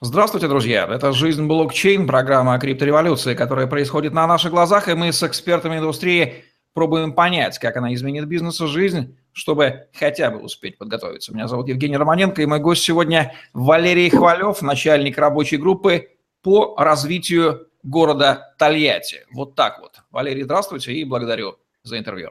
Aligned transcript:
Здравствуйте, 0.00 0.48
друзья! 0.48 0.88
Это 0.90 1.12
«Жизнь 1.12 1.46
блокчейн», 1.46 2.06
программа 2.06 2.54
о 2.54 2.58
криптореволюции, 2.58 3.34
которая 3.34 3.68
происходит 3.68 4.12
на 4.12 4.26
наших 4.26 4.50
глазах, 4.50 4.88
и 4.88 4.94
мы 4.94 5.12
с 5.12 5.22
экспертами 5.22 5.78
индустрии 5.78 6.44
пробуем 6.72 7.12
понять, 7.12 7.58
как 7.60 7.76
она 7.76 7.94
изменит 7.94 8.26
бизнес 8.26 8.60
и 8.60 8.66
жизнь, 8.66 9.16
чтобы 9.32 9.86
хотя 9.94 10.30
бы 10.30 10.40
успеть 10.40 10.78
подготовиться. 10.78 11.32
Меня 11.32 11.46
зовут 11.46 11.68
Евгений 11.68 11.96
Романенко, 11.96 12.42
и 12.42 12.46
мой 12.46 12.58
гость 12.58 12.82
сегодня 12.82 13.34
Валерий 13.52 14.10
Хвалев, 14.10 14.62
начальник 14.62 15.16
рабочей 15.16 15.58
группы 15.58 16.08
по 16.42 16.74
развитию 16.76 17.68
города 17.84 18.52
Тольятти. 18.58 19.24
Вот 19.32 19.54
так 19.54 19.78
вот. 19.80 19.92
Валерий, 20.10 20.42
здравствуйте 20.42 20.92
и 20.92 21.04
благодарю 21.04 21.54
за 21.84 21.98
интервью. 21.98 22.30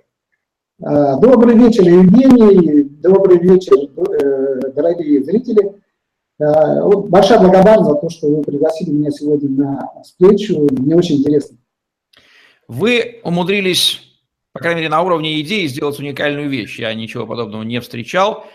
А, 0.82 1.18
добрый 1.18 1.58
вечер, 1.58 1.84
Евгений. 1.84 2.84
Добрый 3.02 3.38
вечер, 3.38 3.76
э, 3.78 4.72
дорогие 4.74 5.24
зрители. 5.24 5.83
А, 6.40 6.86
большая 6.86 7.40
благодарность 7.40 7.90
за 7.90 7.96
то, 7.96 8.10
что 8.10 8.28
вы 8.28 8.42
пригласили 8.42 8.90
меня 8.90 9.12
сегодня 9.12 9.50
на 9.50 10.02
встречу. 10.04 10.68
Мне 10.72 10.96
очень 10.96 11.18
интересно. 11.18 11.58
Вы 12.68 13.20
умудрились, 13.24 14.02
по 14.52 14.60
крайней 14.60 14.82
мере, 14.82 14.90
на 14.90 15.02
уровне 15.02 15.42
идеи 15.42 15.68
сделать 15.68 16.00
уникальную 16.00 16.50
вещь. 16.50 16.80
Я 16.80 16.94
ничего 16.94 17.28
подобного 17.28 17.64
не 17.64 17.80
встречал. 17.82 18.46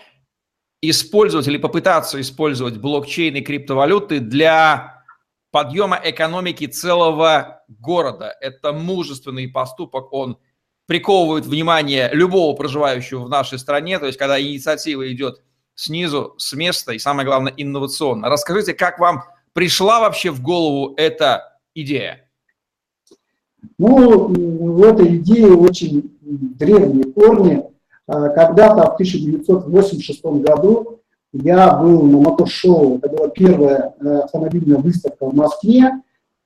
Использовать 0.81 1.47
или 1.47 1.57
попытаться 1.57 2.19
использовать 2.21 2.77
блокчейн 2.77 3.35
и 3.35 3.41
криптовалюты 3.41 4.19
для 4.19 5.03
подъема 5.51 5.99
экономики 6.03 6.67
целого 6.67 7.63
города. 7.67 8.35
Это 8.39 8.71
мужественный 8.71 9.47
поступок, 9.47 10.13
он 10.13 10.37
приковывает 10.85 11.45
внимание 11.45 12.09
любого 12.13 12.55
проживающего 12.55 13.25
в 13.25 13.29
нашей 13.29 13.59
стране. 13.59 13.99
То 13.99 14.07
есть, 14.07 14.17
когда 14.17 14.41
инициатива 14.41 15.11
идет 15.11 15.41
снизу, 15.79 16.33
с 16.37 16.51
места 16.53 16.91
и, 16.91 16.99
самое 16.99 17.25
главное, 17.25 17.53
инновационно. 17.55 18.27
Расскажите, 18.27 18.73
как 18.73 18.99
вам 18.99 19.23
пришла 19.53 20.01
вообще 20.01 20.29
в 20.29 20.41
голову 20.41 20.93
эта 20.97 21.57
идея? 21.73 22.29
Ну, 23.77 24.27
в 24.27 24.83
этой 24.83 25.15
идее 25.17 25.53
очень 25.53 26.17
древние 26.21 27.05
корни. 27.13 27.63
А, 28.07 28.27
когда-то 28.29 28.91
в 28.91 28.93
1986 28.95 30.25
году 30.25 30.99
я 31.31 31.77
был 31.77 32.03
на 32.03 32.17
мотошоу, 32.17 32.97
это 32.97 33.09
была 33.09 33.29
первая 33.29 33.93
э, 34.01 34.19
автомобильная 34.23 34.79
выставка 34.79 35.27
в 35.27 35.33
Москве. 35.33 35.91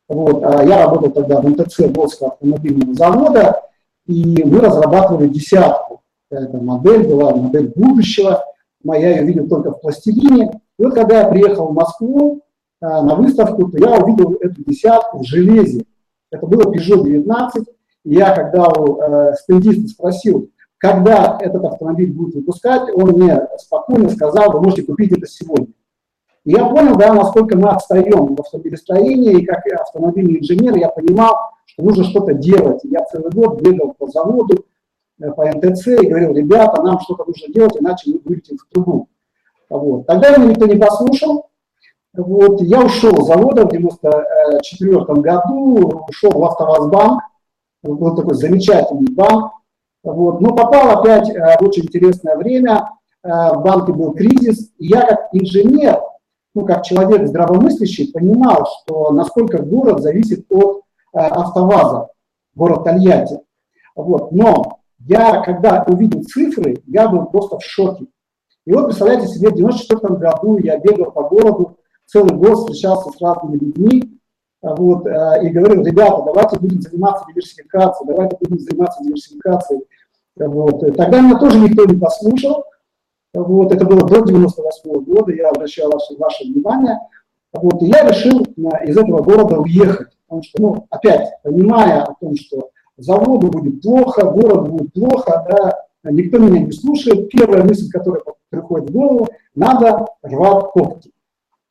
Вот, 0.08 0.44
а 0.44 0.64
я 0.64 0.84
работал 0.84 1.12
тогда 1.12 1.42
в 1.42 1.50
МТЦ 1.50 1.80
Волжского 1.96 2.34
автомобильного 2.34 2.94
завода, 2.94 3.62
и 4.06 4.44
мы 4.44 4.60
разрабатывали 4.60 5.30
десятку. 5.30 6.04
Эта 6.30 6.58
модель 6.58 7.08
была 7.08 7.36
модель 7.36 7.72
будущего 7.76 8.44
я 8.84 9.12
ее 9.12 9.24
видел 9.24 9.48
только 9.48 9.72
в 9.72 9.82
пластилине. 9.82 10.60
И 10.78 10.84
вот 10.84 10.94
когда 10.94 11.22
я 11.22 11.28
приехал 11.30 11.68
в 11.68 11.74
Москву 11.74 12.42
э, 12.82 12.86
на 12.86 13.16
выставку, 13.16 13.70
то 13.70 13.78
я 13.78 13.98
увидел 13.98 14.34
эту 14.42 14.64
десятку 14.64 15.20
в 15.20 15.24
железе. 15.24 15.86
Это 16.32 16.46
было 16.46 16.64
Peugeot 16.64 17.04
19. 17.04 17.68
И 18.06 18.16
я, 18.16 18.36
когда 18.36 18.68
у 18.68 19.00
э, 19.00 19.36
стендиста 19.36 19.88
спросил, 19.88 20.50
когда 20.78 21.38
этот 21.40 21.64
автомобиль 21.64 22.12
будет 22.12 22.36
выпускать, 22.36 22.94
он 22.94 23.12
мне 23.12 23.48
спокойно 23.58 24.10
сказал, 24.10 24.52
вы 24.52 24.62
можете 24.62 24.84
купить 24.84 25.14
это 25.18 25.26
сегодня. 25.28 25.68
И 26.44 26.52
я 26.52 26.66
понял, 26.66 26.98
да, 26.98 27.14
насколько 27.14 27.58
мы 27.58 27.70
отстаем 27.70 28.36
в 28.36 28.42
автомобилестроении, 28.42 29.40
и 29.40 29.46
как 29.46 29.66
автомобильный 29.80 30.40
инженер 30.40 30.76
я 30.76 30.90
понимал, 30.90 31.36
что 31.66 31.84
нужно 31.84 32.04
что-то 32.04 32.34
делать. 32.34 32.82
Я 32.84 33.06
целый 33.06 33.32
год 33.32 33.62
бегал 33.62 33.94
по 33.98 34.08
заводу, 34.08 34.66
по 35.20 35.46
НТЦ 35.46 35.88
и 35.88 36.08
говорил, 36.08 36.34
ребята, 36.34 36.82
нам 36.82 37.00
что-то 37.00 37.26
нужно 37.26 37.54
делать, 37.54 37.78
иначе 37.80 38.12
мы 38.12 38.22
вылетим 38.26 38.58
в 38.58 38.74
трубу. 38.74 39.08
Вот. 39.70 40.06
Тогда 40.06 40.38
меня 40.38 40.52
никто 40.52 40.66
не 40.66 40.76
послушал. 40.76 41.50
Вот. 42.14 42.62
Я 42.62 42.82
ушел 42.82 43.24
с 43.24 43.28
завода 43.28 43.66
в 43.66 43.72
94 43.72 45.06
году, 45.22 46.06
ушел 46.08 46.32
в 46.32 46.44
Автовазбанк, 46.44 47.22
был 47.82 48.16
такой 48.16 48.36
замечательный 48.36 49.12
банк. 49.12 49.54
Вот. 50.04 50.42
Но 50.42 50.54
попал 50.56 51.00
опять 51.00 51.30
э, 51.30 51.58
в 51.60 51.64
очень 51.64 51.84
интересное 51.84 52.36
время, 52.36 52.90
э, 53.24 53.30
в 53.30 53.62
банке 53.64 53.94
был 53.94 54.14
кризис, 54.14 54.72
я 54.78 55.02
как 55.02 55.30
инженер, 55.32 56.02
ну, 56.54 56.66
как 56.66 56.84
человек 56.84 57.28
здравомыслящий, 57.28 58.12
понимал, 58.12 58.68
что 58.68 59.12
насколько 59.12 59.64
город 59.64 60.02
зависит 60.02 60.46
от 60.52 60.82
автоваза, 61.14 62.10
город 62.54 62.84
Тольятти. 62.84 63.40
Вот. 63.96 64.32
Но 64.32 64.80
я, 65.08 65.42
когда 65.42 65.84
увидел 65.88 66.24
цифры, 66.24 66.82
я 66.88 67.10
был 67.10 67.26
просто 67.26 67.58
в 67.58 67.64
шоке. 67.64 68.06
И 68.66 68.72
вот, 68.72 68.86
представляете 68.86 69.28
себе, 69.28 69.50
в 69.50 69.56
94 69.56 70.16
году 70.16 70.58
я 70.60 70.78
бегал 70.80 71.12
по 71.12 71.24
городу, 71.24 71.78
целый 72.06 72.36
год 72.36 72.60
встречался 72.60 73.10
с 73.10 73.22
разными 73.22 73.58
людьми, 73.58 74.20
вот, 74.62 75.06
э, 75.06 75.46
и 75.46 75.50
говорил, 75.50 75.84
ребята, 75.84 76.24
давайте 76.26 76.58
будем 76.60 76.82
заниматься 76.82 77.26
диверсификацией, 77.28 78.08
давайте 78.08 78.38
будем 78.40 78.60
заниматься 78.60 79.04
диверсификацией. 79.04 79.82
Вот. 80.38 80.80
Тогда 80.96 81.20
меня 81.20 81.38
тоже 81.38 81.60
никто 81.60 81.86
не 81.86 82.00
послушал, 82.00 82.64
вот, 83.34 83.74
это 83.74 83.86
было 83.86 84.08
до 84.08 84.22
98 84.22 85.04
года, 85.04 85.34
я 85.34 85.50
обращал 85.50 85.92
ваше, 85.92 86.16
ваше 86.18 86.46
внимание, 86.46 87.00
вот, 87.52 87.82
и 87.82 87.88
я 87.88 88.08
решил 88.08 88.42
из 88.42 88.98
этого 88.98 89.22
города 89.22 89.60
уехать, 89.60 90.08
потому 90.26 90.44
что, 90.44 90.62
ну, 90.62 90.88
опять, 90.90 91.30
понимая 91.44 92.04
о 92.04 92.16
том, 92.20 92.36
что 92.36 92.70
заводу 92.98 93.48
будет 93.48 93.82
плохо, 93.82 94.26
городу 94.26 94.72
будет 94.72 94.94
плохо, 94.94 95.46
да, 95.50 96.12
никто 96.12 96.38
меня 96.38 96.60
не 96.60 96.72
слушает. 96.72 97.30
Первая 97.30 97.64
мысль, 97.64 97.90
которая 97.90 98.24
приходит 98.50 98.90
в 98.90 98.94
голову, 98.94 99.28
надо 99.56 100.06
рвать 100.22 100.66
когти. 100.74 101.12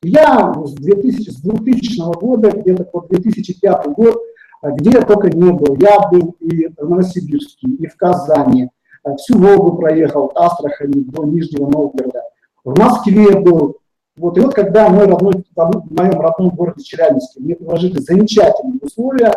Я 0.01 0.53
с 0.65 0.73
2000, 0.73 1.29
с 1.29 1.41
2000 1.41 2.19
года, 2.19 2.51
где-то 2.51 2.83
по 2.85 3.01
2005 3.01 3.87
год, 3.93 4.21
где 4.63 4.91
я 4.91 5.01
только 5.01 5.29
не 5.29 5.51
был, 5.51 5.75
я 5.77 6.09
был 6.09 6.35
и 6.39 6.67
в 6.67 6.89
Новосибирске, 6.89 7.67
и 7.67 7.87
в 7.87 7.95
Казани, 7.95 8.69
всю 9.17 9.37
Волгу 9.37 9.77
проехал, 9.77 10.25
от 10.25 10.37
Астрахани 10.37 11.03
до 11.03 11.25
Нижнего 11.25 11.69
Новгорода, 11.69 12.21
в 12.63 12.77
Москве 12.77 13.39
был. 13.39 13.77
Вот, 14.15 14.37
и 14.37 14.41
вот 14.41 14.53
когда 14.53 14.89
мой 14.89 15.05
родной, 15.05 15.43
в 15.55 15.97
моем 15.97 16.21
родном 16.21 16.49
городе 16.49 16.83
Челябинске 16.83 17.39
мне 17.39 17.55
предложили 17.55 17.99
замечательные 17.99 18.79
условия, 18.81 19.33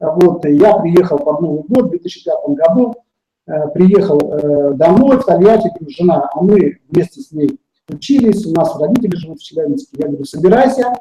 вот, 0.00 0.44
я 0.44 0.74
приехал 0.78 1.18
под 1.18 1.40
Новый 1.40 1.62
год 1.62 1.86
в 1.86 1.90
2005 1.90 2.34
году, 2.48 2.94
э, 3.46 3.68
приехал 3.68 4.18
э, 4.18 4.74
домой 4.74 5.18
в 5.18 5.24
Тольятти, 5.24 5.68
говорю, 5.68 5.90
жена, 5.90 6.30
а 6.32 6.42
мы 6.42 6.78
вместе 6.90 7.20
с 7.20 7.32
ней 7.32 7.58
учились, 7.88 8.44
у 8.46 8.52
нас 8.52 8.78
родители 8.78 9.16
живут 9.16 9.40
в 9.40 9.44
Челябинске. 9.44 9.96
Я 9.98 10.08
говорю, 10.08 10.24
собирайся, 10.24 10.92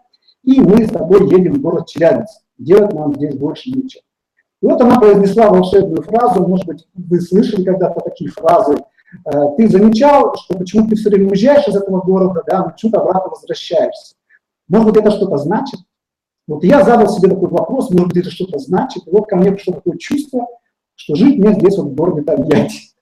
и 0.44 0.61
мы 0.61 0.85
с 0.85 0.91
тобой 0.91 1.29
едем 1.29 1.55
в 1.55 1.61
город 1.61 1.88
Челябинск. 1.88 2.41
Делать 2.57 2.94
нам 2.94 3.13
здесь 3.16 3.35
больше 3.35 3.69
нечего. 3.69 4.03
И 4.61 4.66
вот 4.66 4.81
она 4.81 5.00
произнесла 5.00 5.50
волшебную 5.50 6.01
фразу, 6.03 6.47
может 6.47 6.66
быть, 6.66 6.88
вы 6.94 7.19
слышали 7.19 7.66
когда-то 7.66 8.00
такие 8.00 8.29
фразы. 8.31 8.78
Э, 9.25 9.55
ты 9.57 9.67
замечал, 9.67 10.35
что 10.38 10.57
почему 10.57 10.88
ты 10.88 10.95
все 10.95 11.09
время 11.09 11.29
уезжаешь 11.29 11.67
из 11.67 11.75
этого 11.75 12.00
города, 12.01 12.44
да, 12.47 12.63
почему-то 12.63 13.01
обратно 13.01 13.31
возвращаешься. 13.31 14.16
Может 14.69 14.94
быть, 14.94 14.97
это 14.97 15.11
что-то 15.11 15.38
значит? 15.38 15.79
Вот 16.47 16.63
я 16.63 16.83
задал 16.83 17.07
себе 17.07 17.29
такой 17.29 17.50
вопрос, 17.50 17.89
может 17.89 18.09
быть, 18.09 18.17
это 18.17 18.29
что-то 18.29 18.59
значит. 18.59 19.07
И 19.07 19.11
вот 19.11 19.28
ко 19.28 19.35
мне 19.35 19.51
пришло 19.51 19.73
такое 19.73 19.97
чувство, 19.97 20.47
что 20.95 21.16
жить 21.16 21.38
мне 21.38 21.53
здесь, 21.53 21.78
вот 21.78 21.88
в 21.88 21.95
городе 21.95 22.22
Тольятти. 22.22 22.94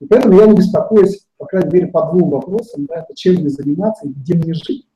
И 0.00 0.06
поэтому 0.06 0.38
я 0.38 0.46
не 0.46 0.56
беспокоюсь, 0.56 1.26
по 1.36 1.46
крайней 1.46 1.72
мере, 1.72 1.86
по 1.88 2.06
двум 2.06 2.30
вопросам, 2.30 2.86
да, 2.86 3.02
это 3.02 3.14
чем 3.14 3.34
мне 3.34 3.48
заниматься 3.48 4.06
и 4.06 4.10
где 4.10 4.34
мне 4.34 4.54
жить. 4.54 4.86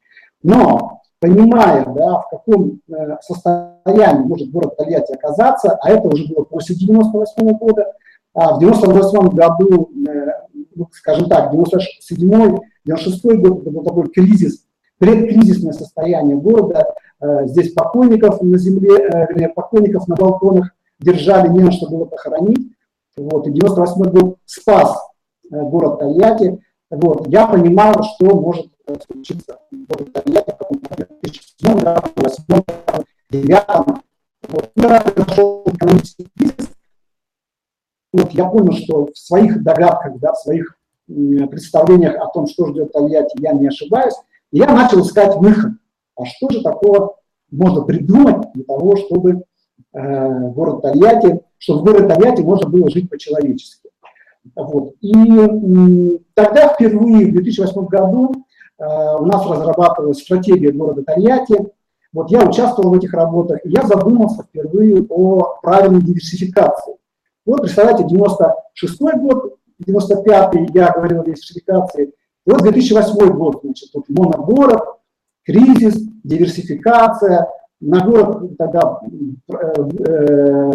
Но, 0.42 1.02
понимая, 1.20 1.84
да, 1.84 2.18
в 2.18 2.28
каком 2.30 2.80
э, 2.88 3.16
состоянии 3.20 4.26
может 4.26 4.50
город 4.50 4.76
Тольятти 4.76 5.12
оказаться, 5.12 5.78
а 5.80 5.90
это 5.90 6.08
уже 6.08 6.26
было 6.26 6.44
после 6.44 6.74
98 6.74 7.48
-го 7.48 7.58
года, 7.58 7.92
а 8.34 8.56
в 8.56 8.60
98 8.60 9.28
году, 9.28 9.90
э, 10.08 10.32
ну, 10.74 10.88
скажем 10.92 11.28
так, 11.28 11.52
97 11.52 12.58
96 12.84 13.24
год, 13.40 13.62
это 13.62 13.70
был 13.70 13.82
такой 13.82 14.08
кризис, 14.10 14.66
предкризисное 14.98 15.72
состояние 15.72 16.36
города, 16.36 16.86
здесь 17.20 17.72
покойников 17.72 18.42
на 18.42 18.58
земле, 18.58 18.96
э, 18.96 19.26
вернее, 19.28 19.48
покойников 19.48 20.08
на 20.08 20.16
балконах 20.16 20.70
держали, 20.98 21.48
не 21.48 21.60
на 21.60 21.72
что 21.72 21.88
было 21.88 22.04
похоронить. 22.04 22.72
Вот, 23.16 23.46
и 23.46 23.52
98 23.52 24.10
год 24.10 24.38
спас 24.44 24.96
э, 25.50 25.60
город 25.60 26.00
Тольятти. 26.00 26.60
Вот, 26.90 27.28
я 27.28 27.46
понимал, 27.46 27.94
что 28.02 28.38
может 28.38 28.66
случиться 29.06 29.58
в 29.70 29.86
городе 29.86 30.10
Тольятти 30.10 30.54
в 30.68 30.82
2007 31.20 31.78
году, 31.78 32.00
2008 32.16 32.44
году, 32.48 33.04
2009 33.30 34.04
вот. 34.48 34.72
Произошел 34.74 35.64
экономический 35.66 36.28
кризис, 36.36 36.70
вот, 38.12 38.30
я 38.30 38.44
понял, 38.44 38.72
что 38.72 39.06
в 39.06 39.16
своих 39.16 39.62
догадках, 39.62 40.18
да, 40.18 40.32
в 40.34 40.38
своих 40.38 40.76
представлениях 41.06 42.16
о 42.16 42.26
том, 42.28 42.46
что 42.46 42.66
ждет 42.68 42.92
Тольятти, 42.92 43.40
я 43.40 43.52
не 43.52 43.68
ошибаюсь. 43.68 44.14
Я 44.52 44.72
начал 44.72 45.00
искать 45.00 45.34
выход 45.36 45.72
а 46.16 46.24
что 46.24 46.50
же 46.50 46.62
такого 46.62 47.16
можно 47.50 47.82
придумать 47.82 48.52
для 48.54 48.64
того, 48.64 48.96
чтобы 48.96 49.44
э, 49.92 50.48
город 50.50 50.82
Тольятти, 50.82 51.40
чтобы 51.58 51.80
в 51.80 51.84
городе 51.84 52.08
Тольятти 52.08 52.42
можно 52.42 52.68
было 52.68 52.90
жить 52.90 53.08
по-человечески. 53.08 53.90
Вот. 54.54 54.94
И 55.00 56.20
тогда 56.34 56.68
впервые 56.68 57.28
в 57.28 57.32
2008 57.32 57.86
году 57.86 58.34
у 58.76 59.24
нас 59.24 59.46
разрабатывалась 59.46 60.20
стратегия 60.20 60.72
города 60.72 61.02
Тольятти. 61.04 61.56
Вот 62.12 62.30
я 62.30 62.46
участвовал 62.46 62.90
в 62.90 62.94
этих 62.94 63.12
работах, 63.12 63.58
и 63.64 63.70
я 63.70 63.82
задумался 63.82 64.42
впервые 64.42 65.04
о 65.08 65.56
правильной 65.62 66.02
диверсификации. 66.02 66.96
Вот, 67.44 67.62
представляете, 67.62 68.04
96 68.04 69.00
год, 69.00 69.56
95-й 69.86 70.70
я 70.74 70.92
говорил 70.92 71.20
о 71.20 71.24
диверсификации, 71.24 72.12
и 72.46 72.50
вот 72.50 72.62
2008 72.62 73.32
год, 73.32 73.60
значит, 73.62 73.90
вот 73.94 74.04
моногород, 74.08 74.98
кризис, 75.44 75.96
диверсификация, 76.24 77.48
на 77.80 78.04
город 78.04 78.56
тогда 78.56 79.00
э, 79.48 80.70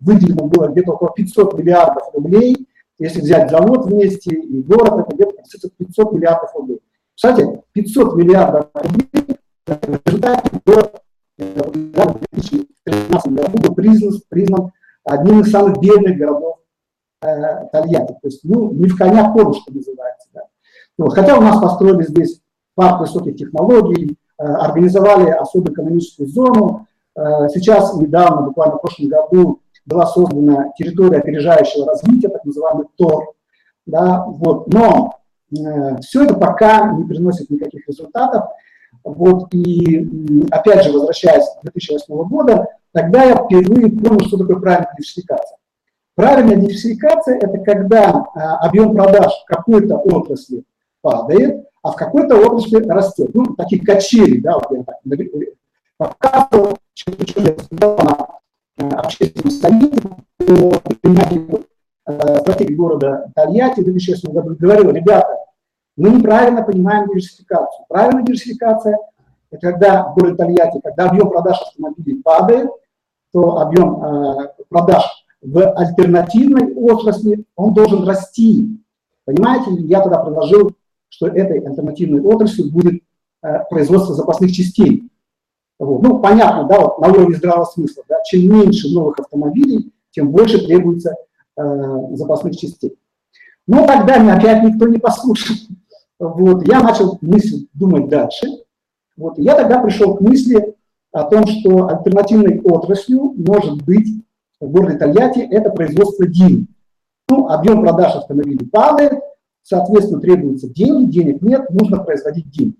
выделено 0.00 0.46
было 0.46 0.68
где-то 0.68 0.92
около 0.92 1.12
500 1.12 1.58
миллиардов 1.58 2.04
рублей, 2.14 2.68
если 2.98 3.20
взять 3.20 3.50
завод 3.50 3.86
вместе 3.86 4.34
и 4.34 4.62
город, 4.62 5.06
это 5.06 5.16
где-то 5.16 5.68
500 5.76 6.12
миллиардов 6.12 6.54
рублей. 6.54 6.80
Кстати, 7.14 7.46
500 7.72 8.16
миллиардов 8.16 8.68
рублей 8.74 9.38
в 9.66 10.06
результате 10.06 10.50
город 10.64 11.02
в 11.38 11.72
2013 11.72 13.32
году 13.32 13.58
был 13.58 13.74
признан, 13.74 14.20
признан 14.28 14.72
одним 15.04 15.40
из 15.40 15.50
самых 15.50 15.80
бедных 15.80 16.16
городов 16.16 16.58
э, 17.22 17.66
Тольятти. 17.72 18.12
То 18.12 18.28
есть, 18.28 18.40
ну, 18.44 18.72
не 18.72 18.88
в 18.88 18.96
коня 18.96 19.32
корм, 19.32 19.54
что 19.54 19.72
называется. 19.72 20.28
Да. 20.34 20.42
Вот. 20.98 21.14
Хотя 21.14 21.38
у 21.38 21.40
нас 21.40 21.60
построили 21.60 22.04
здесь 22.04 22.41
парк 22.74 23.00
высоких 23.00 23.36
технологий, 23.36 24.16
э, 24.38 24.44
организовали 24.44 25.30
особую 25.30 25.72
экономическую 25.72 26.28
зону. 26.28 26.86
Э, 27.16 27.48
сейчас, 27.48 27.94
недавно, 27.96 28.42
буквально 28.42 28.76
в 28.76 28.80
прошлом 28.80 29.08
году, 29.08 29.60
была 29.84 30.06
создана 30.06 30.72
территория 30.76 31.18
опережающего 31.18 31.86
развития, 31.86 32.28
так 32.28 32.44
называемый 32.44 32.86
ТОР. 32.96 33.24
Да, 33.86 34.24
вот. 34.26 34.72
Но 34.72 35.18
э, 35.50 36.00
все 36.00 36.24
это 36.24 36.34
пока 36.34 36.92
не 36.92 37.04
приносит 37.04 37.50
никаких 37.50 37.86
результатов. 37.88 38.44
Вот, 39.04 39.52
и 39.52 40.46
опять 40.50 40.84
же, 40.84 40.92
возвращаясь 40.92 41.44
к 41.60 41.62
2008 41.62 42.28
года, 42.28 42.68
тогда 42.92 43.24
я 43.24 43.36
впервые 43.36 43.90
понял, 43.90 44.20
что 44.20 44.38
такое 44.38 44.56
правильная 44.56 44.92
диверсификация. 44.96 45.58
Правильная 46.14 46.56
диверсификация– 46.56 47.38
это 47.40 47.58
когда 47.58 48.26
а, 48.34 48.58
объем 48.58 48.94
продаж 48.94 49.32
какой-то 49.48 49.96
отрасли 49.96 50.62
падает, 51.00 51.66
а 51.82 51.92
в 51.92 51.96
какой-то 51.96 52.36
отрасли 52.36 52.76
растет. 52.88 53.30
Ну, 53.34 53.54
такие 53.56 53.84
качели, 53.84 54.38
да, 54.38 54.54
вот 54.54 54.66
я 54.70 54.84
так 54.84 54.96
показывал, 55.96 56.78
на 58.78 59.00
общественном 59.00 59.50
совете 59.50 60.00
по 60.38 60.94
принятию 61.00 61.66
э, 62.06 62.38
стратегии 62.40 62.74
города 62.74 63.30
Тольятти 63.34 63.80
в 63.80 63.84
2006 63.84 64.24
году 64.26 64.56
говорил, 64.58 64.90
ребята, 64.90 65.36
мы 65.96 66.10
неправильно 66.10 66.62
понимаем 66.62 67.08
диверсификацию. 67.08 67.84
Правильная 67.88 68.22
диверсификация– 68.24 68.98
это 69.50 69.60
когда 69.60 70.08
в 70.08 70.14
городе 70.14 70.36
Тольятти, 70.36 70.80
когда 70.82 71.10
объем 71.10 71.30
продаж 71.30 71.60
автомобилей 71.60 72.22
падает, 72.22 72.70
то 73.32 73.58
объем 73.58 74.04
э, 74.04 74.48
продаж 74.68 75.04
в 75.40 75.72
альтернативной 75.72 76.72
отрасли, 76.74 77.44
он 77.56 77.74
должен 77.74 78.06
расти. 78.06 78.78
Понимаете, 79.24 79.72
я 79.72 80.00
тогда 80.00 80.18
предложил, 80.18 80.72
что 81.12 81.26
этой 81.26 81.58
альтернативной 81.58 82.22
отраслью 82.22 82.72
будет 82.72 83.02
э, 83.42 83.64
производство 83.68 84.14
запасных 84.14 84.52
частей. 84.52 85.10
Вот. 85.78 86.02
Ну, 86.02 86.20
понятно, 86.20 86.66
да, 86.66 86.80
вот 86.80 86.98
на 87.00 87.08
уровне 87.08 87.36
здравого 87.36 87.66
смысла, 87.66 88.02
да, 88.08 88.16
чем 88.24 88.50
меньше 88.50 88.88
новых 88.88 89.18
автомобилей, 89.20 89.92
тем 90.10 90.30
больше 90.30 90.64
требуется 90.64 91.14
э, 91.56 91.62
запасных 92.12 92.56
частей. 92.56 92.96
Но 93.66 93.86
тогда 93.86 94.18
мне 94.18 94.32
опять 94.32 94.64
никто 94.64 94.88
не 94.88 94.98
послушал. 94.98 95.54
Вот, 96.18 96.66
я 96.66 96.82
начал 96.82 97.18
мысль 97.20 97.66
думать 97.74 98.08
дальше. 98.08 98.46
Вот, 99.16 99.38
я 99.38 99.54
тогда 99.54 99.80
пришел 99.80 100.16
к 100.16 100.20
мысли 100.22 100.74
о 101.12 101.24
том, 101.24 101.46
что 101.46 101.88
альтернативной 101.88 102.60
отраслью 102.62 103.34
может 103.36 103.82
быть 103.84 104.08
в 104.60 104.70
городе 104.70 104.96
Тольятти 104.96 105.40
это 105.40 105.68
производство 105.70 106.26
ДИН. 106.26 106.68
Ну, 107.28 107.48
объем 107.48 107.82
продаж 107.82 108.16
автомобилей 108.16 108.66
падает, 108.66 109.20
соответственно, 109.62 110.20
требуются 110.20 110.68
деньги, 110.68 111.10
денег 111.10 111.42
нет, 111.42 111.70
нужно 111.70 112.02
производить 112.02 112.50
ДИН. 112.50 112.76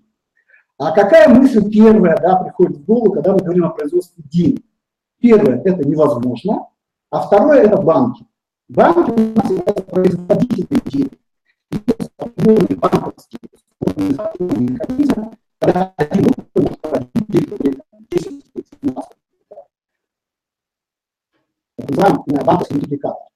А 0.77 0.91
какая 0.91 1.29
мысль 1.29 1.69
первая 1.69 2.17
да, 2.17 2.35
приходит 2.37 2.77
в 2.77 2.85
голову, 2.85 3.13
когда 3.13 3.33
мы 3.33 3.39
говорим 3.39 3.65
о 3.65 3.69
производстве 3.69 4.23
ДИН? 4.29 4.59
Первое– 5.19 5.61
это 5.65 5.87
невозможно, 5.87 6.67
а 7.09 7.21
второе– 7.21 7.61
это 7.63 7.81
банки. 7.81 8.25
Банки 8.67 9.11
у 9.11 9.35
нас 9.35 9.49
являются 9.49 9.83
производителями 9.83 10.81
денег. 10.89 11.13
И 12.69 12.75
банковские 12.75 13.39
механизмы, 14.39 15.31
когда 15.59 15.93
один 15.97 16.31
может 16.55 16.81
проводить 16.81 17.13
10 18.09 18.43
банковский 22.45 22.73
мультипликатор. 22.75 23.32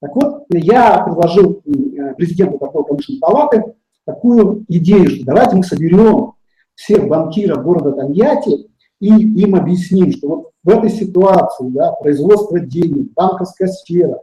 Так 0.00 0.14
вот, 0.14 0.44
я 0.50 1.02
предложил 1.04 1.62
э, 1.64 2.14
президенту 2.14 2.58
торговой 2.58 2.86
промышленной 2.86 3.20
палаты 3.20 3.74
такую 4.06 4.64
идею, 4.68 5.10
что 5.10 5.26
давайте 5.26 5.56
мы 5.56 5.62
соберем 5.62 6.32
всех 6.74 7.06
банкиров 7.06 7.62
города 7.62 7.92
Тольятти 7.92 8.70
и 9.00 9.08
им 9.08 9.54
объясним, 9.54 10.10
что 10.12 10.28
вот 10.28 10.50
в 10.64 10.68
этой 10.70 10.90
ситуации 10.90 11.68
да, 11.68 11.92
производство 11.92 12.58
денег, 12.60 13.12
банковская 13.12 13.68
сфера 13.68 14.20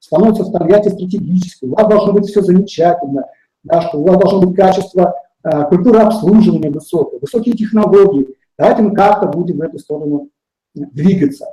становится 0.00 0.44
в 0.44 0.52
Тольятти 0.52 0.88
стратегической, 0.88 1.68
у 1.68 1.74
вас 1.74 1.88
должно 1.88 2.12
быть 2.12 2.26
все 2.26 2.42
замечательно, 2.42 3.26
да, 3.62 3.82
что 3.82 3.98
у 3.98 4.04
вас 4.04 4.18
должно 4.18 4.46
быть 4.46 4.56
качество 4.56 5.14
э, 5.44 5.64
культуры 5.68 6.00
обслуживания 6.00 6.70
высокое, 6.70 7.20
высокие 7.20 7.54
технологии. 7.54 8.26
Давайте 8.58 8.82
мы 8.82 8.94
как-то 8.94 9.28
будем 9.28 9.58
в 9.58 9.62
эту 9.62 9.78
сторону 9.78 10.28
двигаться. 10.74 11.46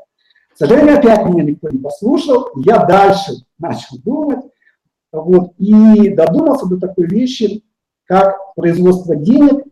К 0.57 0.65
сожалению, 0.65 0.97
опять 0.97 1.23
меня 1.23 1.43
никто 1.43 1.69
не 1.69 1.77
послушал, 1.77 2.49
я 2.55 2.83
дальше 2.83 3.43
начал 3.59 3.99
думать, 4.03 4.39
вот, 5.11 5.51
и 5.59 6.09
додумался 6.09 6.65
до 6.65 6.79
такой 6.79 7.05
вещи, 7.05 7.63
как 8.05 8.55
производство 8.55 9.15
денег 9.15 9.63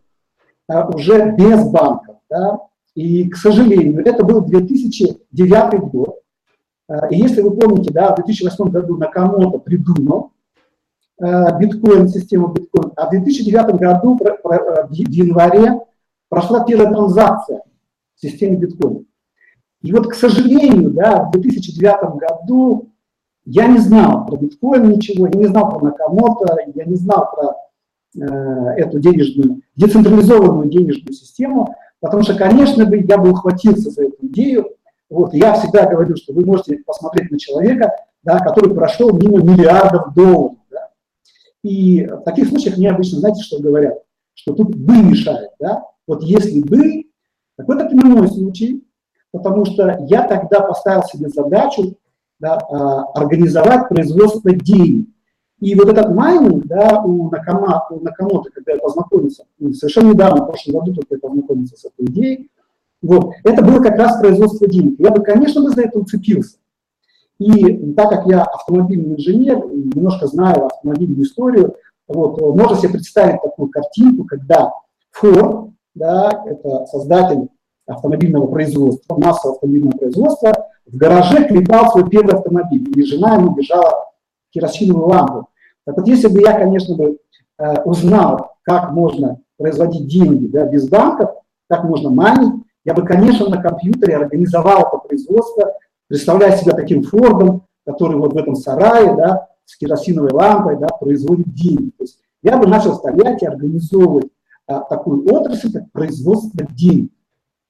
а, 0.68 0.88
уже 0.88 1.32
без 1.32 1.68
банков. 1.68 2.18
Да? 2.30 2.60
И, 2.94 3.28
к 3.28 3.34
сожалению, 3.34 4.06
это 4.06 4.24
был 4.24 4.42
2009 4.42 5.80
год. 5.90 6.20
А, 6.88 7.08
и 7.08 7.16
если 7.16 7.40
вы 7.40 7.56
помните, 7.56 7.92
да, 7.92 8.12
в 8.12 8.22
2008 8.22 8.68
году 8.70 8.96
Накамото 8.96 9.58
придумал 9.58 10.30
а, 11.20 11.58
биткоин, 11.58 12.08
систему 12.08 12.52
биткоин, 12.52 12.92
а 12.94 13.08
в 13.08 13.10
2009 13.10 13.74
году, 13.74 14.16
в 14.16 14.92
январе, 14.92 15.80
прошла 16.28 16.62
первая 16.62 16.92
транзакция 16.92 17.64
в 18.14 18.20
системе 18.20 18.56
биткоин. 18.58 19.04
И 19.82 19.92
вот, 19.92 20.08
к 20.08 20.14
сожалению, 20.14 20.90
да, 20.90 21.24
в 21.24 21.32
2009 21.32 22.16
году 22.16 22.90
я 23.44 23.66
не 23.66 23.78
знал 23.78 24.26
про 24.26 24.36
биткоин 24.36 24.90
ничего, 24.90 25.26
я 25.26 25.38
не 25.38 25.46
знал 25.46 25.70
про 25.70 25.84
Накамото, 25.84 26.56
я 26.74 26.84
не 26.84 26.96
знал 26.96 27.30
про 27.32 27.54
Э, 28.18 28.70
эту 28.78 28.98
денежную, 28.98 29.60
децентрализованную 29.74 30.70
денежную 30.70 31.12
систему, 31.12 31.74
потому 32.00 32.22
что, 32.22 32.34
конечно 32.34 32.86
бы, 32.86 33.04
я 33.06 33.18
бы 33.18 33.30
ухватился 33.30 33.90
за 33.90 34.04
эту 34.04 34.26
идею. 34.28 34.70
Вот, 35.10 35.34
я 35.34 35.52
всегда 35.52 35.84
говорю, 35.84 36.16
что 36.16 36.32
вы 36.32 36.46
можете 36.46 36.78
посмотреть 36.86 37.30
на 37.30 37.38
человека, 37.38 37.92
да, 38.22 38.38
который 38.38 38.74
прошел 38.74 39.12
мимо 39.12 39.42
миллиардов 39.42 40.14
долларов. 40.14 40.56
Да. 40.70 40.88
И 41.62 42.06
в 42.06 42.22
таких 42.22 42.48
случаях 42.48 42.78
мне 42.78 42.90
обычно, 42.90 43.18
знаете, 43.18 43.42
что 43.42 43.60
говорят? 43.60 43.98
Что 44.32 44.54
тут 44.54 44.74
«бы» 44.74 44.96
мешает. 44.96 45.50
Да? 45.60 45.84
Вот 46.06 46.22
если 46.22 46.62
«бы», 46.62 47.04
так 47.56 47.68
это 47.68 47.84
прямой 47.86 48.28
случай, 48.28 48.82
потому 49.36 49.64
что 49.64 49.98
я 50.08 50.26
тогда 50.26 50.60
поставил 50.60 51.02
себе 51.04 51.28
задачу 51.28 51.96
да, 52.38 52.58
а, 52.58 53.04
организовать 53.14 53.88
производство 53.88 54.52
денег. 54.52 55.08
И 55.60 55.74
вот 55.74 55.88
этот 55.88 56.14
майнинг, 56.14 56.66
да, 56.66 57.02
у, 57.02 57.30
Накама, 57.30 57.86
Накамото, 57.90 58.50
когда 58.50 58.72
я 58.72 58.78
познакомился, 58.78 59.44
ну, 59.58 59.72
совершенно 59.72 60.12
недавно, 60.12 60.42
в 60.42 60.46
прошлом 60.46 60.80
году 60.80 60.94
только 60.94 61.14
я 61.14 61.20
познакомился 61.20 61.76
с 61.76 61.84
этой 61.86 62.06
идеей, 62.06 62.50
вот, 63.00 63.32
это 63.44 63.62
было 63.62 63.80
как 63.82 63.96
раз 63.96 64.20
производство 64.20 64.66
денег. 64.66 64.98
Я 64.98 65.10
бы, 65.10 65.22
конечно, 65.22 65.62
бы 65.62 65.70
за 65.70 65.82
это 65.82 65.98
уцепился. 65.98 66.58
И 67.38 67.92
так 67.94 68.10
как 68.10 68.26
я 68.26 68.42
автомобильный 68.42 69.14
инженер, 69.16 69.64
немножко 69.66 70.26
знаю 70.26 70.66
автомобильную 70.66 71.22
историю, 71.22 71.74
вот, 72.08 72.40
можно 72.54 72.76
себе 72.76 72.90
представить 72.90 73.42
такую 73.42 73.68
картинку, 73.68 74.24
когда 74.24 74.72
Ford, 75.20 75.72
да, 75.94 76.44
это 76.46 76.86
создатель 76.86 77.48
автомобильного 77.86 78.46
производства, 78.46 79.16
массового 79.16 79.56
автомобильного 79.56 79.96
производства, 79.96 80.52
в 80.86 80.96
гараже 80.96 81.46
клепал 81.48 81.90
свой 81.90 82.08
первый 82.08 82.34
автомобиль, 82.34 82.92
и 82.96 83.02
жена 83.04 83.34
ему 83.34 83.50
бежала 83.54 84.06
керосиновую 84.50 85.06
лампу. 85.06 85.48
Так 85.84 85.96
вот, 85.96 86.06
если 86.06 86.28
бы 86.28 86.40
я, 86.40 86.58
конечно, 86.58 86.96
бы 86.96 87.18
э, 87.58 87.82
узнал, 87.82 88.56
как 88.62 88.90
можно 88.92 89.40
производить 89.56 90.08
деньги 90.08 90.46
да, 90.46 90.64
без 90.66 90.88
банков, 90.88 91.30
как 91.68 91.84
можно 91.84 92.10
майнить, 92.10 92.62
я 92.84 92.94
бы, 92.94 93.04
конечно, 93.04 93.48
на 93.48 93.60
компьютере 93.60 94.16
организовал 94.16 94.86
это 94.86 94.98
производство, 94.98 95.72
представляя 96.08 96.56
себя 96.56 96.72
таким 96.72 97.02
Фордом, 97.02 97.66
который 97.84 98.16
вот 98.16 98.32
в 98.32 98.36
этом 98.36 98.54
сарае, 98.54 99.14
да, 99.16 99.48
с 99.64 99.76
керосиновой 99.76 100.32
лампой, 100.32 100.78
да, 100.78 100.86
производит 100.86 101.52
деньги. 101.52 101.90
То 101.98 102.04
есть 102.04 102.18
я 102.42 102.56
бы 102.56 102.66
начал 102.66 102.94
стоять 102.94 103.42
и 103.42 103.46
организовывать 103.46 104.28
а, 104.66 104.80
такую 104.80 105.26
отрасль, 105.32 105.72
как 105.72 105.90
производство 105.92 106.64
денег. 106.70 107.10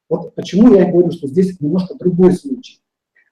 Вот 0.09 0.35
почему 0.35 0.75
я 0.75 0.91
говорю, 0.91 1.11
что 1.11 1.27
здесь 1.27 1.61
немножко 1.61 1.95
другой 1.97 2.33
случай. 2.33 2.81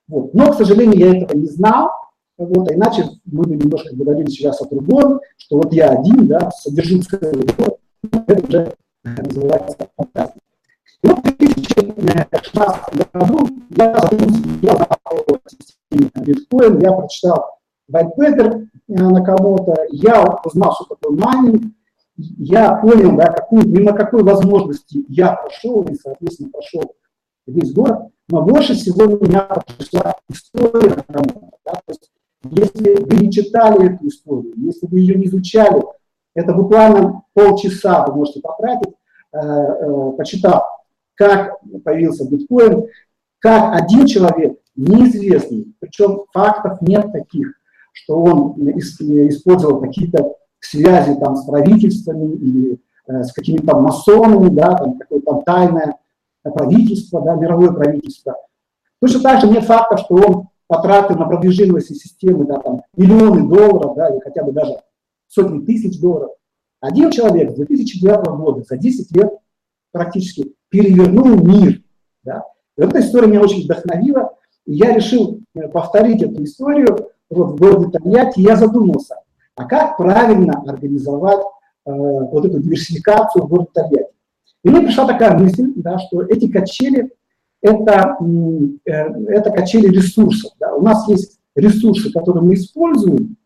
Вот. 0.08 0.34
Но, 0.34 0.52
к 0.52 0.56
сожалению, 0.56 0.98
я 0.98 1.16
этого 1.16 1.36
не 1.36 1.46
знал, 1.46 1.90
вот, 2.36 2.70
а 2.70 2.74
иначе 2.74 3.04
мы 3.24 3.44
бы 3.44 3.56
немножко 3.56 3.94
говорили 3.94 4.28
сейчас 4.28 4.60
о 4.60 4.68
другом, 4.68 5.20
что 5.36 5.58
вот 5.58 5.72
я 5.72 5.90
один, 5.90 6.26
да, 6.26 6.50
содержу 6.50 7.00
целый 7.02 7.46
город, 7.56 7.78
это 8.26 8.46
уже 8.48 8.74
называется 9.04 9.76
фантастика. 9.96 10.40
И 11.02 11.06
вот 11.06 11.18
в 11.18 11.22
2016 11.22 13.12
году 13.12 13.48
я 13.70 13.96
задумался 13.98 14.96
о 15.04 15.38
системе 15.48 16.10
биткоин, 16.16 16.80
я 16.80 16.92
прочитал 16.92 17.58
white 17.90 18.10
paper 18.18 18.66
на 18.88 19.24
кого-то, 19.24 19.86
я 19.90 20.40
узнал, 20.44 20.74
что 20.74 20.96
такое 20.96 21.16
майнинг, 21.16 21.72
я 22.16 22.76
понял, 22.76 23.16
да, 23.16 23.26
какую, 23.26 23.68
мимо 23.68 23.92
какой 23.92 24.22
возможности 24.22 25.04
я 25.08 25.32
прошел, 25.32 25.82
и, 25.84 25.94
соответственно, 25.94 26.50
прошел 26.50 26.94
весь 27.46 27.72
город, 27.72 28.10
но 28.28 28.42
больше 28.42 28.74
всего 28.74 29.06
меня 29.06 29.48
пришла 29.76 30.14
история 30.28 31.04
кому-то. 31.08 31.50
Да, 31.64 31.72
то 31.72 31.82
есть, 31.88 32.10
если 32.50 33.02
вы 33.02 33.16
не 33.16 33.32
читали 33.32 33.94
эту 33.94 34.06
историю, 34.08 34.54
если 34.56 34.86
вы 34.86 35.00
ее 35.00 35.16
не 35.16 35.26
изучали, 35.26 35.82
это 36.34 36.52
буквально 36.52 37.22
полчаса 37.32 38.06
вы 38.06 38.16
можете 38.16 38.40
потратить, 38.40 38.94
э, 39.32 39.38
э, 39.38 40.12
почитав, 40.16 40.62
как 41.14 41.58
появился 41.84 42.28
биткоин, 42.28 42.86
как 43.38 43.80
один 43.80 44.06
человек, 44.06 44.58
неизвестный, 44.76 45.74
причем 45.80 46.24
фактов 46.32 46.80
нет 46.80 47.12
таких, 47.12 47.54
что 47.92 48.20
он 48.22 48.54
использовал 48.70 49.80
какие-то 49.80 50.36
связи 50.64 51.14
там 51.18 51.36
с 51.36 51.44
правительствами 51.44 52.34
или 52.34 52.80
э, 53.06 53.22
с 53.22 53.32
какими-то 53.32 53.76
масонами, 53.78 54.48
да, 54.48 54.74
там 54.74 54.98
какое-то 54.98 55.42
тайное 55.44 55.96
правительство, 56.42 57.22
да, 57.22 57.34
мировое 57.34 57.72
правительство. 57.72 58.36
Точно 59.00 59.20
так 59.20 59.40
же 59.40 59.48
нет 59.48 59.64
фактов, 59.64 60.00
что 60.00 60.14
он 60.14 60.48
потратил 60.66 61.16
на 61.16 61.26
продвижение 61.26 61.78
этой 61.78 61.94
системы 61.94 62.46
да, 62.46 62.58
там, 62.58 62.82
миллионы 62.96 63.48
долларов, 63.48 63.96
да, 63.96 64.08
или 64.08 64.20
хотя 64.20 64.42
бы 64.42 64.52
даже 64.52 64.74
сотни 65.28 65.64
тысяч 65.64 66.00
долларов. 66.00 66.30
Один 66.80 67.10
человек 67.10 67.52
с 67.52 67.54
2009 67.54 68.26
года 68.26 68.62
за 68.68 68.76
10 68.76 69.16
лет 69.16 69.32
практически 69.90 70.54
перевернул 70.68 71.36
мир. 71.36 71.82
Да. 72.24 72.44
Эта 72.76 73.00
история 73.00 73.28
меня 73.28 73.40
очень 73.40 73.64
вдохновила, 73.64 74.34
и 74.66 74.74
я 74.74 74.92
решил 74.92 75.40
э, 75.54 75.68
повторить 75.68 76.22
эту 76.22 76.42
историю 76.44 77.10
вот, 77.30 77.52
в 77.52 77.56
городе 77.56 77.98
Тольятти, 77.98 78.40
я 78.40 78.56
задумался, 78.56 79.16
а 79.56 79.64
как 79.64 79.96
правильно 79.96 80.62
организовать 80.66 81.40
э, 81.86 81.92
вот 81.92 82.44
эту 82.44 82.60
диверсификацию 82.60 83.44
в 83.44 83.48
городе 83.48 83.70
Тольятти. 83.72 84.14
И 84.62 84.70
мне 84.70 84.80
пришла 84.80 85.06
такая 85.06 85.38
мысль, 85.38 85.72
да, 85.76 85.98
что 85.98 86.22
эти 86.22 86.50
качели 86.50 87.10
это, 87.64 88.16
э, 88.84 88.92
это 88.92 89.50
качели 89.50 89.88
ресурсов. 89.88 90.52
Да. 90.60 90.74
У 90.74 90.82
нас 90.82 91.08
есть 91.08 91.38
ресурсы, 91.54 92.12
которые 92.12 92.42
мы 92.42 92.54
используем, 92.54 93.36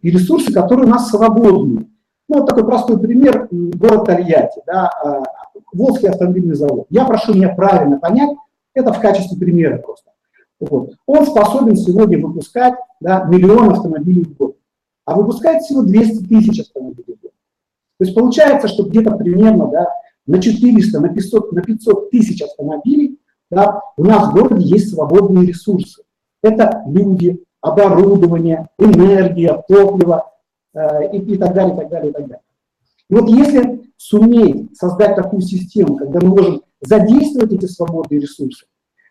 и 0.00 0.10
ресурсы, 0.10 0.52
которые 0.52 0.86
у 0.86 0.90
нас 0.90 1.10
свободны. 1.10 1.88
Ну, 2.28 2.38
вот 2.38 2.48
такой 2.48 2.64
простой 2.64 2.98
пример, 2.98 3.48
город 3.50 4.06
Тольятти, 4.06 4.60
да, 4.66 4.88
а, 4.88 5.22
Волжский 5.72 6.08
автомобильный 6.08 6.54
завод. 6.54 6.86
Я 6.90 7.04
прошу 7.04 7.34
меня 7.34 7.50
правильно 7.50 7.98
понять, 7.98 8.30
это 8.74 8.92
в 8.92 9.00
качестве 9.00 9.38
примера 9.38 9.78
просто. 9.78 10.10
Вот. 10.58 10.94
Он 11.06 11.26
способен 11.26 11.76
сегодня 11.76 12.18
выпускать 12.18 12.74
да, 13.00 13.24
миллион 13.24 13.70
автомобилей 13.70 14.24
в 14.24 14.36
год 14.36 14.56
а 15.06 15.14
выпускает 15.14 15.62
всего 15.62 15.82
200 15.82 16.26
тысяч 16.26 16.60
автомобилей. 16.60 17.16
То 17.22 18.04
есть 18.04 18.14
получается, 18.14 18.68
что 18.68 18.84
где-то 18.84 19.12
примерно 19.12 19.68
да, 19.68 19.86
на 20.26 20.42
400, 20.42 21.00
на 21.00 21.08
500, 21.08 21.52
на 21.52 21.62
500 21.62 22.10
тысяч 22.10 22.42
автомобилей 22.42 23.18
да, 23.50 23.80
у 23.96 24.04
нас 24.04 24.28
в 24.28 24.34
городе 24.34 24.66
есть 24.66 24.90
свободные 24.90 25.46
ресурсы. 25.46 26.02
Это 26.42 26.82
люди, 26.86 27.42
оборудование, 27.60 28.68
энергия, 28.78 29.62
топливо 29.68 30.30
э, 30.74 31.16
и, 31.16 31.34
и 31.34 31.38
так 31.38 31.54
далее, 31.54 31.74
и 31.74 31.78
так 31.78 31.88
далее, 31.88 32.10
и 32.10 32.12
так 32.12 32.26
далее. 32.26 32.42
И 33.08 33.14
вот 33.14 33.28
если 33.28 33.82
суметь 33.96 34.76
создать 34.76 35.14
такую 35.14 35.42
систему, 35.42 35.96
когда 35.96 36.20
мы 36.20 36.28
можем 36.28 36.62
задействовать 36.80 37.52
эти 37.52 37.66
свободные 37.66 38.20
ресурсы, 38.20 38.66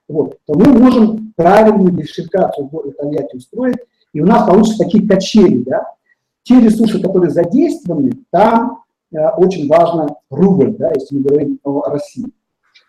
вот, 0.08 0.38
то 0.46 0.54
мы 0.54 0.68
можем 0.68 1.34
правильную 1.36 1.92
диверсификацию 1.92 2.68
в 2.68 2.70
городе 2.70 2.94
Тольятти 2.94 3.38
устроить 3.38 3.78
и 4.16 4.22
у 4.22 4.26
нас 4.26 4.48
получатся 4.48 4.86
такие 4.86 5.06
качели, 5.06 5.58
да. 5.64 5.92
Те 6.44 6.62
ресурсы, 6.62 7.02
которые 7.02 7.32
задействованы, 7.32 8.14
там 8.32 8.84
э, 9.12 9.18
очень 9.36 9.68
важно 9.68 10.16
рубль, 10.30 10.74
да, 10.78 10.94
если 10.96 11.18
мы 11.18 11.24
говорим 11.24 11.60
о 11.66 11.82
России. 11.90 12.32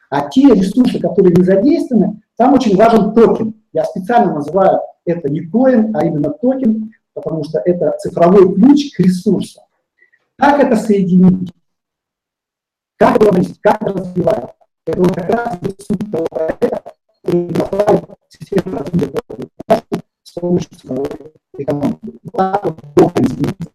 А 0.09 0.29
те 0.29 0.55
ресурсы, 0.55 1.01
которые 1.01 1.35
не 1.35 1.43
задействованы, 1.43 2.23
там 2.37 2.55
очень 2.55 2.77
важен 2.77 3.13
токен. 3.13 3.55
Я 3.73 3.85
специально 3.85 4.35
называю 4.35 4.83
это 5.05 5.29
не 5.29 5.41
coin, 5.41 5.97
а 5.97 6.07
именно 6.07 6.31
токен, 6.31 6.93
потому 7.13 7.43
что 7.43 7.59
это 7.59 7.97
цифровой 7.99 8.55
ключ 8.55 8.95
к 8.95 9.01
ресурсам. 9.01 9.65
Как 10.37 10.63
это 10.63 10.77
соединить? 10.77 11.53
Как 12.99 13.17
это, 13.17 13.33
как 13.63 13.83
это 13.83 13.93
развивать? 13.93 14.51
Это 14.87 15.13
как 15.13 15.29
раз 15.29 15.59
суть 15.89 16.13
того 16.13 16.27
проекта, 16.31 16.83
который 17.25 17.49
направлен 17.49 18.05
систему 18.29 18.79
развития 18.79 19.56
помощью 20.41 20.71
экономики. 21.59 21.99
Так 22.37 22.65
вот, 22.65 22.95
долго 22.95 23.23
измениться 23.23 23.71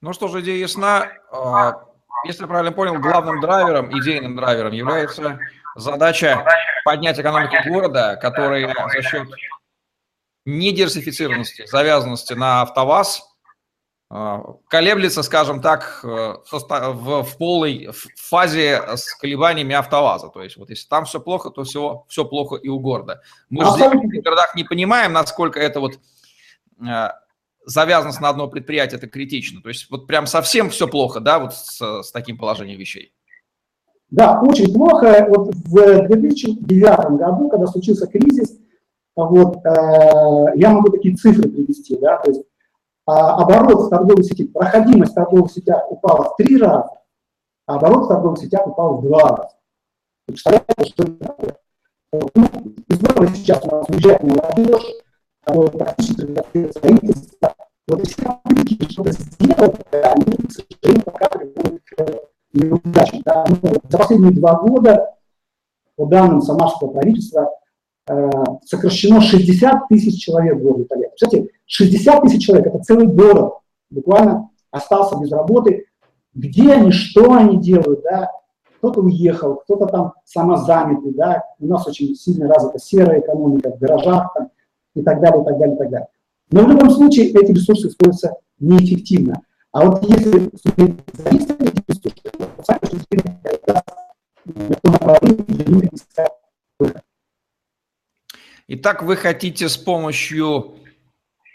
ну 0.00 0.12
что 0.12 0.28
же, 0.28 0.40
идея 0.40 0.58
ясна. 0.58 1.08
А, 1.30 1.84
если 2.24 2.42
я 2.42 2.48
правильно 2.48 2.72
понял, 2.72 2.98
главным 2.98 3.40
драйвером, 3.40 3.98
идейным 3.98 4.36
драйвером 4.36 4.72
является 4.72 5.38
задача 5.74 6.44
поднять 6.84 7.18
экономику 7.18 7.56
города, 7.66 8.16
который 8.16 8.72
за 8.92 9.02
счет 9.02 9.28
недиверсифицированности, 10.44 11.66
завязанности 11.66 12.34
на 12.34 12.62
АвтоВАЗ– 12.62 13.22
колеблется, 14.08 15.22
скажем 15.22 15.60
так, 15.60 16.00
э, 16.04 16.34
в, 16.52 17.22
в 17.24 17.36
полной 17.38 17.88
фазе 18.14 18.80
с 18.94 19.12
колебаниями 19.16 19.74
автоваза. 19.74 20.28
То 20.28 20.42
есть 20.42 20.56
вот 20.56 20.70
если 20.70 20.86
там 20.88 21.06
все 21.06 21.20
плохо, 21.20 21.50
то 21.50 21.64
все, 21.64 22.04
все 22.08 22.24
плохо 22.24 22.54
и 22.54 22.68
у 22.68 22.78
города. 22.78 23.20
Мы 23.50 23.64
же 23.64 23.72
здесь 23.72 23.90
в 23.90 24.22
городах 24.22 24.54
не 24.54 24.62
понимаем, 24.62 25.12
насколько 25.12 25.58
это 25.58 25.80
вот 25.80 25.98
э, 26.80 27.08
завязанность 27.64 28.20
на 28.20 28.28
одно 28.28 28.46
предприятие, 28.46 28.98
это 28.98 29.08
критично. 29.08 29.60
То 29.60 29.70
есть 29.70 29.90
вот 29.90 30.06
прям 30.06 30.26
совсем 30.26 30.70
все 30.70 30.86
плохо, 30.86 31.18
да, 31.18 31.40
вот 31.40 31.54
с, 31.54 32.02
с 32.02 32.12
таким 32.12 32.38
положением 32.38 32.78
вещей. 32.78 33.12
Да, 34.10 34.40
очень 34.40 34.72
плохо. 34.72 35.26
Вот 35.28 35.52
в 35.52 36.06
2009 36.06 37.18
году, 37.18 37.48
когда 37.48 37.66
случился 37.66 38.06
кризис, 38.06 38.56
вот, 39.16 39.56
э, 39.66 40.52
я 40.54 40.70
могу 40.70 40.90
такие 40.90 41.16
цифры 41.16 41.48
привести, 41.48 41.98
да, 41.98 42.18
то 42.18 42.30
есть 42.30 42.42
а 43.06 43.36
оборот 43.42 43.86
в 43.86 43.88
торговой 43.88 44.24
сети, 44.24 44.48
проходимость 44.48 45.12
в 45.12 45.14
торговых 45.14 45.50
сетях 45.52 45.90
упала 45.90 46.24
в 46.24 46.36
три 46.36 46.58
раза, 46.58 46.90
а 47.66 47.76
оборот 47.76 48.04
в 48.04 48.08
торговых 48.08 48.38
сетях 48.38 48.66
упал 48.66 48.96
в 48.96 49.02
два 49.02 49.20
раза. 49.20 49.50
Представляете, 50.26 50.84
что 50.84 51.02
это 51.04 51.14
такое? 51.24 51.56
Ну, 52.12 52.48
здорово 52.88 53.28
сейчас 53.28 53.64
у 53.64 53.70
нас 53.70 53.88
уезжает 53.88 54.22
молодежь, 54.22 54.92
которая 55.44 55.70
практически 55.70 56.70
строительство. 56.70 57.54
Вот 57.88 58.00
если 58.00 58.24
попытки 58.24 58.90
что-то 58.90 59.12
сделать, 59.12 59.76
они, 59.92 60.48
к 60.48 60.52
сожалению, 60.52 61.04
пока 61.04 61.28
приводят 61.28 61.82
к 61.84 62.54
неудачам. 62.54 63.22
Да? 63.24 63.44
Ну, 63.48 63.72
за 63.88 63.98
последние 63.98 64.32
два 64.32 64.54
года, 64.54 65.14
по 65.94 66.06
данным 66.06 66.42
самарского 66.42 66.88
правительства, 66.88 67.48
Э, 67.48 67.65
сокращено 68.64 69.20
60 69.20 69.88
тысяч 69.88 70.22
человек 70.22 70.56
в 70.56 70.62
городе 70.62 70.84
Тольятти. 70.84 71.14
Кстати, 71.14 71.50
60 71.66 72.22
тысяч 72.22 72.46
человек– 72.46 72.66
это 72.68 72.78
целый 72.78 73.06
город, 73.06 73.54
буквально 73.90 74.50
остался 74.70 75.16
без 75.18 75.30
работы. 75.32 75.86
Где 76.34 76.72
они, 76.72 76.92
что 76.92 77.32
они 77.32 77.58
делают, 77.58 78.02
да? 78.02 78.30
Кто-то 78.78 79.00
уехал, 79.00 79.56
кто-то 79.56 79.86
там 79.86 80.12
самозанятый, 80.24 81.14
да? 81.14 81.42
У 81.58 81.66
нас 81.66 81.86
очень 81.86 82.14
сильно 82.14 82.46
развита 82.46 82.78
серая 82.78 83.20
экономика 83.20 83.70
в 83.70 83.78
гаражах 83.78 84.32
там, 84.34 84.50
и 84.94 85.02
так 85.02 85.20
далее, 85.20 85.42
и 85.42 85.44
так 85.44 85.58
далее, 85.58 85.74
и 85.74 85.78
так 85.78 85.90
далее. 85.90 86.08
Но 86.50 86.64
в 86.64 86.68
любом 86.68 86.90
случае 86.90 87.30
эти 87.30 87.52
ресурсы 87.52 87.88
используются 87.88 88.34
неэффективно. 88.60 89.42
А 89.72 89.84
вот 89.84 90.02
если 90.04 90.50
задействовать 90.62 91.72
эти 91.72 91.82
ресурсы, 91.88 92.20
то 92.22 92.64
сами 92.64 92.80
это 94.44 94.90
направление, 94.90 95.44
где 95.48 95.64
люди 95.64 95.88
искать 95.92 96.32
выход. 96.78 97.02
Итак, 98.68 99.02
вы 99.02 99.16
хотите 99.16 99.68
с 99.68 99.76
помощью 99.76 100.76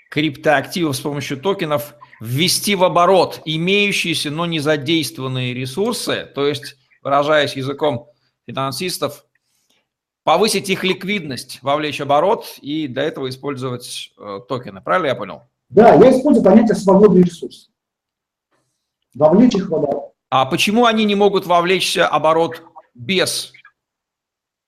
криптоактивов, 0.09 0.95
с 0.95 0.99
помощью 1.01 1.37
токенов 1.37 1.95
ввести 2.21 2.75
в 2.75 2.83
оборот 2.83 3.41
имеющиеся, 3.43 4.31
но 4.31 4.45
не 4.45 4.59
задействованные 4.59 5.53
ресурсы, 5.53 6.29
то 6.33 6.47
есть, 6.47 6.77
выражаясь 7.01 7.55
языком 7.55 8.07
финансистов, 8.45 9.25
повысить 10.23 10.69
их 10.69 10.83
ликвидность, 10.83 11.59
вовлечь 11.61 11.99
оборот 11.99 12.57
и 12.61 12.87
для 12.87 13.03
этого 13.03 13.27
использовать 13.27 14.13
э, 14.17 14.39
токены. 14.47 14.81
Правильно 14.81 15.07
я 15.07 15.15
понял? 15.15 15.41
Да, 15.69 15.95
я 15.95 16.11
использую 16.11 16.45
понятие 16.45 16.75
свободный 16.75 17.23
ресурс. 17.23 17.71
Вовлечь 19.13 19.55
их 19.55 19.69
в 19.69 19.75
оборот. 19.75 20.13
А 20.29 20.45
почему 20.45 20.85
они 20.85 21.03
не 21.03 21.15
могут 21.15 21.45
вовлечься 21.45 22.07
оборот 22.07 22.61
без 22.93 23.51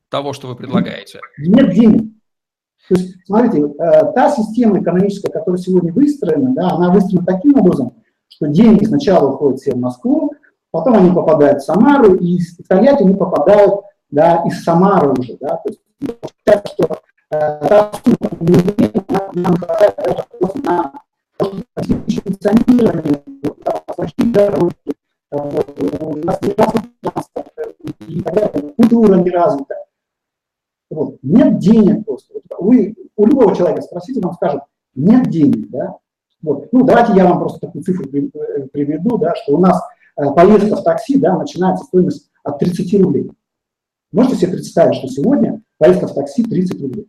того, 0.09 0.33
что 0.33 0.47
вы 0.47 0.55
предлагаете? 0.55 1.21
Нет 1.38 1.73
денег. 1.73 2.12
То 2.89 2.95
есть, 2.95 3.15
смотрите, 3.25 3.61
э, 3.61 4.13
та 4.13 4.29
система 4.31 4.79
экономическая, 4.81 5.31
которая 5.31 5.59
сегодня 5.59 5.93
выстроена, 5.93 6.53
да, 6.53 6.71
она 6.71 6.91
выстроена 6.91 7.25
таким 7.25 7.59
образом, 7.59 7.93
что 8.27 8.47
деньги 8.47 8.83
сначала 8.85 9.31
уходят 9.31 9.61
все 9.61 9.73
в 9.73 9.79
Москву, 9.79 10.33
потом 10.71 10.95
они 10.95 11.11
попадают 11.11 11.61
в 11.61 11.65
Самару, 11.65 12.15
и 12.15 12.35
из 12.35 12.57
Тольятти 12.67 13.03
они 13.03 13.15
попадают 13.15 13.81
да, 14.11 14.43
из 14.45 14.63
Самары 14.63 15.11
уже. 15.11 15.37
Да, 15.39 15.57
то 15.57 15.69
есть, 15.69 15.79
что 16.73 16.99
э, 17.31 17.89
нам 19.33 19.55
на 20.63 20.93
функционирование, 21.37 23.21
у 25.31 26.15
нас 26.17 26.39
не 26.41 26.53
культура 28.75 29.15
не 29.15 29.29
развита. 29.29 29.75
Вот. 30.89 31.17
Нет 31.23 31.57
денег 31.57 32.05
просто. 32.05 32.32
Вы 32.63 32.96
у 33.15 33.25
любого 33.25 33.55
человека 33.55 33.82
спросите, 33.82 34.22
он 34.24 34.34
скажет, 34.34 34.62
нет 34.96 35.29
денег, 35.29 35.70
да. 35.70 35.98
Вот. 36.41 36.67
Ну, 36.72 36.84
давайте 36.84 37.13
я 37.13 37.25
вам 37.25 37.39
просто 37.39 37.60
такую 37.60 37.84
цифру 37.84 38.05
э, 38.05 38.67
приведу, 38.72 39.17
да, 39.17 39.34
что 39.36 39.55
у 39.55 39.60
нас 39.60 39.82
э, 40.17 40.24
поездка 40.36 40.75
в 40.75 40.84
такси, 40.84 41.17
да, 41.17 41.38
начинается 41.38 41.86
стоимость 41.86 42.29
от 42.43 42.60
30 42.60 43.01
рублей. 43.01 43.32
Можете 44.12 44.36
себе 44.36 44.53
представить, 44.53 44.96
что 44.96 45.08
сегодня 45.08 45.62
поездка 45.77 46.08
в 46.08 46.13
такси 46.13 46.43
30 46.43 46.82
рублей? 46.82 47.08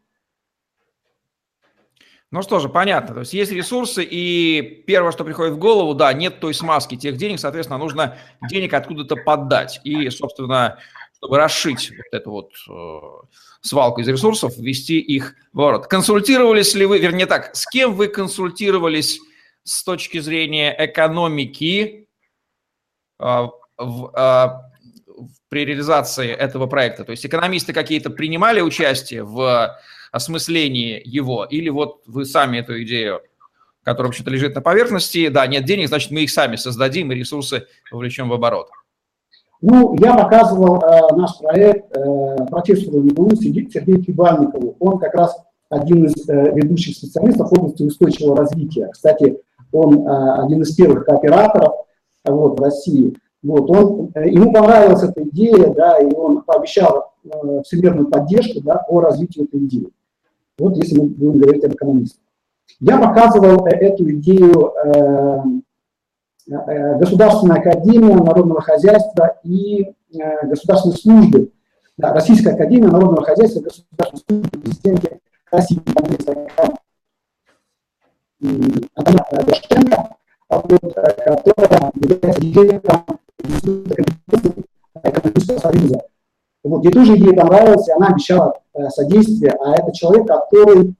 Ну 2.30 2.42
что 2.42 2.58
же, 2.58 2.68
понятно. 2.68 3.14
То 3.14 3.20
есть 3.20 3.32
есть 3.32 3.52
ресурсы, 3.52 4.02
и 4.02 4.82
первое, 4.86 5.12
что 5.12 5.24
приходит 5.24 5.54
в 5.54 5.58
голову, 5.58 5.94
да, 5.94 6.12
нет 6.12 6.40
той 6.40 6.52
смазки 6.52 6.96
тех 6.96 7.16
денег, 7.16 7.38
соответственно, 7.38 7.78
нужно 7.78 8.16
денег 8.50 8.74
откуда-то 8.74 9.14
поддать. 9.16 9.80
И, 9.84 10.10
собственно, 10.10 10.78
чтобы 11.24 11.38
расшить 11.38 11.90
вот 11.90 12.20
эту 12.20 12.30
вот 12.30 12.50
э, 12.68 13.26
свалку 13.62 14.02
из 14.02 14.08
ресурсов, 14.08 14.58
ввести 14.58 15.00
их 15.00 15.34
в 15.54 15.58
ворот. 15.58 15.86
Консультировались 15.86 16.74
ли 16.74 16.84
вы, 16.84 16.98
вернее 16.98 17.24
так, 17.24 17.56
с 17.56 17.66
кем 17.66 17.94
вы 17.94 18.08
консультировались 18.08 19.20
с 19.62 19.82
точки 19.84 20.18
зрения 20.18 20.76
экономики 20.78 22.06
э, 23.18 23.24
в, 23.78 24.12
э, 24.14 24.48
при 25.48 25.64
реализации 25.64 26.28
этого 26.28 26.66
проекта? 26.66 27.04
То 27.04 27.12
есть 27.12 27.24
экономисты 27.24 27.72
какие-то 27.72 28.10
принимали 28.10 28.60
участие 28.60 29.24
в 29.24 29.80
осмыслении 30.12 31.00
его, 31.06 31.46
или 31.46 31.70
вот 31.70 32.02
вы 32.04 32.26
сами 32.26 32.58
эту 32.58 32.82
идею 32.82 33.22
которая 33.82 34.08
вообще-то 34.08 34.30
лежит 34.30 34.54
на 34.54 34.62
поверхности, 34.62 35.28
да, 35.28 35.46
нет 35.46 35.66
денег, 35.66 35.88
значит, 35.88 36.10
мы 36.10 36.22
их 36.22 36.30
сами 36.30 36.56
создадим 36.56 37.12
и 37.12 37.14
ресурсы 37.14 37.66
вовлечем 37.90 38.30
в 38.30 38.32
оборот. 38.32 38.70
Ну, 39.60 39.94
я 39.98 40.14
показывал 40.14 40.82
э, 40.82 41.16
наш 41.16 41.38
проект 41.38 41.96
э, 41.96 42.46
профессору 42.50 43.00
МГУ 43.02 43.34
Сергею 43.36 44.02
Кибальникову. 44.02 44.76
Он 44.78 44.98
как 44.98 45.14
раз 45.14 45.36
один 45.70 46.04
из 46.04 46.28
э, 46.28 46.52
ведущих 46.54 46.96
специалистов 46.96 47.50
в 47.50 47.58
области 47.58 47.82
устойчивого 47.82 48.36
развития. 48.36 48.88
Кстати, 48.92 49.40
он 49.72 50.06
э, 50.06 50.42
один 50.44 50.62
из 50.62 50.74
первых 50.74 51.06
кооператоров 51.06 51.72
вот, 52.24 52.58
в 52.58 52.62
России. 52.62 53.16
Вот, 53.42 53.70
он, 53.70 54.10
э, 54.14 54.28
ему 54.28 54.52
понравилась 54.52 55.02
эта 55.02 55.22
идея, 55.22 55.72
да, 55.74 55.98
и 55.98 56.12
он 56.12 56.42
пообещал 56.42 57.12
э, 57.24 57.62
всемирную 57.64 58.08
поддержку 58.08 58.60
да, 58.62 58.84
по 58.88 59.00
развитию 59.00 59.44
этой 59.44 59.60
идеи. 59.60 59.88
Вот 60.58 60.76
если 60.76 61.00
мы 61.00 61.06
будем 61.06 61.40
говорить 61.40 61.64
об 61.64 61.74
экономистах. 61.74 62.20
Я 62.80 62.98
показывал 62.98 63.66
э, 63.66 63.70
эту 63.70 64.10
идею 64.10 64.72
э, 64.84 64.94
Э, 64.94 65.38
Государственная 66.46 67.60
академия 67.60 68.16
народного 68.16 68.60
хозяйства 68.60 69.38
и 69.44 69.94
э, 70.12 70.46
государственной 70.46 70.96
службы. 70.96 71.50
Да, 71.96 72.12
Российская 72.12 72.50
академия 72.50 72.88
народного 72.88 73.24
хозяйства 73.24 73.60
и 73.60 73.62
государственной 73.62 74.22
службы 74.28 74.60
президента 74.60 75.18
России. 75.50 75.80
Она 78.94 79.26
Дорошенко, 79.30 80.16
которая 80.48 81.92
является 81.94 82.40
директором 82.42 83.04
экономического 85.02 85.58
союза. 85.58 86.02
Вот, 86.62 86.84
ей 86.84 86.92
тоже 86.92 87.16
идея 87.16 87.34
понравилась, 87.34 87.88
и 87.88 87.92
она 87.92 88.08
обещала 88.08 88.58
э, 88.74 88.88
содействие, 88.90 89.52
а 89.52 89.76
это 89.76 89.92
человек, 89.92 90.26
который 90.26 90.94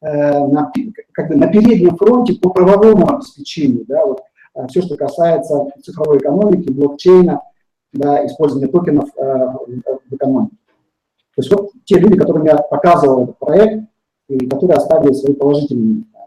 э, 0.00 0.46
на, 0.46 0.72
как 1.12 1.28
бы 1.28 1.36
на 1.36 1.48
переднем 1.48 1.96
фронте 1.96 2.34
по 2.34 2.50
правовому 2.50 3.08
обеспечению, 3.10 3.84
да, 3.86 4.04
вот, 4.04 4.20
Э, 4.20 4.35
все, 4.68 4.82
что 4.82 4.96
касается 4.96 5.66
цифровой 5.82 6.18
экономики, 6.18 6.70
блокчейна, 6.70 7.42
да, 7.92 8.26
использования 8.26 8.68
токенов 8.68 9.08
э, 9.16 9.22
в 10.08 10.14
экономике. 10.14 10.56
То 11.34 11.42
есть 11.42 11.52
вот 11.52 11.70
те 11.84 11.98
люди, 11.98 12.16
которым 12.16 12.44
я 12.44 12.56
показывал 12.56 13.24
этот 13.24 13.38
проект, 13.38 13.84
и 14.28 14.46
которые 14.46 14.76
оставили 14.76 15.12
свои 15.12 15.34
положительные 15.34 16.04
э, 16.14 16.18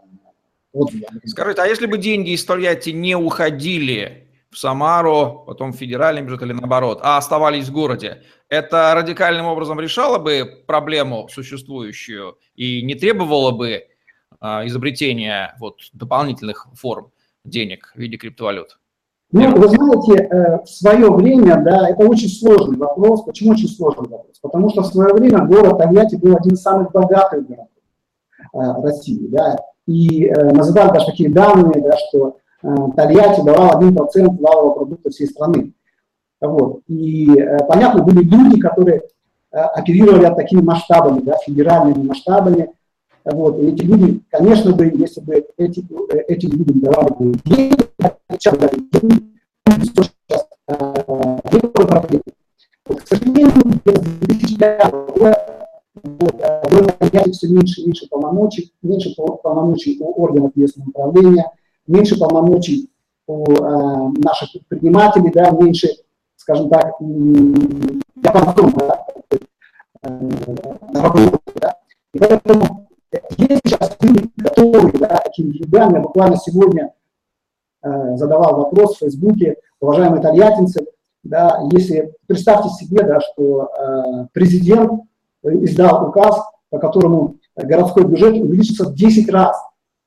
отзывы. 0.72 1.06
Скажите, 1.26 1.62
а 1.62 1.66
если 1.66 1.86
бы 1.86 1.98
деньги 1.98 2.30
из 2.30 2.44
Тольятти 2.44 2.90
не 2.90 3.16
уходили 3.16 4.28
в 4.50 4.58
Самару, 4.58 5.44
потом 5.46 5.72
в 5.72 5.76
федеральный 5.76 6.22
бюджет 6.22 6.42
или 6.42 6.52
наоборот, 6.52 7.00
а 7.02 7.18
оставались 7.18 7.68
в 7.68 7.72
городе, 7.72 8.22
это 8.48 8.92
радикальным 8.94 9.46
образом 9.46 9.78
решало 9.78 10.18
бы 10.18 10.64
проблему 10.66 11.28
существующую 11.28 12.38
и 12.56 12.82
не 12.82 12.96
требовало 12.96 13.52
бы 13.52 13.84
а, 14.40 14.66
изобретения 14.66 15.54
вот, 15.60 15.78
дополнительных 15.92 16.66
форм 16.74 17.12
денег 17.44 17.92
в 17.94 17.98
виде 17.98 18.16
криптовалют? 18.16 18.78
Ну, 19.32 19.54
вы 19.54 19.68
знаете, 19.68 20.24
э, 20.24 20.62
в 20.64 20.68
свое 20.68 21.08
время, 21.12 21.62
да, 21.62 21.88
это 21.88 22.04
очень 22.04 22.28
сложный 22.28 22.76
вопрос. 22.76 23.22
Почему 23.22 23.52
очень 23.52 23.68
сложный 23.68 24.08
вопрос? 24.08 24.38
Потому 24.42 24.70
что 24.70 24.82
в 24.82 24.86
свое 24.86 25.14
время 25.14 25.44
город 25.44 25.78
Тольятти 25.78 26.16
был 26.16 26.36
один 26.36 26.54
из 26.54 26.62
самых 26.62 26.90
богатых 26.90 27.46
городов 27.46 27.68
э, 28.52 28.82
России, 28.82 29.28
да, 29.28 29.56
и 29.86 30.26
э, 30.26 30.50
называли 30.52 30.92
даже 30.92 31.06
такие 31.06 31.30
данные, 31.30 31.80
да, 31.80 31.96
что 32.08 32.38
Тольятти 32.96 33.42
давал 33.42 33.80
1% 33.80 34.36
валового 34.40 34.74
продукта 34.74 35.10
всей 35.10 35.28
страны. 35.28 35.72
Вот. 36.40 36.80
И, 36.88 37.28
понятно, 37.68 38.02
были 38.02 38.22
люди, 38.22 38.60
которые 38.60 39.02
оперировали 39.50 40.34
такими 40.34 40.60
масштабами, 40.60 41.20
да, 41.20 41.36
федеральными 41.44 42.06
масштабами, 42.06 42.70
вот, 43.24 43.58
и 43.58 43.68
эти 43.68 43.82
люди, 43.82 44.20
конечно 44.30 44.72
бы, 44.74 44.92
если 44.94 45.20
бы 45.20 45.46
эти, 45.56 45.84
этим 46.28 46.50
людям 46.50 46.80
давали 46.80 47.12
бы 47.14 47.34
деньги, 47.44 47.76
вот, 52.86 53.02
к 53.02 53.06
сожалению, 53.06 53.80
без 53.84 54.00
2005 54.00 54.94
года 55.18 55.60
меньше 57.50 57.82
меньше 57.86 58.08
полномочий, 58.08 58.72
меньше 58.82 59.14
полномочий 59.14 59.98
у 60.00 60.22
органов 60.22 60.52
местного 60.54 60.88
управления, 60.88 61.50
меньше 61.86 62.18
полномочий 62.18 62.90
у 63.26 63.44
э, 63.44 64.12
наших 64.18 64.50
предпринимателей, 64.52 65.30
да, 65.32 65.50
меньше, 65.50 65.88
скажем 66.36 66.68
так, 66.68 66.94
я 67.00 68.32
потом, 68.32 68.72
да, 68.72 69.06
э, 70.02 70.18
да, 71.60 71.76
и 72.12 72.18
поэтому 72.18 72.79
есть 73.36 73.60
сейчас 73.64 73.96
люди, 74.00 74.30
которые 74.42 74.92
да, 74.98 75.16
такими 75.18 75.52
деньгами, 75.52 75.94
я 75.94 76.00
буквально 76.00 76.36
сегодня 76.36 76.92
э, 77.82 78.16
задавал 78.16 78.56
вопрос 78.56 78.96
в 78.96 78.98
Фейсбуке, 79.00 79.56
уважаемые 79.80 80.22
тольяттинцы, 80.22 80.86
да, 81.22 81.60
если 81.72 82.14
представьте 82.26 82.68
себе, 82.70 83.02
да, 83.04 83.20
что 83.20 83.64
э, 83.64 84.26
президент 84.32 85.02
издал 85.42 86.08
указ, 86.08 86.40
по 86.70 86.78
которому 86.78 87.36
городской 87.56 88.04
бюджет 88.04 88.34
увеличится 88.34 88.84
в 88.84 88.94
10 88.94 89.28
раз. 89.30 89.56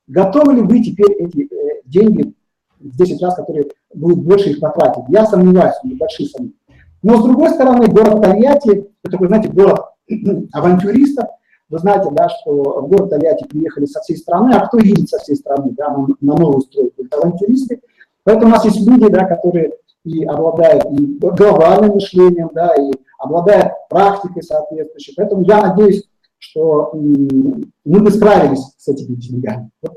Готовы 0.07 0.55
ли 0.55 0.61
вы 0.61 0.81
теперь 0.81 1.11
эти 1.13 1.43
э, 1.43 1.81
деньги 1.85 2.33
в 2.79 2.97
10 2.97 3.21
раз, 3.21 3.35
которые 3.35 3.67
будут 3.93 4.19
больше 4.19 4.51
их 4.51 4.59
потратить? 4.59 5.03
Я 5.09 5.25
сомневаюсь, 5.25 5.75
небольшие 5.83 6.29
сомнения. 6.29 6.55
Но 7.01 7.17
с 7.17 7.23
другой 7.23 7.49
стороны, 7.49 7.87
город 7.87 8.21
Тольятти, 8.21 8.89
это 9.03 9.11
такой, 9.11 9.27
знаете, 9.27 9.49
город 9.49 9.81
авантюристов, 10.53 11.25
вы 11.73 11.79
знаете, 11.79 12.09
да, 12.11 12.29
что 12.29 12.81
в 12.81 12.87
город 12.87 13.09
Тольятти 13.09 13.47
приехали 13.47 13.85
со 13.85 13.99
всей 14.01 14.15
страны, 14.15 14.53
а 14.53 14.67
кто 14.67 14.77
едет 14.77 15.09
со 15.09 15.17
всей 15.17 15.35
страны 15.35 15.71
да, 15.71 15.89
на, 15.89 16.07
на 16.21 16.35
новую 16.35 16.61
стройку? 16.61 17.03
Это 17.03 17.17
авантюристы. 17.17 17.81
Поэтому 18.23 18.47
у 18.47 18.49
нас 18.51 18.63
есть 18.63 18.87
люди, 18.87 19.09
да, 19.09 19.25
которые 19.25 19.73
и 20.05 20.23
обладают 20.23 20.85
и 20.91 21.17
глобальным 21.19 21.95
мышлением, 21.95 22.51
да, 22.53 22.75
и 22.75 22.91
обладают 23.17 23.71
практикой 23.89 24.43
соответствующей. 24.43 25.15
Поэтому 25.17 25.41
я 25.45 25.61
надеюсь, 25.61 26.03
что 26.37 26.91
мы 26.93 27.99
бы 27.99 28.11
справились 28.11 28.75
с 28.77 28.87
этими 28.87 29.15
деньгами. 29.15 29.71
Вот 29.81 29.93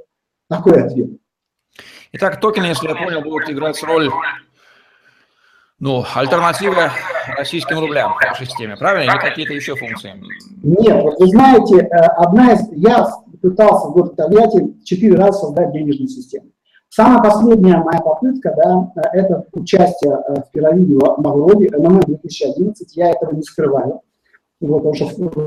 такой 0.49 0.83
ответ. 0.83 1.11
Итак, 2.12 2.41
токены, 2.41 2.67
если 2.67 2.89
я 2.89 2.95
понял, 2.95 3.21
будут 3.21 3.51
играть 3.51 3.83
роль 3.83 4.11
ну, 5.79 6.05
альтернатива 6.15 6.91
российским 7.37 7.79
рублям 7.79 8.15
в 8.15 8.39
системе, 8.39 8.77
правильно? 8.77 9.11
Или 9.11 9.19
какие-то 9.19 9.53
еще 9.53 9.75
функции? 9.75 10.12
Нет, 10.62 11.03
вот 11.03 11.19
вы 11.19 11.27
знаете, 11.29 11.77
э, 11.79 11.97
одна 12.17 12.53
из, 12.53 12.67
я 12.73 13.07
пытался 13.43 13.89
в 13.89 13.93
городе 13.93 14.15
Тольятти 14.15 14.85
четыре 14.85 15.17
раза 15.17 15.41
создать 15.41 15.73
денежную 15.73 16.09
систему. 16.09 16.47
Самая 16.89 17.21
последняя 17.23 17.77
моя 17.77 18.01
попытка, 18.01 18.55
да, 18.57 18.91
это 19.12 19.45
участие 19.53 20.12
э, 20.12 20.41
в 20.41 20.51
пирамиде 20.51 20.97
Мавроде, 21.19 21.71
МММ 21.77 22.01
2011, 22.01 22.97
я 22.97 23.11
этого 23.11 23.35
не 23.35 23.43
скрываю. 23.43 24.01
Вот, 24.61 24.79
потому 24.79 24.95
что 24.95 25.07
в 25.07 25.45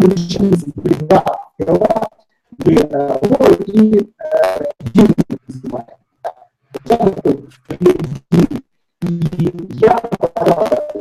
2011 0.00 0.74
были 0.76 0.94
два 0.94 1.24
крыла, 1.58 2.08
были 2.58 2.88
э, 2.88 3.18
и 3.66 4.12
деньги. 4.92 5.28
И 9.02 9.52
я, 9.80 10.00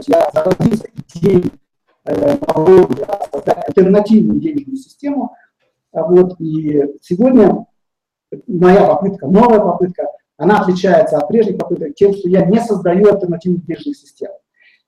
я 0.07 0.29
заразился 0.33 0.88
идеей 1.15 1.51
создать 2.05 3.67
альтернативную 3.67 4.39
денежную 4.39 4.77
систему. 4.77 5.36
Вот, 5.91 6.39
и 6.39 6.83
сегодня 7.01 7.65
моя 8.47 8.86
попытка, 8.86 9.27
новая 9.27 9.60
попытка, 9.60 10.07
она 10.38 10.62
отличается 10.62 11.17
от 11.17 11.27
прежних 11.27 11.57
попыток 11.57 11.95
тем, 11.95 12.13
что 12.13 12.29
я 12.29 12.45
не 12.45 12.60
создаю 12.60 13.12
альтернативных 13.12 13.65
денежных 13.65 13.97
систем. 13.97 14.31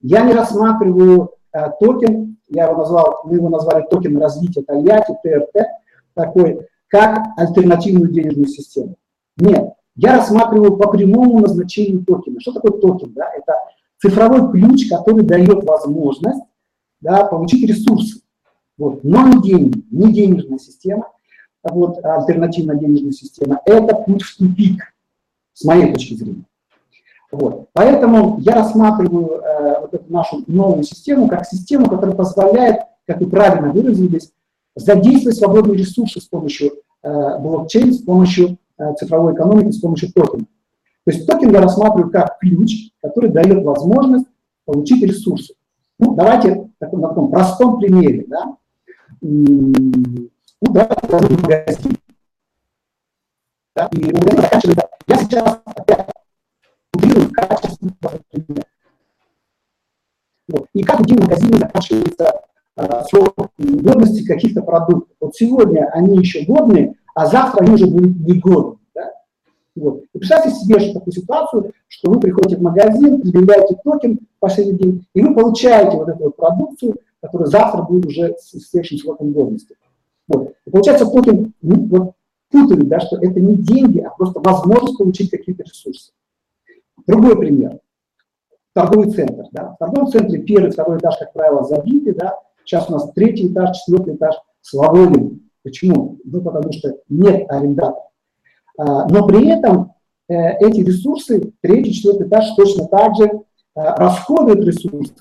Я 0.02 0.22
не 0.22 0.34
рассматриваю 0.34 1.32
э, 1.52 1.72
токен, 1.80 2.38
я 2.48 2.66
его 2.66 2.78
назвал, 2.78 3.22
мы 3.24 3.36
его 3.36 3.50
назвали 3.50 3.86
токен 3.90 4.18
развития 4.18 4.62
Тольятти, 4.62 5.14
ТРТ, 5.24 5.66
такой, 6.14 6.68
как 6.88 7.20
альтернативную 7.38 8.12
денежную 8.12 8.48
систему. 8.48 8.96
Нет, 9.38 9.74
я 10.02 10.18
рассматриваю 10.18 10.78
по 10.78 10.90
прямому 10.90 11.40
назначению 11.40 12.06
токена. 12.06 12.40
Что 12.40 12.54
такое 12.54 12.80
токен? 12.80 13.12
Да? 13.14 13.30
Это 13.36 13.54
цифровой 14.02 14.50
ключ, 14.52 14.88
который 14.90 15.26
дает 15.26 15.64
возможность 15.66 16.42
да, 17.02 17.26
получить 17.26 17.68
ресурсы. 17.68 18.22
Вот. 18.78 19.04
Но 19.04 19.28
не 19.28 19.42
деньги, 19.42 19.84
не 19.92 20.14
денежная 20.14 20.58
система, 20.58 21.10
вот, 21.64 22.04
альтернативная 22.04 22.78
денежная 22.78 23.12
система, 23.12 23.60
это 23.66 23.94
путь 23.94 24.24
в 24.24 24.38
тупик, 24.38 24.82
с 25.54 25.66
моей 25.66 25.94
точки 25.94 26.14
зрения. 26.14 26.46
Вот. 27.32 27.68
Поэтому 27.74 28.40
я 28.40 28.56
рассматриваю 28.56 29.42
э, 29.42 29.82
вот 29.82 29.94
эту 29.94 30.12
нашу 30.12 30.44
новую 30.48 30.84
систему 30.84 31.28
как 31.28 31.46
систему, 31.46 31.90
которая 31.90 32.16
позволяет, 32.16 32.84
как 33.06 33.20
вы 33.20 33.30
правильно 33.30 33.74
выразились, 33.74 34.32
задействовать 34.76 35.38
свободные 35.38 35.78
ресурсы 35.78 36.22
с 36.22 36.26
помощью 36.26 36.72
э, 37.04 37.40
блокчейн, 37.40 37.92
с 37.92 38.00
помощью 38.00 38.58
цифровой 38.98 39.34
экономики, 39.34 39.72
с 39.72 39.80
помощью 39.80 40.12
токена. 40.14 40.46
То 41.06 41.12
есть 41.12 41.28
токен 41.28 41.52
я 41.52 41.62
рассматриваю 41.62 42.12
как 42.12 42.38
ключ, 42.40 42.92
который 43.02 43.30
дает 43.30 43.64
возможность 43.64 44.28
получить 44.66 45.04
ресурсы. 45.04 45.56
Ну, 45.98 46.16
давайте 46.16 46.70
на 46.80 46.88
таком 46.88 47.32
простом 47.32 47.80
примере. 47.80 48.26
Да? 48.28 48.58
Ну, 49.22 50.30
да, 50.62 50.90
магазин. 51.10 51.98
Да, 53.76 53.90
и 53.92 53.98
меня 53.98 54.42
заканчивается. 54.42 54.88
Я 55.08 55.18
сейчас 55.18 55.60
опять 55.66 56.08
утрирую 56.94 57.30
пример. 58.30 58.66
Вот. 60.48 60.68
И 60.74 60.84
как 60.84 61.02
в 61.02 61.06
день 61.06 61.20
магазине 61.20 61.58
заканчивается 61.58 62.42
а, 62.76 63.04
срок 63.04 63.34
годности 63.58 64.26
каких-то 64.26 64.62
продуктов. 64.62 65.16
Вот 65.20 65.36
сегодня 65.36 65.90
они 65.92 66.18
еще 66.18 66.46
годные, 66.46 66.96
а 67.20 67.26
завтра 67.26 67.66
они 67.66 67.74
уже 67.74 67.86
будут 67.86 68.18
негодны. 68.22 68.78
Да? 68.96 69.12
Вот. 69.76 70.04
И 70.14 70.18
представьте 70.18 70.52
себе 70.52 70.80
что 70.80 70.94
такую 70.94 71.14
ситуацию, 71.14 71.74
что 71.90 72.12
вы 72.12 72.20
приходите 72.22 72.56
в 72.56 72.62
магазин, 72.62 73.20
предъявляете 73.20 73.76
токен 73.84 74.20
последний 74.40 74.78
день, 74.78 75.06
и 75.14 75.22
вы 75.22 75.36
получаете 75.36 75.98
вот 75.98 76.08
эту 76.08 76.32
продукцию, 76.32 76.96
которая 77.20 77.50
завтра 77.50 77.82
будет 77.82 78.06
уже 78.06 78.36
с 78.40 78.58
следующим 78.70 79.00
сроком 79.00 79.34
годности. 79.34 79.76
Вот. 80.30 80.54
И 80.66 80.70
получается, 80.70 81.08
токен 81.08 81.54
ну, 81.62 81.88
вот, 81.88 82.12
путают, 82.50 82.88
да, 82.88 83.02
что 83.02 83.18
это 83.18 83.38
не 83.42 83.58
деньги, 83.58 84.00
а 84.00 84.12
просто 84.12 84.40
возможность 84.40 84.98
получить 84.98 85.30
какие-то 85.30 85.64
ресурсы. 85.64 86.14
Другой 87.06 87.38
пример. 87.38 87.80
Торговый 88.72 89.12
центр. 89.12 89.44
Да. 89.52 89.74
В 89.74 89.78
торговом 89.78 90.10
центре 90.10 90.42
первый, 90.42 90.72
второй 90.72 91.00
этаж, 91.00 91.18
как 91.20 91.34
правило, 91.34 91.66
забиты. 91.66 92.14
Да. 92.14 92.40
Сейчас 92.64 92.90
у 92.90 92.94
нас 92.94 93.12
третий 93.12 93.52
этаж, 93.52 93.78
четвертый 93.78 94.16
этаж 94.16 94.36
свободен. 94.62 95.49
Почему? 95.64 96.18
Ну, 96.24 96.42
потому 96.42 96.72
что 96.72 96.96
нет 97.10 97.50
арендатора. 97.50 98.04
А, 98.78 99.08
но 99.10 99.28
при 99.28 99.50
этом 99.50 99.94
э, 100.30 100.58
эти 100.60 100.82
ресурсы, 100.82 101.54
третий, 101.62 101.94
четвертый 101.94 102.28
этаж 102.28 102.56
точно 102.56 102.88
так 102.88 103.16
же 103.16 103.26
э, 103.26 103.40
расходуют 103.76 104.66
ресурсы. 104.66 105.14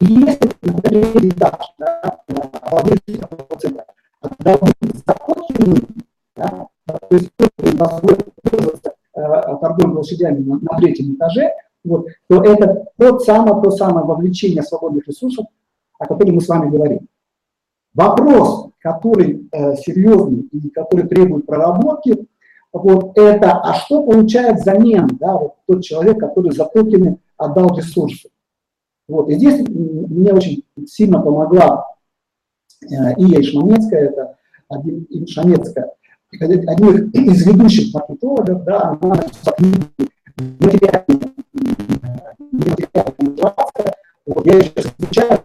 Если, 0.00 0.50
например, 0.62 1.28
этаж, 1.28 1.74
да, 1.78 2.18
да, 4.38 4.56
то 10.02 10.38
на, 10.44 10.58
на 10.60 10.78
третьем 10.78 11.14
этаже, 11.14 11.52
вот, 11.84 12.06
то 12.28 12.42
это 12.42 12.86
тот 12.98 13.22
самое, 13.22 13.62
то 13.62 13.70
самое 13.70 14.06
вовлечение 14.06 14.62
свободных 14.62 15.06
ресурсов, 15.06 15.46
о 16.02 16.06
котором 16.06 16.34
мы 16.34 16.40
с 16.40 16.48
вами 16.48 16.70
говорим. 16.70 17.08
Вопрос, 17.94 18.70
который 18.80 19.48
э, 19.52 19.76
серьезный 19.76 20.48
и 20.50 20.70
который 20.70 21.06
требует 21.06 21.46
проработки, 21.46 22.26
вот 22.72 23.16
это, 23.18 23.60
а 23.60 23.74
что 23.74 24.02
получает 24.02 24.60
взамен, 24.60 25.06
да, 25.20 25.36
вот 25.36 25.54
тот 25.66 25.84
человек, 25.84 26.18
который 26.18 26.52
за 26.52 26.64
токены 26.64 27.18
отдал 27.36 27.76
ресурсы. 27.76 28.30
Вот. 29.08 29.28
И 29.28 29.34
здесь 29.34 29.68
мне 29.68 30.32
очень 30.32 30.64
сильно 30.86 31.20
помогла 31.20 31.84
э, 32.82 32.86
Ия 33.18 33.40
Ишманецкая, 33.40 34.08
это 34.08 34.36
один, 34.68 35.06
Ишманецкая, 35.10 35.92
один 36.40 37.10
из 37.10 37.46
ведущих 37.46 37.92
маркетологов, 37.94 38.64
да, 38.64 38.98
она 39.00 39.20
материальная, 40.38 41.32
материальная. 42.50 43.94
Вот, 44.26 44.46
я 44.46 44.60
сейчас 44.60 44.86
изучаю, 44.98 45.38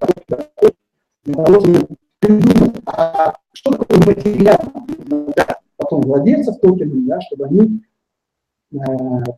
придумать, 2.19 2.75
а 2.85 3.33
что 3.53 3.71
такое 3.71 3.97
материально, 3.97 5.33
да, 5.35 5.57
потом 5.77 6.01
владельцев 6.01 6.59
токенов, 6.59 7.05
да, 7.05 7.19
чтобы 7.21 7.45
они 7.45 7.81
э, 8.71 8.77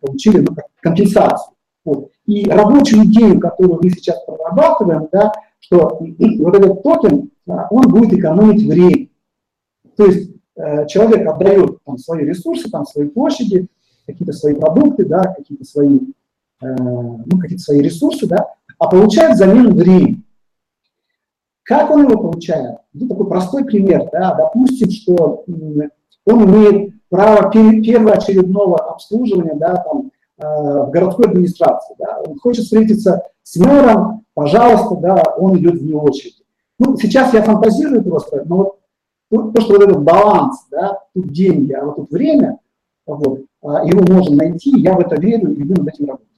получили 0.01 0.39
ну, 0.39 0.55
компенсацию. 0.81 1.55
Вот. 1.85 2.11
И 2.25 2.49
рабочую 2.49 3.05
идею, 3.05 3.39
которую 3.39 3.79
мы 3.81 3.89
сейчас 3.89 4.23
прорабатываем, 4.25 5.07
да, 5.11 5.31
что 5.59 5.99
вот 5.99 6.55
этот 6.55 6.83
токен, 6.83 7.31
он 7.45 7.81
будет 7.89 8.13
экономить 8.13 8.63
время. 8.63 9.07
То 9.95 10.05
есть 10.05 10.31
э, 10.55 10.87
человек 10.87 11.27
отдает 11.27 11.83
там, 11.85 11.97
свои 11.97 12.25
ресурсы, 12.25 12.69
там, 12.69 12.85
свои 12.85 13.07
площади, 13.07 13.67
какие-то 14.05 14.33
свои 14.33 14.55
продукты, 14.55 15.05
да, 15.05 15.33
какие-то 15.37 15.65
свои, 15.65 15.99
э, 16.61 16.67
ну, 16.67 17.39
какие-то 17.39 17.63
свои 17.63 17.81
ресурсы, 17.81 18.27
да, 18.27 18.53
а 18.79 18.87
получает 18.87 19.35
взамен 19.35 19.75
время. 19.75 20.23
Как 21.63 21.91
он 21.91 22.07
его 22.09 22.19
получает? 22.19 22.79
Ну, 22.93 23.07
такой 23.07 23.27
простой 23.27 23.63
пример. 23.63 24.09
Да, 24.11 24.33
допустим, 24.33 24.89
что 24.89 25.45
он 26.25 26.45
имеет 26.45 26.93
право 27.09 27.51
первоочередного 27.51 28.77
обслуживания 28.77 29.53
да, 29.53 29.75
там, 29.75 30.09
Э, 30.41 30.85
в 30.85 30.91
городской 30.91 31.25
администрации, 31.25 31.95
да, 31.99 32.21
он 32.25 32.39
хочет 32.39 32.63
встретиться 32.63 33.23
с 33.43 33.57
мэром, 33.57 34.23
пожалуйста, 34.33 34.95
да, 34.95 35.21
он 35.37 35.57
идет 35.57 35.81
вне 35.81 35.93
очереди. 35.95 36.45
Ну, 36.79 36.95
сейчас 36.95 37.33
я 37.33 37.41
фантазирую 37.41 38.05
просто, 38.05 38.43
но 38.45 38.77
вот 39.29 39.53
то, 39.53 39.59
что 39.59 39.73
вот 39.73 39.83
этот 39.83 40.01
баланс, 40.01 40.65
да, 40.71 40.97
тут 41.13 41.33
деньги, 41.33 41.73
а 41.73 41.83
вот 41.83 41.97
тут 41.97 42.11
время, 42.11 42.57
вот, 43.05 43.41
а, 43.61 43.83
его 43.83 44.01
можно 44.09 44.37
найти, 44.37 44.79
я 44.79 44.93
в 44.93 45.01
это 45.01 45.19
верю 45.19 45.51
и 45.51 45.61
буду 45.61 45.81
над 45.81 45.93
этим 45.93 46.05
работать. 46.05 46.28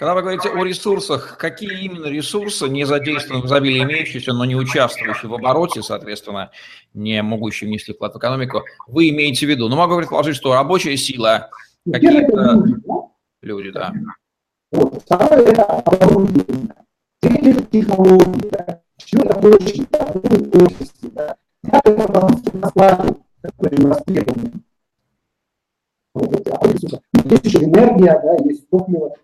Когда 0.00 0.14
вы 0.14 0.22
говорите 0.22 0.48
о 0.48 0.64
ресурсах, 0.64 1.36
какие 1.36 1.82
именно 1.84 2.06
ресурсы, 2.06 2.70
не 2.70 2.86
задействованные 2.86 3.42
в 3.42 3.46
изобилии 3.46 3.82
имеющиеся, 3.82 4.32
но 4.32 4.46
не 4.46 4.56
участвующие 4.56 5.28
в 5.28 5.34
обороте, 5.34 5.82
соответственно, 5.82 6.52
не 6.94 7.20
могущие 7.20 7.68
внести 7.68 7.92
вклад 7.92 8.14
в 8.14 8.16
экономику, 8.16 8.64
вы 8.86 9.10
имеете 9.10 9.44
в 9.44 9.50
виду? 9.50 9.68
Ну, 9.68 9.76
могу 9.76 9.98
предположить, 9.98 10.36
что 10.36 10.54
рабочая 10.54 10.96
сила, 10.96 11.50
Какие-то 11.84 12.64
люди, 13.42 13.70
да. 13.72 13.92
Вот. 14.72 15.02
Второе– 15.02 15.42
это 15.46 15.64
оборудование. 15.64 16.74
Третье– 17.20 17.50
это 17.50 17.62
технологии, 17.64 18.48
да. 18.52 18.80
Четвертое– 18.96 19.48
очень 19.52 19.86
да, 19.90 20.06
офисы, 20.06 21.10
да. 21.12 21.36
Пятое– 21.62 21.94
это 21.98 22.08
продукты 22.10 22.56
на 22.56 22.68
складе, 22.68 23.16
которые 23.42 23.86
востребованы. 23.86 24.52
Вот, 26.14 26.48
а 26.48 26.66
есть 26.66 27.44
еще 27.44 27.64
энергия, 27.64 28.18
да, 28.24 28.48
есть 28.48 28.66
топливо. 28.70 29.14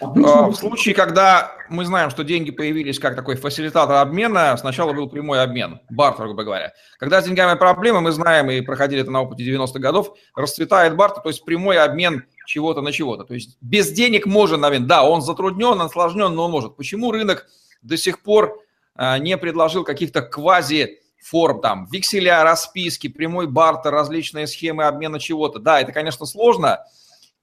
Обычно... 0.00 0.48
В 0.48 0.54
случае, 0.54 0.94
когда 0.94 1.52
мы 1.68 1.84
знаем, 1.84 2.10
что 2.10 2.24
деньги 2.24 2.50
появились 2.50 2.98
как 2.98 3.16
такой 3.16 3.36
фасилитатор 3.36 3.96
обмена, 3.96 4.56
сначала 4.56 4.92
был 4.92 5.08
прямой 5.08 5.42
обмен, 5.42 5.80
бартер, 5.90 6.26
грубо 6.26 6.44
говоря. 6.44 6.72
Когда 6.98 7.20
с 7.20 7.24
деньгами 7.24 7.58
проблемы, 7.58 8.00
мы 8.00 8.12
знаем 8.12 8.50
и 8.50 8.60
проходили 8.60 9.02
это 9.02 9.10
на 9.10 9.22
опыте 9.22 9.44
90-х 9.44 9.78
годов, 9.78 10.14
расцветает 10.34 10.96
бартер, 10.96 11.22
то 11.22 11.28
есть 11.28 11.44
прямой 11.44 11.78
обмен 11.78 12.24
чего-то 12.46 12.80
на 12.80 12.92
чего-то. 12.92 13.24
То 13.24 13.34
есть 13.34 13.58
без 13.60 13.90
денег 13.90 14.26
можно, 14.26 14.56
наверное, 14.56 14.88
да, 14.88 15.04
он 15.04 15.22
затруднен, 15.22 15.80
он 15.80 15.90
сложнен, 15.90 16.34
но 16.34 16.44
он 16.44 16.50
может. 16.50 16.76
Почему 16.76 17.10
рынок 17.10 17.46
до 17.82 17.96
сих 17.96 18.22
пор 18.22 18.60
э, 18.96 19.18
не 19.18 19.36
предложил 19.36 19.84
каких-то 19.84 20.22
квази 20.22 20.98
форм, 21.20 21.60
там, 21.60 21.86
векселя, 21.90 22.44
расписки, 22.44 23.08
прямой 23.08 23.48
бартер, 23.48 23.90
различные 23.90 24.46
схемы 24.46 24.84
обмена 24.84 25.18
чего-то. 25.18 25.58
Да, 25.58 25.80
это, 25.80 25.92
конечно, 25.92 26.26
сложно, 26.26 26.84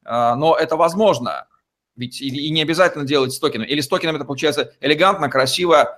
но 0.05 0.55
это 0.57 0.77
возможно. 0.77 1.47
Ведь 1.95 2.21
и, 2.21 2.49
не 2.51 2.62
обязательно 2.62 3.05
делать 3.05 3.31
с 3.34 3.39
токеном. 3.39 3.67
Или 3.67 3.81
с 3.81 3.88
токеном 3.88 4.15
это 4.15 4.25
получается 4.25 4.73
элегантно, 4.81 5.29
красиво 5.29 5.97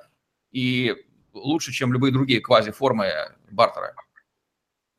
и 0.51 0.95
лучше, 1.33 1.71
чем 1.71 1.91
любые 1.93 2.13
другие 2.13 2.39
квази-формы 2.39 3.07
бартера. 3.51 3.93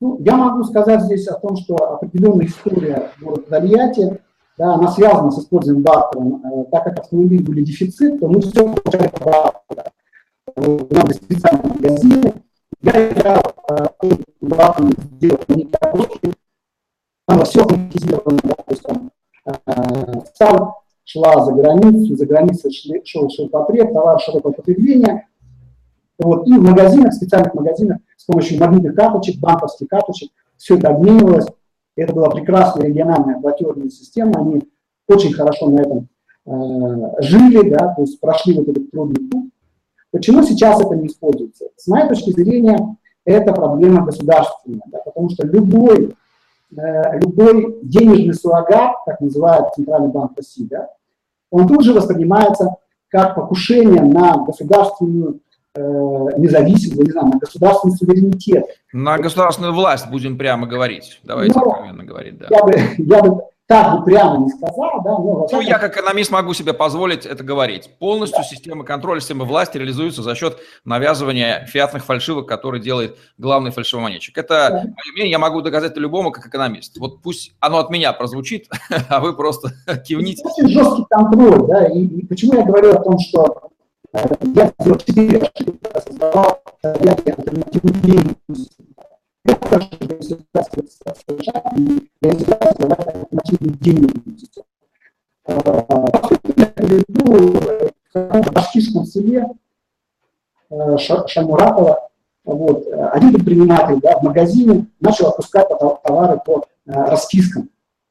Ну, 0.01 0.21
я 0.21 0.37
могу 0.37 0.63
сказать 0.65 1.03
здесь 1.03 1.27
о 1.27 1.39
том, 1.39 1.57
что 1.57 1.75
определенная 1.95 2.47
история 2.47 3.11
города 3.21 3.43
Тольятти, 3.43 4.21
да, 4.57 4.75
она 4.75 4.91
связана 4.93 5.31
с 5.31 5.41
использованием 5.41 5.83
бартера. 5.83 6.23
Э, 6.23 6.65
так 6.71 6.85
как 6.85 6.99
автомобили 7.01 7.43
были 7.43 7.63
дефицит, 7.63 8.21
то 8.21 8.29
мы 8.29 8.41
все 8.41 8.53
получали 8.53 9.09
по 9.09 9.63
бартеру. 9.69 10.89
Надо 10.91 11.15
специальные 11.15 11.73
магазины. 11.73 12.35
Я 12.83 13.13
играл 13.13 13.43
э, 13.71 14.09
бартером 14.41 14.93
сделать 15.17 15.49
не 15.49 15.65
коробки, 15.65 16.33
там 17.27 17.45
все 17.45 17.61
автоматизировано, 17.61 18.39
да, 18.45 18.55
то 18.55 18.71
есть 18.71 18.83
там 18.83 19.11
э, 19.47 19.53
сам 20.35 20.75
шла 21.09 21.43
за 21.43 21.53
границу, 21.53 22.17
за 22.17 22.27
границей 22.27 22.71
шел 23.05 23.31
ширпотреб, 23.31 23.95
товар 23.95 24.21
широкого 24.21 24.53
потребления. 24.53 25.27
Вот, 26.19 26.47
и 26.47 26.53
в 26.53 26.63
магазинах, 26.63 27.13
в 27.13 27.17
специальных 27.17 27.55
магазинах 27.55 27.99
с 28.17 28.25
помощью 28.25 28.61
магнитных 28.61 28.95
карточек, 28.95 29.41
банковских 29.41 29.89
карточек, 29.89 30.31
все 30.59 30.77
это 30.77 30.89
обменивалось. 30.89 31.47
Это 31.97 32.13
была 32.13 32.29
прекрасная 32.29 32.89
региональная 32.89 33.41
платежная 33.41 33.89
система, 33.89 34.41
они 34.41 34.63
очень 35.09 35.33
хорошо 35.33 35.71
на 35.71 35.81
этом 35.81 36.09
э, 36.45 37.23
жили, 37.23 37.71
да, 37.71 37.95
то 37.95 38.03
есть 38.03 38.21
прошли 38.21 38.55
вот 38.55 38.69
этот 38.69 38.91
трудный 38.91 39.31
путь. 39.31 39.51
Почему 40.11 40.43
сейчас 40.43 40.79
это 40.81 40.95
не 40.95 41.07
используется? 41.07 41.69
С 41.77 41.87
моей 41.87 42.09
точки 42.09 42.31
зрения, 42.31 42.97
это 43.25 43.53
проблема 43.55 44.05
государственная, 44.05 44.83
да, 44.87 44.99
потому 45.05 45.31
что 45.31 45.47
любой, 45.47 46.15
э, 46.77 47.19
любой 47.19 47.79
денежный 47.83 48.35
суррогат, 48.35 48.93
как 49.07 49.21
называют 49.21 49.75
Центральный 49.75 50.11
банк 50.11 50.33
России, 50.37 50.65
да, 50.65 50.91
он 51.51 51.67
тут 51.67 51.85
же 51.85 51.93
воспринимается 51.93 52.77
как 53.09 53.35
покушение 53.35 54.03
на 54.03 54.45
государственную 54.45 55.41
э, 55.75 55.81
независимость, 56.37 57.03
не 57.03 57.11
знаю, 57.11 57.29
на 57.29 57.39
государственный 57.39 57.97
суверенитет. 57.97 58.65
На 58.93 59.19
государственную 59.19 59.73
власть 59.73 60.11
будем 60.11 60.37
прямо 60.37 60.67
говорить. 60.67 61.21
Давайте 61.25 61.59
Но, 61.59 61.71
откровенно 61.71 62.05
говорить, 62.05 62.39
да. 62.39 62.47
Я 62.51 62.63
бы, 62.63 62.75
я 62.99 63.23
бы 63.23 63.43
так 63.69 63.99
бы 63.99 64.05
прямо 64.07 64.39
не 64.39 64.49
сказал, 64.49 65.03
да, 65.05 65.11
но... 65.11 65.47
Ну, 65.53 65.61
я 65.61 65.79
как 65.79 65.95
экономист 65.95 66.31
могу 66.31 66.55
себе 66.55 66.73
позволить 66.73 67.27
это 67.27 67.45
говорить. 67.45 67.91
Полностью 67.99 68.39
да. 68.39 68.45
система 68.45 68.83
контроля, 68.83 69.21
система 69.21 69.45
власти 69.45 69.77
реализуется 69.77 70.23
за 70.23 70.35
счет 70.35 70.59
навязывания 70.87 71.67
фиатных 71.67 72.07
фальшивок, 72.07 72.49
которые 72.49 72.83
делает 72.83 73.19
главный 73.37 73.71
фальшивомонетчик. 73.71 74.39
Это 74.39 74.71
да. 74.71 74.77
мое 74.79 75.13
мнение, 75.13 75.33
я 75.33 75.39
могу 75.39 75.61
доказать 75.61 75.93
это 75.93 76.01
любому 76.01 76.33
как 76.33 76.47
экономист. 76.47 76.97
Вот 76.97 77.21
пусть 77.21 77.53
оно 77.61 77.79
от 77.79 77.91
меня 77.91 78.15
прозвучит, 78.15 78.69
а 79.11 79.21
вы 79.21 79.37
просто 79.37 79.73
кивните. 80.07 80.43
Очень 80.47 80.69
жесткий 80.69 81.05
контроль, 81.11 81.67
да, 81.67 81.87
и, 81.89 82.05
и 82.05 82.27
почему 82.27 82.55
я 82.55 82.65
говорю 82.65 82.93
о 82.95 83.03
том, 83.03 83.19
что 83.19 83.69
э, 84.15 84.25
я 84.55 84.73
сделал 84.81 84.99
четыре 84.99 85.39
ошибки, 85.41 85.79
создавал 86.07 86.63
я 86.83 87.15
альтернативную 93.49 94.11
в 98.15 98.53
башкирском 98.53 99.05
селе 99.07 99.47
Шамуратова, 100.69 102.11
вот, 102.45 102.87
один 103.13 103.33
предприниматель 103.33 104.01
да, 104.01 104.19
в 104.19 104.23
магазине 104.23 104.87
начал 105.01 105.29
отпускать 105.29 105.69
товары 106.05 106.41
по 106.45 106.67
распискам. 106.85 107.71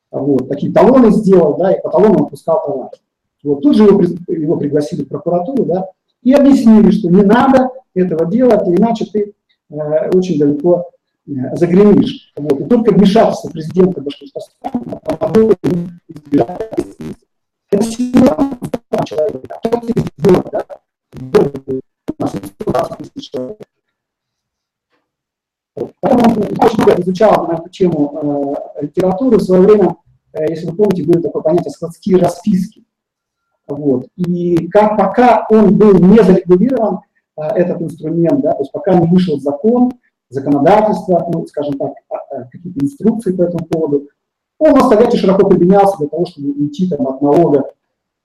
Вот, 0.09 0.49
такие 0.49 0.71
талоны 0.71 1.11
сделал, 1.11 1.57
да, 1.57 1.73
и 1.73 1.81
по 1.81 1.89
талонам 1.89 2.23
отпускал 2.23 2.63
товар. 2.65 2.89
Вот, 3.43 3.61
тут 3.61 3.75
же 3.75 3.83
его, 3.83 4.01
его 4.27 4.57
пригласили 4.57 5.03
в 5.03 5.09
прокуратуру, 5.09 5.65
да, 5.65 5.89
и 6.23 6.33
объяснили, 6.33 6.91
что 6.91 7.09
не 7.09 7.21
надо 7.23 7.69
этого 7.93 8.25
делать, 8.25 8.67
иначе 8.67 9.05
ты 9.05 9.33
э, 9.69 10.09
очень 10.11 10.39
далеко 10.39 10.87
Э, 10.87 10.96
загремишь. 11.27 12.31
Вот. 12.35 12.59
И 12.59 12.65
только 12.65 12.93
вмешательство 12.93 13.49
президента 13.49 14.01
Башкортостана 14.01 14.99
помогло 15.03 15.53
ему 15.63 15.89
избежать 16.07 16.71
Это 17.69 17.83
сила 17.83 18.57
человека. 19.05 19.59
А 19.63 19.67
что 19.67 19.79
ты 19.81 19.93
сделал, 20.17 20.45
да? 20.51 20.65
Поэтому 26.01 26.45
очень 26.59 26.83
много 26.83 27.01
изучал 27.01 27.47
на 27.47 27.53
эту 27.53 27.69
тему 27.69 28.57
э, 28.77 28.85
литературу. 28.85 29.37
В 29.37 29.43
свое 29.43 29.61
время, 29.61 29.95
э, 30.33 30.49
если 30.49 30.67
вы 30.67 30.75
помните, 30.75 31.03
было 31.03 31.21
такое 31.21 31.43
понятие 31.43 31.71
складские 31.71 32.17
расписки. 32.17 32.83
Вот. 33.67 34.07
И 34.15 34.67
как 34.69 34.97
пока 34.97 35.45
он 35.49 35.77
был 35.77 35.99
не 35.99 36.23
зарегулирован, 36.23 37.01
э, 37.37 37.41
этот 37.41 37.81
инструмент, 37.81 38.41
да, 38.41 38.53
то 38.53 38.59
есть 38.59 38.71
пока 38.71 38.95
не 38.95 39.07
вышел 39.07 39.39
закон, 39.39 39.91
законодательства, 40.29 41.27
ну, 41.31 41.45
скажем 41.47 41.73
так, 41.77 41.91
а, 42.09 42.15
а, 42.15 42.43
какие-то 42.51 42.83
инструкции 42.83 43.35
по 43.35 43.43
этому 43.43 43.65
поводу. 43.65 44.07
Он 44.59 44.73
настоятельно 44.73 45.19
широко 45.19 45.47
применялся 45.47 45.97
для 45.99 46.07
того, 46.07 46.25
чтобы 46.25 46.51
уйти 46.51 46.89
там, 46.89 47.07
от 47.07 47.21
налога 47.21 47.71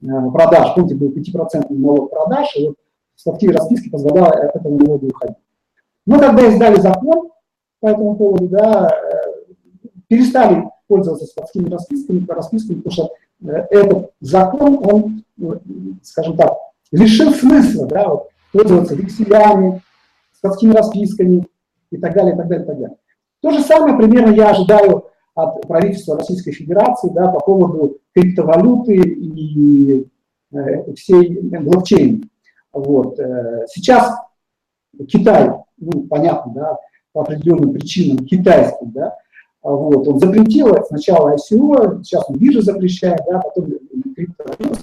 э, 0.03 0.07
продаж. 0.33 0.75
Помните, 0.75 0.95
был 0.95 1.11
5% 1.11 1.67
налог 1.71 2.11
продаж, 2.11 2.57
и 2.57 2.69
вот 2.69 2.77
статьи 3.17 3.51
расписки 3.51 3.91
позволяли 3.91 4.47
от 4.47 4.57
этого 4.57 4.79
налога 4.79 5.05
уходить. 5.05 5.37
Но 6.07 6.19
когда 6.19 6.49
издали 6.49 6.81
закон 6.81 7.31
по 7.81 7.89
этому 7.89 8.17
поводу, 8.17 8.49
да, 8.49 8.91
э, 8.91 9.53
перестали 10.09 10.65
пользоваться 10.89 11.27
складскими 11.27 11.69
расписками, 11.69 12.27
расписками, 12.29 12.81
потому 12.81 12.93
что 12.93 13.11
э, 13.47 13.67
этот 13.71 14.11
закон, 14.21 14.81
он, 14.91 15.25
скажем 16.03 16.37
так, 16.37 16.57
лишил 16.91 17.33
смысла 17.33 17.87
да, 17.87 18.09
вот, 18.09 18.29
пользоваться 18.53 18.95
векселями, 18.95 19.83
складскими 20.33 20.73
расписками, 20.73 21.47
и 21.93 21.99
так 21.99 22.15
далее, 22.15 22.35
и 22.35 22.37
так 22.37 22.49
далее, 22.49 22.65
и 22.65 22.67
так 22.67 22.79
далее. 22.79 22.97
То 23.41 23.51
же 23.51 23.61
самое 23.61 23.97
примерно 23.97 24.35
я 24.35 24.51
ожидаю 24.51 25.07
от 25.35 25.67
правительства 25.67 26.19
Российской 26.19 26.53
Федерации 26.53 27.11
да, 27.13 27.29
по 27.29 27.41
поводу 27.41 27.99
криптовалюты 28.15 28.97
и 28.97 30.07
э, 30.53 30.93
всей 30.95 31.41
блокчейн. 31.41 32.29
Вот. 32.73 33.19
Э, 33.19 33.67
сейчас 33.69 34.15
Китай, 35.09 35.51
ну, 35.79 36.03
понятно, 36.03 36.53
да, 36.55 36.79
по 37.13 37.23
определенным 37.23 37.73
причинам 37.73 38.25
китайский, 38.25 38.87
да, 38.87 39.17
вот, 39.63 40.07
он 40.09 40.19
запретил 40.19 40.75
сначала 40.89 41.35
ICO, 41.35 42.03
сейчас 42.03 42.29
он 42.29 42.37
биржи 42.37 42.63
запрещает, 42.63 43.21
да, 43.27 43.41
потом 43.41 43.71
криптовалюту, 44.15 44.79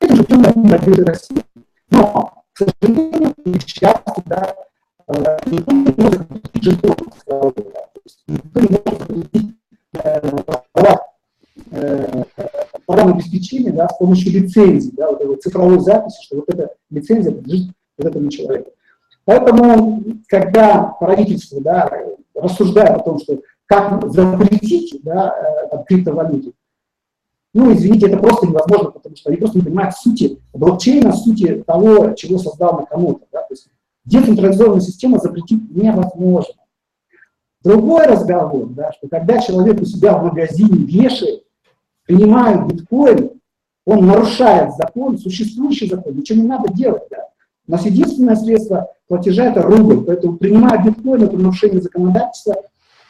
это 0.00 0.16
же 0.16 0.24
все 0.24 1.04
России. 1.04 1.42
Но, 1.90 2.32
к 2.52 2.58
сожалению, 2.58 3.32
к 3.34 4.22
да, 4.26 4.54
не 5.46 5.58
не 5.58 5.94
может 5.96 6.26
запретить 6.54 6.84
программное 12.86 13.18
да, 13.72 13.88
с 13.88 13.96
помощью 13.98 14.32
лицензии, 14.32 14.92
да, 14.94 15.10
вот 15.10 15.20
этой 15.20 15.36
цифровой 15.36 15.80
записи, 15.80 16.22
что 16.22 16.36
вот 16.36 16.48
эта 16.48 16.74
лицензия 16.90 17.32
принадлежит 17.32 17.74
вот 17.98 18.06
этому 18.06 18.30
человеку. 18.30 18.70
Поэтому, 19.24 20.02
когда 20.28 20.94
правительство 20.98 21.60
да, 21.60 21.90
рассуждает 22.34 22.90
о 22.90 23.00
том, 23.00 23.18
что 23.18 23.40
как 23.66 24.10
запретить 24.12 25.00
да, 25.02 25.68
там, 25.70 25.84
криптовалюту, 25.84 26.52
ну, 27.54 27.72
извините, 27.72 28.06
это 28.08 28.16
просто 28.16 28.46
невозможно, 28.46 28.90
потому 28.90 29.14
что 29.14 29.28
они 29.28 29.36
просто 29.36 29.58
не 29.58 29.64
понимают 29.64 29.94
сути 29.94 30.38
блокчейна, 30.54 31.12
сути 31.12 31.62
того, 31.66 32.12
чего 32.14 32.38
создал 32.38 32.80
Накамото. 32.80 33.26
Децентрализованную 34.04 34.80
систему 34.80 35.18
запретить 35.18 35.70
невозможно. 35.70 36.54
Другой 37.62 38.06
разговор, 38.06 38.66
да, 38.70 38.92
что 38.92 39.08
когда 39.08 39.38
человек 39.38 39.80
у 39.80 39.84
себя 39.84 40.18
в 40.18 40.24
магазине 40.24 40.84
вешает, 40.84 41.44
принимает 42.04 42.66
биткоин, 42.66 43.30
он 43.84 44.06
нарушает 44.06 44.74
закон, 44.76 45.18
существующий 45.18 45.88
закон, 45.88 46.16
ничего 46.16 46.40
не 46.40 46.48
надо 46.48 46.72
делать. 46.72 47.04
Да. 47.10 47.28
У 47.68 47.72
нас 47.72 47.84
единственное 47.86 48.34
средство 48.34 48.88
платежа– 49.06 49.44
это 49.52 49.62
рубль, 49.62 50.04
поэтому 50.04 50.36
принимая 50.36 50.82
биткоин, 50.82 51.22
это 51.22 51.36
нарушение 51.36 51.80
законодательства. 51.80 52.56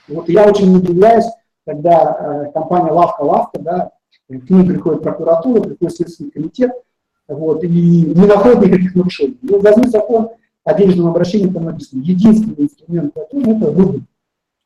Вот 0.08 0.28
я 0.28 0.46
очень 0.46 0.76
удивляюсь, 0.76 1.26
когда 1.66 2.46
э, 2.48 2.52
компания 2.52 2.90
«Лавка-Лавка», 2.90 3.58
да, 3.60 3.90
к 4.28 4.50
ним 4.50 4.66
приходит 4.66 5.02
прокуратура, 5.02 5.62
приходит 5.62 5.96
Следственный 5.96 6.30
комитет, 6.30 6.72
вот, 7.28 7.64
и 7.64 7.68
не 7.68 8.26
находит 8.26 8.66
никаких 8.66 8.94
нарушений. 8.94 9.38
Ну, 9.42 9.60
возьми 9.60 9.88
закон 9.88 10.30
о 10.64 10.74
денежном 10.74 11.08
обращении 11.08 11.52
там 11.52 11.64
написано, 11.64 12.02
единственный 12.02 12.64
инструмент 12.64 13.14
платежа– 13.14 13.50
это 13.56 13.72
рубль. 13.72 14.02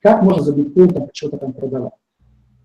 Как 0.00 0.22
можно 0.22 0.42
за 0.42 0.52
биткоин 0.52 0.90
там 0.90 1.08
что-то 1.12 1.38
там 1.38 1.52
продавать? 1.52 1.92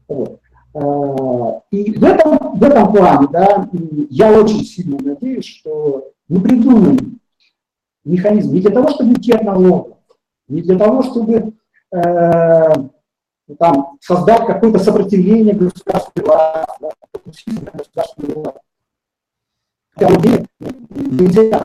Вот. 0.07 0.39
А, 0.73 1.61
и 1.71 1.91
в 1.97 2.03
этом, 2.03 2.57
в 2.57 2.63
этом 2.63 2.91
плане, 2.91 3.27
да, 3.31 3.67
я 4.09 4.39
очень 4.39 4.63
сильно 4.63 4.97
надеюсь, 4.99 5.45
что 5.45 6.11
мы 6.27 6.41
придумаем 6.41 7.19
механизм 8.03 8.53
не 8.53 8.61
для 8.61 8.71
того, 8.71 8.89
чтобы 8.89 9.11
уйти 9.11 9.31
от 9.31 9.43
налогов, 9.43 9.97
не 10.47 10.61
для 10.61 10.77
того, 10.77 11.03
чтобы 11.03 11.53
э, 11.91 12.73
там, 13.57 13.97
создать 13.99 14.45
какое-то 14.47 14.79
сопротивление 14.79 15.53
государственной 15.53 16.25
власти, 16.25 17.51
государственной 17.73 18.33
власти. 18.33 18.70
Нельзя 19.97 21.63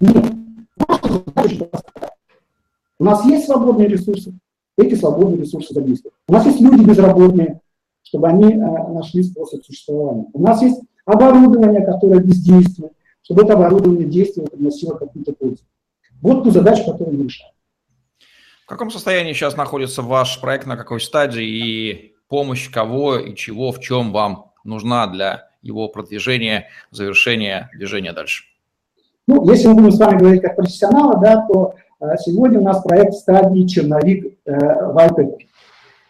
нет. 0.00 0.32
У 2.98 3.04
нас 3.04 3.24
есть 3.26 3.46
свободные 3.46 3.88
ресурсы, 3.88 4.32
эти 4.76 4.94
свободные 4.94 5.42
ресурсы 5.42 5.74
задействуют. 5.74 6.14
У 6.28 6.32
нас 6.32 6.46
есть 6.46 6.60
люди 6.60 6.82
безработные, 6.82 7.60
чтобы 8.02 8.28
они 8.28 8.54
э, 8.54 8.56
нашли 8.56 9.22
способ 9.22 9.64
существования. 9.64 10.26
У 10.32 10.42
нас 10.42 10.62
есть 10.62 10.80
оборудование, 11.04 11.84
которое 11.84 12.20
бездействует, 12.20 12.92
чтобы 13.22 13.42
это 13.42 13.52
оборудование 13.52 14.06
действовало, 14.06 14.48
приносило 14.48 14.96
какую-то 14.96 15.32
пользу. 15.34 15.62
Вот 16.22 16.44
ту 16.44 16.50
задачу, 16.50 16.84
которую 16.90 17.18
мы 17.18 17.24
решаем. 17.24 17.52
В 18.64 18.68
каком 18.68 18.90
состоянии 18.90 19.32
сейчас 19.32 19.56
находится 19.56 20.02
ваш 20.02 20.40
проект, 20.40 20.66
на 20.66 20.76
какой 20.76 21.00
стадии 21.00 21.44
и 21.44 22.15
помощь 22.28 22.70
кого 22.70 23.16
и 23.18 23.34
чего, 23.34 23.72
в 23.72 23.80
чем 23.80 24.12
вам 24.12 24.52
нужна 24.64 25.06
для 25.06 25.48
его 25.62 25.88
продвижения, 25.88 26.68
завершения 26.90 27.70
движения 27.76 28.12
дальше? 28.12 28.44
Ну, 29.26 29.48
если 29.50 29.68
мы 29.68 29.74
будем 29.74 29.92
с 29.92 29.98
вами 29.98 30.18
говорить 30.18 30.42
как 30.42 30.56
профессионалы, 30.56 31.20
да, 31.20 31.46
то 31.46 31.74
э, 32.00 32.16
сегодня 32.18 32.60
у 32.60 32.62
нас 32.62 32.82
проект 32.82 33.14
в 33.14 33.18
стадии 33.18 33.66
черновик 33.66 34.38
э, 34.44 34.52
white 34.52 35.38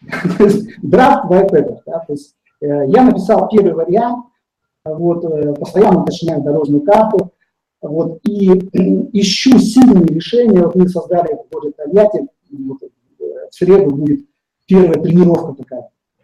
драфт 0.82 1.30
white 1.30 1.80
Да, 1.86 2.00
то 2.00 2.12
есть 2.12 2.34
э, 2.60 2.66
я 2.88 3.04
написал 3.04 3.48
первый 3.48 3.72
вариант, 3.72 4.26
вот, 4.84 5.24
э, 5.24 5.54
постоянно 5.54 6.02
уточняю 6.02 6.42
дорожную 6.42 6.82
карту, 6.82 7.32
вот, 7.80 8.20
и 8.24 8.48
ищу 9.12 9.58
сильные 9.58 10.06
решения. 10.06 10.60
Вот 10.60 10.74
мы 10.74 10.88
создали 10.88 11.34
в 11.34 11.52
городе 11.52 11.74
Тольятти, 11.76 12.26
вот, 12.50 12.82
э, 12.82 12.86
в 13.50 13.54
среду 13.54 13.94
будет 13.94 14.26
первая 14.66 15.00
тренировка 15.00 15.54
такая, 15.54 15.75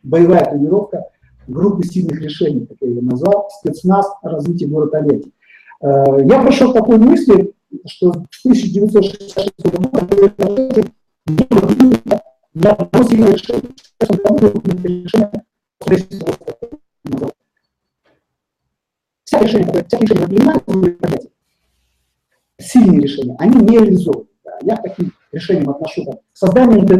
боевая 0.02 0.44
тренировка 0.44 1.04
группы 1.46 1.84
сильных 1.84 2.20
решений, 2.20 2.66
как 2.66 2.78
я 2.80 2.88
ее 2.88 3.02
назвал, 3.02 3.48
спецназ 3.50 4.06
развития 4.22 4.66
города 4.66 4.92
Тольятти. 4.92 5.32
Э, 5.80 6.24
я 6.24 6.42
пришел 6.42 6.70
к 6.70 6.74
такой 6.74 6.98
мысли, 6.98 7.52
что 7.86 8.12
в 8.12 8.26
1966 8.44 9.52
году 9.60 10.92
ни 12.54 12.66
одного 12.66 13.08
сильного 13.08 13.32
решения. 13.32 13.72
Вся 19.24 19.40
решения, 19.40 19.84
вся 19.86 19.98
решения 19.98 20.26
принимаются, 20.26 21.28
сильные 22.58 23.00
решения, 23.00 23.36
они 23.38 23.60
не 23.60 23.78
реализованы. 23.78 24.26
Я 24.62 24.77
к 24.77 24.83
таким 24.83 25.12
решениям 25.33 25.70
отношу 25.70 26.05
там, 26.05 26.14
создание 26.33 26.87
то 26.87 26.94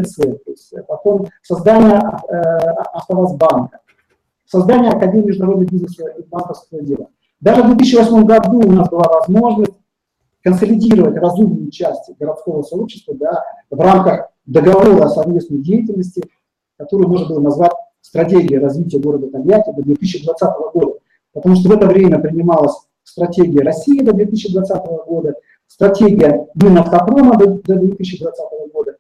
есть, 0.47 0.75
потом 0.89 1.27
создание 1.43 2.01
э, 2.29 2.37
Автовазбанка, 2.95 3.81
создание 4.47 4.91
Академии 4.91 5.29
международного 5.29 5.69
бизнеса 5.69 6.07
и 6.19 6.23
банковского 6.23 6.83
дела. 6.83 7.09
Даже 7.41 7.63
в 7.63 7.77
2008 7.77 8.25
году 8.25 8.61
у 8.61 8.73
нас 8.73 8.89
была 8.89 9.05
возможность 9.05 9.75
консолидировать 10.43 11.17
разумные 11.17 11.71
части 11.71 12.15
городского 12.19 12.63
сообщества 12.63 13.15
да, 13.15 13.43
в 13.71 13.81
рамках 13.81 14.29
договора 14.47 15.05
о 15.05 15.09
совместной 15.09 15.59
деятельности, 15.59 16.23
который 16.77 17.07
можно 17.07 17.29
было 17.29 17.41
назвать 17.41 17.73
стратегией 18.01 18.59
развития 18.59 18.99
города 18.99 19.29
Тольятти 19.29 19.71
до 19.71 19.83
2020 19.83 20.51
года. 20.75 20.99
Потому 21.33 21.57
что 21.57 21.69
в 21.69 21.73
это 21.73 21.87
время 21.87 22.19
принималась 22.19 22.75
стратегия 23.05 23.63
России 23.63 24.03
до 24.03 24.13
2020 24.13 24.85
года, 25.07 25.35
стратегия 25.73 26.47
Минавтопрома 26.55 27.37
до, 27.39 27.47
до 27.47 27.77
2020 27.77 28.41
года 28.73 28.97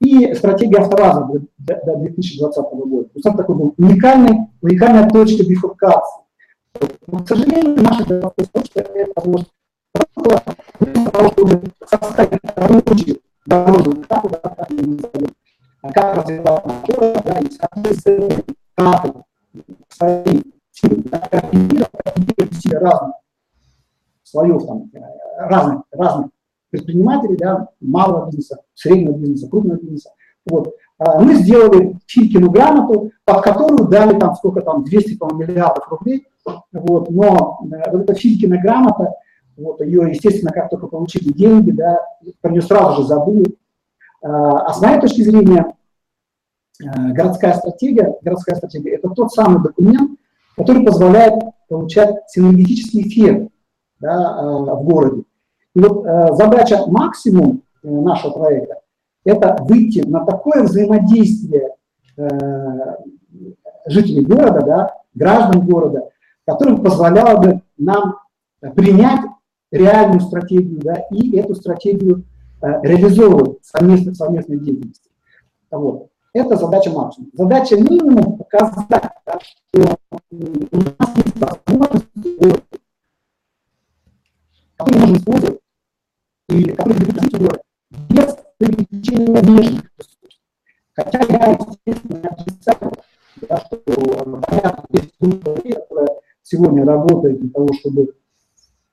и 0.00 0.34
стратегия 0.34 0.80
Автораза 0.80 1.24
до, 1.24 1.40
до, 1.58 1.80
до 1.86 1.96
2020 1.96 2.64
года. 2.72 3.04
То 3.04 3.10
есть 3.14 3.26
это 3.26 3.36
такой 3.38 3.56
был 3.56 3.74
уникальный, 3.78 4.48
уникальная 4.60 5.08
точка 5.08 5.44
бифуркации. 5.44 6.22
Но, 7.06 7.18
к 7.20 7.28
сожалению, 7.28 7.82
наша 7.82 8.04
сообщество 8.04 8.80
это 8.80 9.20
чтобы 11.28 11.62
составить 11.86 12.40
рабочую 12.54 13.20
дорожную 13.46 14.04
как 15.92 16.16
развивать 16.16 16.64
город, 16.86 17.22
да, 17.24 17.38
и 17.38 17.50
соответственно, 17.50 18.42
карты 18.76 19.22
свои 19.88 20.42
да, 20.82 21.18
координировать, 21.18 21.90
координировать 22.04 22.54
все 22.58 22.78
разные 22.78 23.14
слоев, 24.30 24.66
там, 24.66 24.90
разных, 25.48 25.82
разных 25.90 26.30
предпринимателей, 26.70 27.36
да, 27.36 27.68
малого 27.80 28.26
бизнеса, 28.26 28.60
среднего 28.74 29.12
бизнеса, 29.12 29.48
крупного 29.48 29.78
бизнеса. 29.78 30.10
Вот. 30.48 30.74
А 30.98 31.20
мы 31.20 31.34
сделали 31.34 31.96
Филькину 32.06 32.50
грамоту, 32.50 33.10
под 33.24 33.42
которую 33.42 33.88
дали 33.88 34.18
там 34.18 34.34
сколько 34.34 34.60
там, 34.60 34.84
200 34.84 35.18
миллиардов 35.34 35.88
рублей. 35.90 36.26
Вот. 36.72 37.10
Но 37.10 37.60
э, 37.64 37.90
вот 37.90 38.02
эта 38.02 38.14
Филькина 38.14 38.60
грамота, 38.60 39.14
вот, 39.56 39.80
ее, 39.80 40.08
естественно, 40.10 40.52
как 40.52 40.70
только 40.70 40.86
получили 40.86 41.32
деньги, 41.32 41.70
да, 41.70 42.00
про 42.40 42.50
нее 42.50 42.62
сразу 42.62 43.02
же 43.02 43.08
забыли. 43.08 43.56
А, 44.22 44.66
а 44.66 44.72
с 44.72 44.80
моей 44.80 45.00
точки 45.00 45.22
зрения, 45.22 45.74
э, 46.82 47.12
городская 47.12 47.54
стратегия, 47.54 48.14
городская 48.22 48.56
стратегия– 48.56 48.94
это 48.96 49.08
тот 49.10 49.32
самый 49.32 49.62
документ, 49.62 50.18
который 50.56 50.84
позволяет 50.84 51.42
получать 51.68 52.16
синергетический 52.28 53.02
эффект 53.02 53.50
да, 54.00 54.38
э, 54.40 54.74
в 54.74 54.84
городе. 54.84 55.22
И 55.74 55.80
вот 55.80 56.04
э, 56.04 56.34
задача 56.34 56.84
максимум 56.86 57.62
нашего 57.82 58.32
проекта– 58.32 58.80
это 59.24 59.56
выйти 59.60 60.06
на 60.06 60.24
такое 60.24 60.62
взаимодействие 60.64 61.74
жителей 63.86 64.24
города, 64.24 64.60
да, 64.60 64.94
граждан 65.14 65.66
города, 65.66 66.10
которое 66.46 66.76
позволяло 66.76 67.40
бы 67.40 67.62
нам 67.78 68.18
принять 68.74 69.24
реальную 69.70 70.20
стратегию, 70.20 70.80
да, 70.82 70.94
и 71.10 71.36
эту 71.36 71.54
стратегию 71.54 72.24
э, 72.60 72.82
реализовывать 72.82 73.58
совместно, 73.62 74.14
совместной 74.14 74.58
деятельности. 74.58 75.08
Вот. 75.70 76.08
Это 76.32 76.56
задача 76.56 76.90
максимум. 76.90 77.30
Задача 77.32 77.76
минимум 77.76 78.36
показать, 78.38 78.86
да, 78.88 79.38
что 79.40 79.96
у 80.30 80.76
нас 80.76 81.16
есть 81.16 81.36
возможность, 81.40 82.06
которые 84.76 85.00
можно 85.00 85.16
использовать, 85.16 85.59
и 86.50 86.64
жить 86.64 87.38
город 87.38 87.62
без 88.08 88.36
привлечения 88.58 89.40
внешних. 89.40 89.90
Хотя 90.94 91.20
я, 91.28 91.52
естественно, 91.52 92.28
отрицаю, 92.28 92.92
да, 93.48 93.56
что 93.58 94.40
понятно, 94.48 94.84
есть 94.90 95.14
группа 95.20 95.54
которая 95.54 96.08
сегодня 96.42 96.84
работает 96.84 97.40
для 97.40 97.50
того, 97.50 97.68
чтобы 97.78 98.14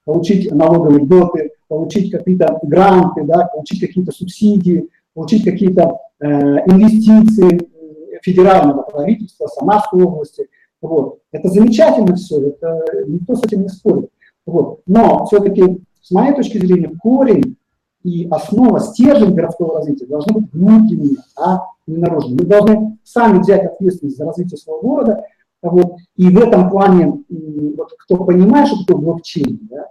получить 0.06 0.52
налоговые 0.52 1.00
льготы, 1.00 1.52
получить 1.68 2.12
какие-то 2.12 2.60
гранты, 2.64 3.24
да, 3.24 3.48
получить 3.48 3.82
какие-то 3.82 4.12
субсидии, 4.12 4.90
получить 5.14 5.44
какие-то 5.44 5.98
э, 6.20 6.28
инвестиции 6.28 7.58
э, 7.58 8.20
федерального 8.22 8.84
правительства, 8.84 9.48
Самарской 9.48 10.04
области. 10.04 10.48
Вот. 10.82 11.20
Это 11.32 11.50
замечательно 11.50 12.16
все, 12.16 12.50
это, 12.50 12.84
никто 13.08 13.36
с 13.36 13.44
этим 13.44 13.64
не 13.64 13.70
спорит. 13.70 14.10
Вот. 14.46 14.82
Но 14.86 15.26
все-таки, 15.26 15.84
с 16.02 16.12
моей 16.12 16.36
точки 16.36 16.58
зрения, 16.58 16.92
корень 17.02 17.58
и 18.04 18.28
основа, 18.30 18.80
стержень 18.80 19.34
городского 19.34 19.76
развития 19.76 20.06
должны 20.06 20.40
быть 20.40 20.54
внутренние, 20.54 21.18
а 21.38 21.68
не 21.86 21.98
наружные. 21.98 22.40
Мы 22.40 22.46
должны 22.46 22.98
сами 23.04 23.40
взять 23.40 23.66
ответственность 23.66 24.18
за 24.18 24.26
развитие 24.26 24.58
своего 24.58 24.82
города, 24.82 25.24
вот, 25.62 25.96
и 26.16 26.30
в 26.30 26.38
этом 26.38 26.70
плане, 26.70 27.24
вот, 27.30 27.94
кто 28.00 28.24
понимает, 28.24 28.68
что 28.68 28.80
такое 28.86 28.98
блокчейн, 28.98 29.60
да, 29.70 29.88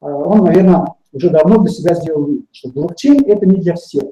а, 0.00 0.06
он, 0.06 0.44
наверное, 0.44 0.94
уже 1.12 1.30
давно 1.30 1.58
для 1.58 1.72
себя 1.72 1.94
сделал 1.94 2.24
вывод, 2.24 2.44
что 2.52 2.68
блокчейн– 2.70 3.24
это 3.26 3.46
не 3.46 3.56
для 3.56 3.74
всех. 3.74 4.04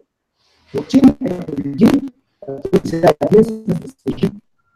Блокчейн– 0.73 1.15
это 1.21 1.53
для 1.53 1.65
людей, 1.65 2.11
которые 2.41 2.81
взяли 2.83 3.15
ответственность 3.21 3.99
жить 4.07 4.33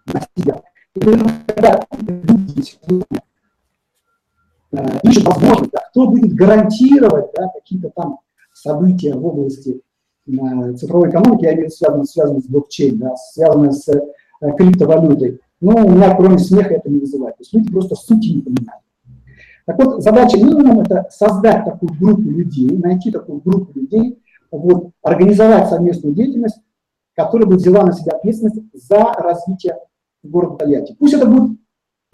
на 0.07 0.21
себя. 0.37 0.63
И 0.95 1.01
когда 1.01 1.87
люди 1.93 2.63
ищут 5.03 5.25
возможность, 5.25 5.73
да, 5.73 5.81
кто 5.91 6.09
будет 6.09 6.35
гарантировать 6.35 7.31
да, 7.37 7.49
какие-то 7.49 7.91
там 7.95 8.19
события 8.53 9.15
в 9.15 9.25
области 9.25 9.81
э, 10.27 10.73
цифровой 10.75 11.11
экономики, 11.11 11.45
виду 11.45 11.71
связанные, 11.71 12.05
связанные 12.05 12.43
с 12.43 12.47
блокчейн, 12.47 12.99
да, 12.99 13.15
связанные 13.33 13.73
с 13.73 13.89
э, 13.89 14.01
криптовалютой. 14.57 15.41
Но 15.61 15.77
у 15.87 15.91
меня 15.91 16.15
кроме 16.15 16.39
смеха 16.39 16.75
это 16.75 16.89
не 16.91 16.99
вызывает. 16.99 17.37
То 17.37 17.43
есть 17.43 17.53
люди 17.53 17.71
просто 17.71 17.95
сути 17.95 18.29
не 18.29 18.43
понимают. 18.43 18.83
Так 19.67 19.85
вот, 19.85 20.03
задача 20.03 20.39
минимум– 20.39 20.81
это 20.83 21.07
создать 21.11 21.65
такую 21.65 21.93
группу 21.99 22.23
людей, 22.23 22.71
найти 22.71 23.11
такую 23.11 23.41
группу 23.41 23.79
людей, 23.79 24.19
вот, 24.51 24.93
организовать 25.03 25.69
совместную 25.69 26.15
деятельность, 26.15 26.59
которая 27.15 27.47
бы 27.47 27.57
взяла 27.57 27.85
на 27.85 27.93
себя 27.93 28.13
ответственность 28.13 28.63
за 28.73 29.13
развитие 29.19 29.77
города 30.23 30.57
Тольятти. 30.57 30.97
Пусть 30.99 31.15
это 31.15 31.27
будет 31.27 31.59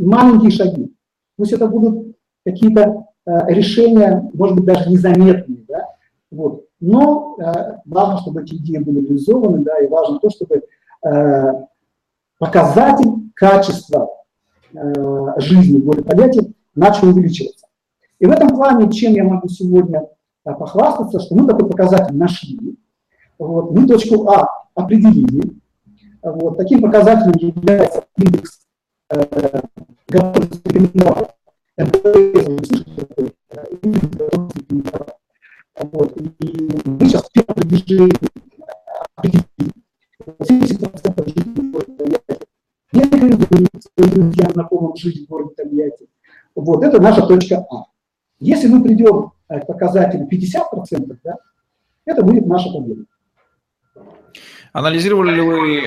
маленькие 0.00 0.50
шаги. 0.50 0.92
Пусть 1.36 1.52
это 1.52 1.68
будут 1.68 2.03
какие-то 2.44 3.06
э, 3.26 3.52
решения, 3.52 4.30
может 4.34 4.56
быть, 4.56 4.64
даже 4.66 4.90
незаметные, 4.90 5.64
да, 5.68 5.88
вот. 6.30 6.66
Но 6.80 7.36
э, 7.40 7.78
важно, 7.86 8.18
чтобы 8.18 8.42
эти 8.42 8.56
идеи 8.56 8.78
были 8.78 9.00
реализованы, 9.00 9.64
да, 9.64 9.78
и 9.78 9.88
важно 9.88 10.18
то, 10.18 10.28
чтобы 10.30 10.62
э, 11.06 11.52
показатель 12.38 13.10
качества 13.34 14.10
жизни 15.36 15.80
Тольятти 16.02 16.52
начал 16.74 17.08
увеличиваться. 17.08 17.66
И 18.18 18.26
в 18.26 18.30
этом 18.30 18.48
плане, 18.48 18.90
чем 18.90 19.12
я 19.12 19.22
могу 19.22 19.46
сегодня 19.48 20.08
похвастаться, 20.42 21.20
что 21.20 21.36
мы 21.36 21.46
такой 21.46 21.70
показатель 21.70 22.16
нашли, 22.16 22.76
вот, 23.38 23.70
мы 23.70 23.86
точку 23.86 24.28
А 24.28 24.48
определили, 24.74 25.52
вот, 26.22 26.56
таким 26.56 26.82
показателем 26.82 27.34
является 27.36 28.02
индекс 28.16 28.66
э, 29.10 29.60
готовности 30.08 30.64
вот. 35.76 36.16
И 36.16 36.70
мы 36.84 37.06
сейчас 37.06 37.24
в 37.24 37.32
первом 37.32 37.68
движении 37.68 38.12
определили 39.16 39.44
70% 40.24 41.26
жителей 41.26 41.70
города 41.72 41.96
Тольятти 41.96 42.44
не 42.92 43.02
рекомендуют 43.02 43.70
своим 43.82 44.10
друзьям 44.10 44.52
в 44.52 45.28
городе 45.28 45.54
Тольятти. 45.56 46.08
Вот, 46.54 46.84
это 46.84 47.00
наша 47.00 47.26
точка 47.26 47.66
А. 47.70 47.86
Если 48.38 48.68
мы 48.68 48.82
придем 48.84 49.32
к 49.48 49.66
показателю 49.66 50.28
50%, 50.28 51.18
да, 51.24 51.36
это 52.04 52.22
будет 52.22 52.46
наша 52.46 52.70
победа. 52.70 53.04
Анализировали 54.72 55.34
ли 55.34 55.40
вы 55.40 55.82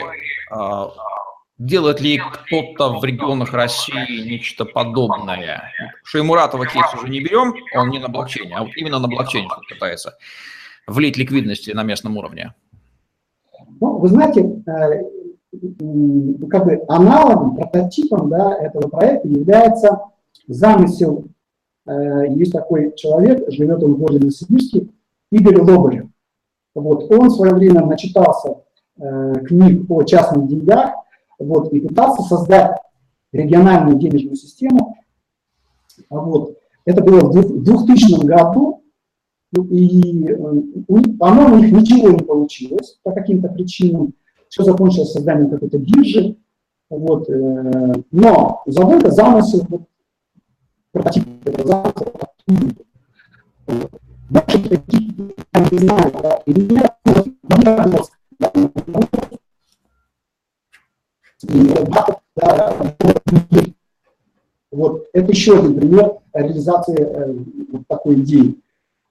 а, 0.52 0.90
Делает 1.58 2.02
ли 2.02 2.20
кто-то 2.20 3.00
в 3.00 3.04
регионах 3.04 3.52
России 3.52 4.30
нечто 4.30 4.64
подобное? 4.64 5.64
Шеймуратова 6.04 6.68
кейс 6.68 6.86
уже 6.94 7.10
не 7.10 7.20
берем, 7.20 7.56
он 7.76 7.90
не 7.90 7.98
на 7.98 8.10
блокчейне, 8.10 8.56
а 8.56 8.64
вот 8.64 8.76
именно 8.76 9.00
на 9.00 9.08
блокчейне 9.08 9.50
пытается 9.68 10.18
влить 10.86 11.18
ликвидности 11.18 11.72
на 11.72 11.82
местном 11.82 12.18
уровне. 12.18 12.54
Ну, 13.82 13.98
вы 13.98 14.08
знаете, 14.08 14.42
э, 14.42 16.48
как 16.48 16.66
бы 16.66 16.84
аналогом, 16.88 17.56
прототипом 17.56 18.30
да, 18.30 18.56
этого 18.60 18.88
проекта 18.88 19.28
является 19.28 20.02
замысел. 20.48 21.26
Э, 21.88 22.28
есть 22.30 22.54
такой 22.54 22.94
человек, 22.96 23.52
живет 23.52 23.82
он 23.82 23.96
в 23.96 23.98
городе 23.98 24.20
Новосибирске, 24.20 24.90
Игорь 25.32 25.60
Лобарев. 25.60 26.06
Вот, 26.76 27.12
он 27.12 27.30
в 27.30 27.32
свое 27.32 27.56
время 27.56 27.84
начитался 27.84 28.58
э, 29.00 29.34
книг 29.46 29.90
о 29.90 30.04
частных 30.04 30.48
деньгах, 30.48 30.92
вот, 31.40 31.72
и 31.74 31.80
пытался 31.80 32.24
создать 32.24 32.78
региональную 33.32 33.98
денежную 33.98 34.36
систему. 34.36 34.96
Вот. 36.10 36.58
Это 36.86 37.04
было 37.04 37.22
в 37.22 37.64
2000 37.64 38.26
году, 38.26 38.84
и, 39.56 40.26
по-моему, 41.18 41.56
у 41.56 41.60
них 41.60 41.72
ничего 41.72 42.10
не 42.10 42.24
получилось 42.24 43.00
по 43.04 43.12
каким-то 43.12 43.50
причинам. 43.50 44.14
Все 44.50 44.64
закончилось 44.64 45.12
созданием 45.12 45.50
какой-то 45.50 45.78
биржи. 45.78 46.38
Вот, 46.90 47.30
э, 47.30 47.94
но 48.12 48.62
забыто 48.66 49.12
замысел, 49.12 49.66
вот, 49.68 49.82
прототип 50.94 51.26
этого 51.46 51.68
замысла, 51.68 52.06
Дальше 54.30 54.70
таких, 54.70 55.02
я 55.54 55.70
не 55.70 55.78
знаю, 55.80 56.14
да, 56.22 56.42
вот, 64.72 65.08
это 65.14 65.32
еще 65.32 65.58
один 65.60 65.80
пример 65.80 66.18
реализации 66.34 67.00
э, 67.00 67.34
вот 67.72 67.88
такой 67.88 68.16
идеи. 68.22 68.56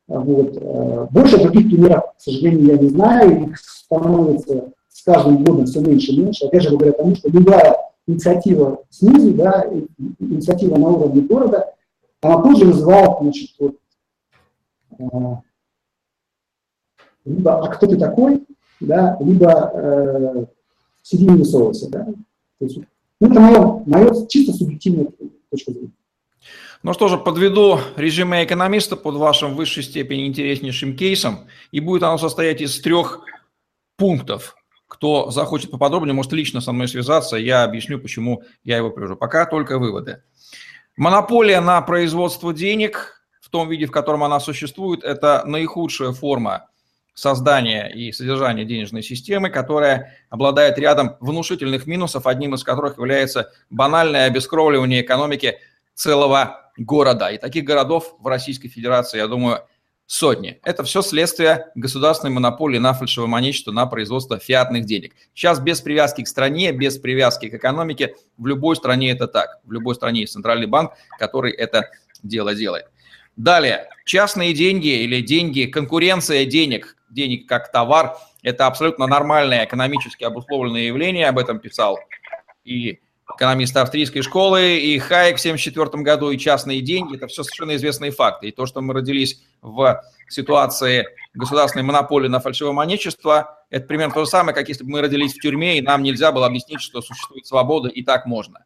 Вот. 0.09 0.57
Э, 0.57 1.07
больше 1.11 1.39
таких 1.39 1.69
примеров, 1.69 2.05
к 2.17 2.21
сожалению, 2.21 2.67
я 2.67 2.79
не 2.79 2.89
знаю, 2.89 3.49
их 3.49 3.59
становится 3.59 4.73
с 4.89 5.03
каждым 5.03 5.45
годом 5.45 5.67
все 5.67 5.81
меньше 5.81 6.13
и 6.13 6.21
меньше. 6.21 6.47
Опять 6.47 6.63
же, 6.63 6.71
благодаря 6.71 6.97
тому, 6.97 7.15
что 7.17 7.29
любая 7.31 7.77
инициатива 8.07 8.85
снизу, 8.91 9.35
да, 9.35 9.67
инициатива 10.19 10.77
на 10.77 10.89
уровне 10.89 11.23
города, 11.23 11.75
она 12.21 12.43
тоже 12.43 12.67
вызывает, 12.67 13.19
значит, 13.21 13.51
вот, 13.59 13.77
э, 14.99 15.05
либо 17.25 17.59
«а 17.65 17.69
кто 17.69 17.87
ты 17.87 17.97
такой?», 17.97 18.45
да, 18.81 19.17
либо 19.21 20.49
сиди 21.07 21.25
не 21.25 21.39
высовывайся. 21.39 21.89
Да? 21.89 22.05
То 22.05 22.65
есть, 22.65 22.79
ну, 23.21 23.31
это 23.31 23.41
мое, 23.41 23.83
мое 23.87 24.27
чисто 24.27 24.53
субъективная 24.53 25.07
точка 25.51 25.73
зрения. 25.73 25.91
Ну 26.83 26.93
что 26.93 27.09
же, 27.09 27.17
подведу 27.17 27.81
резюме 27.97 28.45
экономиста 28.45 28.97
под 28.97 29.17
вашим 29.17 29.53
в 29.53 29.57
высшей 29.57 29.83
степени 29.83 30.27
интереснейшим 30.27 30.97
кейсом, 30.97 31.47
и 31.73 31.81
будет 31.81 32.03
оно 32.03 32.19
состоять 32.19 32.61
из 32.61 32.81
трех 32.81 33.21
пунктов. 33.97 34.57
Кто 34.87 35.31
захочет 35.31 35.71
поподробнее, 35.71 36.15
может 36.15 36.33
лично 36.33 36.61
со 36.61 36.73
мной 36.73 36.87
связаться, 36.87 37.37
я 37.37 37.65
объясню, 37.65 37.99
почему 37.99 38.43
я 38.63 38.77
его 38.77 38.91
привожу. 38.91 39.17
Пока 39.17 39.47
только 39.47 39.79
выводы. 39.79 40.23
Монополия 40.97 41.61
на 41.61 41.81
производство 41.83 42.55
денег 42.55 43.25
в 43.41 43.51
том 43.51 43.69
виде, 43.69 43.87
в 43.87 43.91
котором 43.91 44.23
она 44.23 44.39
существует, 44.39 45.03
это 45.03 45.43
наихудшая 45.45 46.13
форма 46.13 46.69
создания 47.17 47.89
и 47.89 48.13
содержания 48.13 48.67
денежной 48.67 49.03
системы, 49.03 49.49
которая 49.49 50.15
обладает 50.29 50.79
рядом 50.79 51.17
внушительных 51.21 51.87
минусов, 51.87 52.27
одним 52.27 52.55
из 52.55 52.63
которых 52.63 52.99
является 52.99 53.53
банальное 53.71 54.27
обескровливание 54.27 55.01
экономики 55.01 55.59
целого 55.95 56.71
города. 56.77 57.31
И 57.31 57.39
таких 57.39 57.65
городов 57.65 58.15
в 58.21 58.27
Российской 58.27 58.69
Федерации, 58.69 59.17
я 59.17 59.29
думаю, 59.29 59.61
сотни. 60.05 60.61
Это 60.63 60.85
все 60.85 61.01
следствие 61.01 61.73
государственной 61.75 62.35
монополии 62.35 62.79
на 62.79 62.93
фальшивомонечество, 62.93 63.73
на 63.73 63.87
производство 63.87 64.39
фиатных 64.39 64.85
денег. 64.85 65.15
Сейчас 65.33 65.59
без 65.59 65.81
привязки 65.81 66.23
к 66.23 66.29
стране, 66.29 66.71
без 66.71 66.99
привязки 66.99 67.49
к 67.49 67.55
экономике, 67.55 68.15
в 68.37 68.47
любой 68.47 68.77
стране 68.77 69.11
это 69.11 69.27
так. 69.27 69.61
В 69.65 69.73
любой 69.73 69.95
стране 69.95 70.21
есть 70.21 70.35
центральный 70.35 70.67
банк, 70.67 70.93
который 71.19 71.53
это 71.53 71.91
дело 72.23 72.55
делает. 72.55 72.87
Далее, 73.37 73.89
частные 74.05 74.55
деньги 74.55 75.03
или 75.03 75.21
деньги, 75.21 75.67
конкуренция 75.67 76.47
денег, 76.47 76.97
денег 77.11 77.47
как 77.47 77.71
товар, 77.71 78.17
это 78.43 78.67
абсолютно 78.67 79.07
нормальное 79.07 79.65
экономически 79.65 80.25
обусловленное 80.25 80.83
явление, 80.83 81.29
об 81.29 81.39
этом 81.39 81.59
писал 81.59 81.99
и 82.65 83.01
экономист 83.35 83.77
австрийской 83.77 84.23
школы, 84.23 84.79
и 84.79 84.99
Хайек 84.99 85.37
в 85.37 85.41
1974 85.41 86.03
году, 86.03 86.31
и 86.31 86.39
частные 86.39 86.81
деньги, 86.81 87.17
это 87.17 87.27
все 87.27 87.43
совершенно 87.43 87.77
известные 87.77 88.11
факты. 88.11 88.49
И 88.49 88.53
то, 88.53 88.67
что 88.67 88.81
мы 88.81 88.95
родились 88.95 89.43
в 89.61 90.03
ситуации 90.29 91.07
государственной 91.35 91.83
монополии 91.83 92.29
на 92.29 92.41
фальшивомонечество, 92.41 93.59
это 93.69 93.87
примерно 93.87 94.15
то 94.15 94.25
же 94.25 94.31
самое, 94.31 94.55
как 94.55 94.69
если 94.69 94.85
бы 94.85 94.91
мы 94.91 95.03
родились 95.03 95.35
в 95.35 95.41
тюрьме, 95.41 95.79
и 95.79 95.83
нам 95.83 96.03
нельзя 96.03 96.33
было 96.33 96.47
объяснить, 96.47 96.81
что 96.81 97.03
существует 97.03 97.47
свобода, 97.47 97.89
и 97.89 98.03
так 98.03 98.27
можно. 98.27 98.65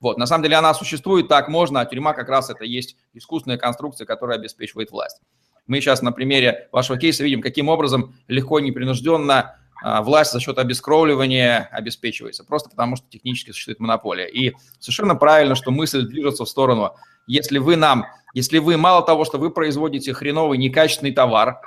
Вот, 0.00 0.16
на 0.16 0.26
самом 0.26 0.42
деле 0.42 0.56
она 0.56 0.72
существует, 0.72 1.28
так 1.28 1.48
можно, 1.48 1.80
а 1.80 1.84
тюрьма 1.84 2.14
как 2.14 2.28
раз 2.28 2.48
это 2.48 2.64
есть 2.64 2.96
искусственная 3.12 3.58
конструкция, 3.58 4.06
которая 4.06 4.38
обеспечивает 4.38 4.90
власть. 4.90 5.20
Мы 5.66 5.80
сейчас 5.80 6.02
на 6.02 6.10
примере 6.10 6.68
вашего 6.72 6.98
кейса 6.98 7.22
видим, 7.22 7.42
каким 7.42 7.68
образом 7.68 8.14
легко 8.26 8.58
и 8.58 8.62
непринужденно 8.62 9.56
а, 9.82 10.02
власть 10.02 10.32
за 10.32 10.40
счет 10.40 10.58
обескровливания 10.58 11.68
обеспечивается, 11.70 12.44
просто 12.44 12.70
потому 12.70 12.96
что 12.96 13.06
технически 13.08 13.50
существует 13.50 13.80
монополия. 13.80 14.26
И 14.26 14.54
совершенно 14.78 15.14
правильно, 15.14 15.54
что 15.54 15.70
мысль 15.70 16.06
движется 16.06 16.44
в 16.44 16.48
сторону, 16.48 16.94
если 17.26 17.58
вы 17.58 17.76
нам, 17.76 18.06
если 18.34 18.58
вы 18.58 18.76
мало 18.76 19.04
того, 19.04 19.24
что 19.24 19.38
вы 19.38 19.50
производите 19.50 20.12
хреновый, 20.14 20.58
некачественный 20.58 21.12
товар, 21.12 21.60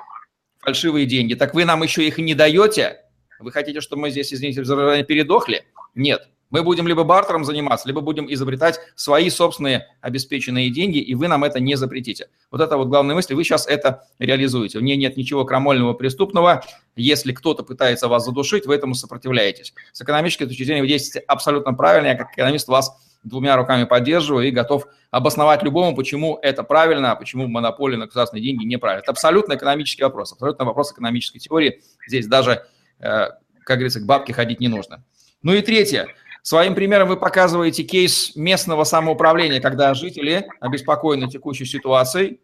фальшивые 0.59 1.05
деньги, 1.05 1.35
так 1.35 1.53
вы 1.53 1.65
нам 1.65 1.83
еще 1.83 2.05
их 2.05 2.19
и 2.19 2.23
не 2.23 2.33
даете, 2.33 3.01
вы 3.39 3.51
хотите, 3.51 3.81
чтобы 3.81 4.03
мы 4.03 4.09
здесь, 4.11 4.33
извините, 4.33 4.61
передохли? 4.61 5.65
Нет. 5.95 6.29
Мы 6.53 6.61
будем 6.61 6.87
либо 6.87 7.03
бартером 7.03 7.43
заниматься, 7.45 7.87
либо 7.87 8.01
будем 8.01 8.31
изобретать 8.31 8.79
свои 8.93 9.31
собственные 9.31 9.87
обеспеченные 10.01 10.69
деньги, 10.69 10.99
и 10.99 11.15
вы 11.15 11.27
нам 11.27 11.43
это 11.43 11.59
не 11.59 11.73
запретите. 11.73 12.29
Вот 12.51 12.61
это 12.61 12.77
вот 12.77 12.89
главная 12.89 13.15
мысль. 13.15 13.33
Вы 13.33 13.43
сейчас 13.43 13.65
это 13.65 14.05
реализуете. 14.19 14.77
В 14.77 14.83
ней 14.83 14.95
нет 14.95 15.17
ничего 15.17 15.45
крамольного, 15.45 15.93
преступного. 15.93 16.63
Если 16.95 17.31
кто-то 17.33 17.63
пытается 17.63 18.07
вас 18.07 18.23
задушить, 18.23 18.67
вы 18.67 18.75
этому 18.75 18.93
сопротивляетесь. 18.93 19.73
С 19.93 20.03
экономической 20.03 20.45
точки 20.45 20.63
зрения 20.63 20.81
вы 20.81 20.87
действуете 20.87 21.25
абсолютно 21.25 21.73
правильно. 21.73 22.09
Я 22.09 22.15
как 22.15 22.31
экономист 22.33 22.67
вас 22.67 22.95
двумя 23.23 23.55
руками 23.55 23.85
поддерживаю 23.85 24.47
и 24.47 24.51
готов 24.51 24.85
обосновать 25.09 25.63
любому, 25.63 25.95
почему 25.95 26.37
это 26.43 26.61
правильно, 26.61 27.13
а 27.13 27.15
почему 27.15 27.47
монополия 27.47 27.97
на 27.97 28.05
государственные 28.05 28.43
деньги 28.43 28.63
неправильно. 28.63 29.01
Это 29.01 29.11
абсолютно 29.11 29.53
экономический 29.55 30.03
вопрос, 30.03 30.33
абсолютно 30.33 30.65
вопрос 30.65 30.91
экономической 30.91 31.39
теории. 31.39 31.81
Здесь 32.07 32.27
даже, 32.27 32.63
э, 32.99 33.29
как 33.63 33.77
говорится, 33.77 34.01
к 34.01 34.05
бабке 34.05 34.33
ходить 34.33 34.59
не 34.59 34.67
нужно. 34.67 35.03
Ну 35.41 35.53
и 35.53 35.61
третье. 35.61 36.07
Своим 36.43 36.75
примером 36.75 37.07
вы 37.07 37.15
показываете 37.15 37.83
кейс 37.83 38.35
местного 38.35 38.83
самоуправления, 38.83 39.61
когда 39.61 39.93
жители, 39.93 40.45
обеспокоены 40.59 41.29
текущей 41.29 41.63
ситуацией, 41.63 42.41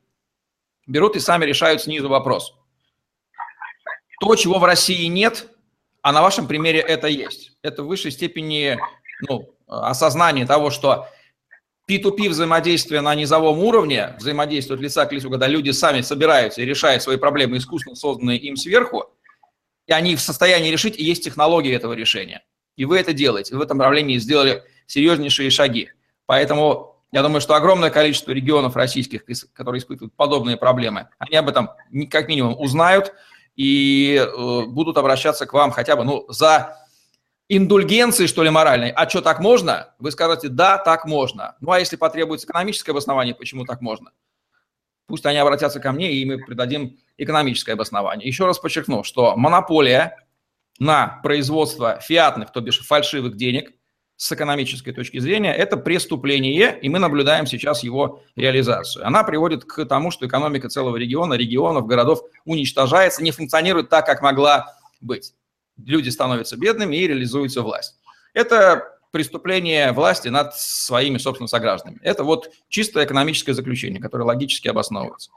берут 0.88 1.18
и 1.18 1.20
сами 1.20 1.44
решают 1.44 1.82
снизу 1.82 2.08
вопрос. 2.08 2.56
То, 4.22 4.36
чего 4.36 4.58
в 4.58 4.64
России 4.64 5.06
нет, 5.08 5.50
а 6.02 6.14
на 6.14 6.22
вашем 6.22 6.48
примере 6.48 6.80
это 6.80 7.08
есть. 7.08 7.58
Это 7.62 7.84
в 7.84 7.88
высшей 7.88 8.12
степени 8.12 8.80
ну, 9.28 9.54
осознание 9.68 10.46
того, 10.46 10.70
что 10.70 11.08
P2P 11.90 12.30
взаимодействие 12.30 13.02
на 13.02 13.14
низовом 13.16 13.60
уровне, 13.60 14.16
взаимодействие 14.18 14.76
от 14.76 14.82
лица 14.82 15.06
к 15.08 15.12
лицу, 15.12 15.30
когда 15.30 15.48
люди 15.48 15.72
сами 15.72 16.00
собираются 16.02 16.62
и 16.62 16.66
решают 16.66 17.04
свои 17.04 17.18
проблемы, 17.18 17.58
искусственно 17.58 17.98
созданные 17.98 18.38
им 18.38 18.56
сверху, 18.56 19.14
и 19.88 19.92
они 19.92 20.16
в 20.16 20.22
состоянии 20.22 20.72
решить, 20.72 20.98
и 20.98 21.04
есть 21.04 21.26
технологии 21.26 21.76
этого 21.76 21.92
решения. 21.92 22.46
И 22.80 22.86
вы 22.86 22.98
это 22.98 23.12
делаете. 23.12 23.56
Вы 23.56 23.60
в 23.60 23.64
этом 23.64 23.78
направлении 23.78 24.18
сделали 24.20 24.64
серьезнейшие 24.88 25.50
шаги. 25.50 25.90
Поэтому 26.26 26.96
я 27.12 27.22
думаю, 27.22 27.42
что 27.42 27.56
огромное 27.56 27.90
количество 27.90 28.32
регионов 28.32 28.78
российских, 28.78 29.26
которые 29.52 29.80
испытывают 29.80 30.14
подобные 30.14 30.56
проблемы, 30.56 31.10
они 31.18 31.36
об 31.36 31.50
этом 31.50 31.72
как 32.10 32.30
минимум 32.30 32.58
узнают 32.58 33.12
и 33.58 34.16
э, 34.16 34.62
будут 34.68 34.98
обращаться 34.98 35.46
к 35.46 35.52
вам 35.52 35.72
хотя 35.72 35.98
бы 35.98 36.06
ну, 36.06 36.26
за 36.30 36.78
индульгенцией, 37.50 38.30
что 38.30 38.44
ли, 38.44 38.50
моральной. 38.50 38.92
А 38.92 39.10
что, 39.10 39.20
так 39.20 39.42
можно? 39.42 39.94
Вы 40.00 40.12
скажете, 40.12 40.48
да, 40.48 40.78
так 40.78 41.04
можно. 41.04 41.58
Ну, 41.60 41.72
а 41.72 41.80
если 41.80 41.98
потребуется 41.98 42.48
экономическое 42.48 42.94
обоснование, 42.94 43.36
почему 43.36 43.66
так 43.66 43.82
можно? 43.82 44.12
Пусть 45.06 45.26
они 45.26 45.38
обратятся 45.38 45.82
ко 45.82 45.92
мне, 45.92 46.14
и 46.14 46.24
мы 46.24 46.38
придадим 46.38 46.98
экономическое 47.18 47.74
обоснование. 47.74 48.26
Еще 48.26 48.46
раз 48.46 48.58
подчеркну, 48.58 49.04
что 49.04 49.36
монополия 49.36 50.29
на 50.80 51.20
производство 51.22 52.00
фиатных, 52.00 52.52
то 52.52 52.62
бишь 52.62 52.80
фальшивых 52.80 53.36
денег– 53.36 53.72
с 54.20 54.34
экономической 54.34 54.92
точки 54.92 55.18
зрения, 55.20 55.56
это 55.56 55.78
преступление, 55.78 56.78
и 56.78 56.90
мы 56.90 57.00
наблюдаем 57.00 57.48
сейчас 57.48 57.84
его 57.84 58.22
реализацию. 58.36 59.08
Она 59.08 59.24
приводит 59.24 59.64
к 59.64 59.86
тому, 59.86 60.12
что 60.12 60.28
экономика 60.28 60.68
целого 60.68 60.98
региона, 60.98 61.36
регионов, 61.36 61.88
городов 61.88 62.24
уничтожается, 62.44 63.24
не 63.24 63.32
функционирует 63.32 63.88
так, 63.88 64.06
как 64.06 64.22
могла 64.22 64.76
быть. 65.00 65.36
Люди 65.78 66.10
становятся 66.10 66.58
бедными 66.58 66.98
и 66.98 67.08
реализуется 67.08 67.62
власть. 67.62 67.96
Это 68.34 68.90
преступление 69.12 69.94
власти 69.94 70.28
над 70.28 70.54
своими, 70.54 71.18
собственно, 71.18 71.48
согражданами. 71.48 72.00
Это 72.04 72.26
вот 72.26 72.52
чистое 72.68 73.06
экономическое 73.06 73.54
заключение, 73.54 74.02
которое 74.02 74.26
логически 74.26 74.68
обосновывается. 74.68 75.32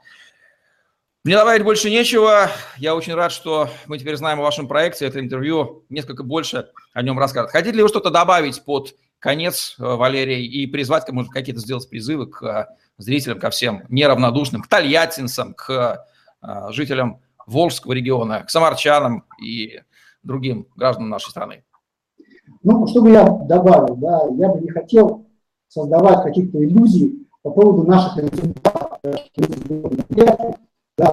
Мне 1.25 1.37
добавить 1.37 1.63
больше 1.63 1.89
нечего. 1.89 2.49
Я 2.77 2.95
очень 2.97 3.13
рад, 3.13 3.31
что 3.31 3.69
мы 3.87 3.97
теперь 3.97 4.17
знаем 4.17 4.41
о 4.41 4.43
вашем 4.43 4.67
проекте. 4.67 5.05
Это 5.05 5.21
интервью 5.21 5.85
несколько 5.87 6.21
больше 6.21 6.67
о 6.91 7.01
нем 7.01 7.17
расскажет. 7.17 7.51
Хотите 7.51 7.77
ли 7.77 7.81
вы 7.81 7.87
что-то 7.87 8.09
добавить 8.09 8.61
под 8.65 8.93
конец, 9.19 9.77
э, 9.79 9.83
Валерий, 9.83 10.45
и 10.45 10.67
призвать, 10.67 11.09
может, 11.13 11.31
какие-то 11.31 11.61
сделать 11.61 11.89
призывы 11.89 12.27
к 12.27 12.43
э, 12.43 12.67
зрителям, 12.97 13.39
ко 13.39 13.51
всем 13.51 13.83
неравнодушным, 13.87 14.63
к 14.63 14.67
тольяттинцам, 14.67 15.53
к 15.53 16.05
э, 16.41 16.71
жителям 16.71 17.21
Волжского 17.47 17.93
региона, 17.93 18.41
к 18.41 18.49
самарчанам 18.49 19.23
и 19.41 19.79
другим 20.23 20.67
гражданам 20.75 21.09
нашей 21.09 21.29
страны? 21.29 21.63
Ну, 22.63 22.85
что 22.85 23.01
бы 23.01 23.11
я 23.11 23.23
добавил, 23.23 23.95
да, 23.95 24.23
я 24.37 24.49
бы 24.49 24.59
не 24.59 24.71
хотел 24.71 25.25
создавать 25.69 26.21
каких-то 26.21 26.61
иллюзий 26.61 27.29
по 27.43 27.51
поводу 27.51 27.89
наших 27.89 28.17
результатов 28.17 28.99
да, 30.97 31.11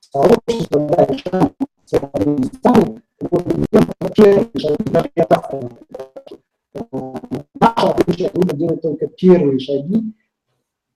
сообщество, 0.00 0.88
да, 0.88 1.04
решаем 1.04 1.52
сами, 1.86 3.02
вот, 3.20 3.44
первые 4.14 4.48
шаги, 4.56 4.84
даже 4.90 5.10
я 5.14 5.24
так 5.24 5.50
Наша 7.60 7.96
будущее 7.96 8.28
трудно 8.28 8.56
делать 8.56 8.82
только 8.82 9.06
первые 9.08 9.58
шаги, 9.58 10.14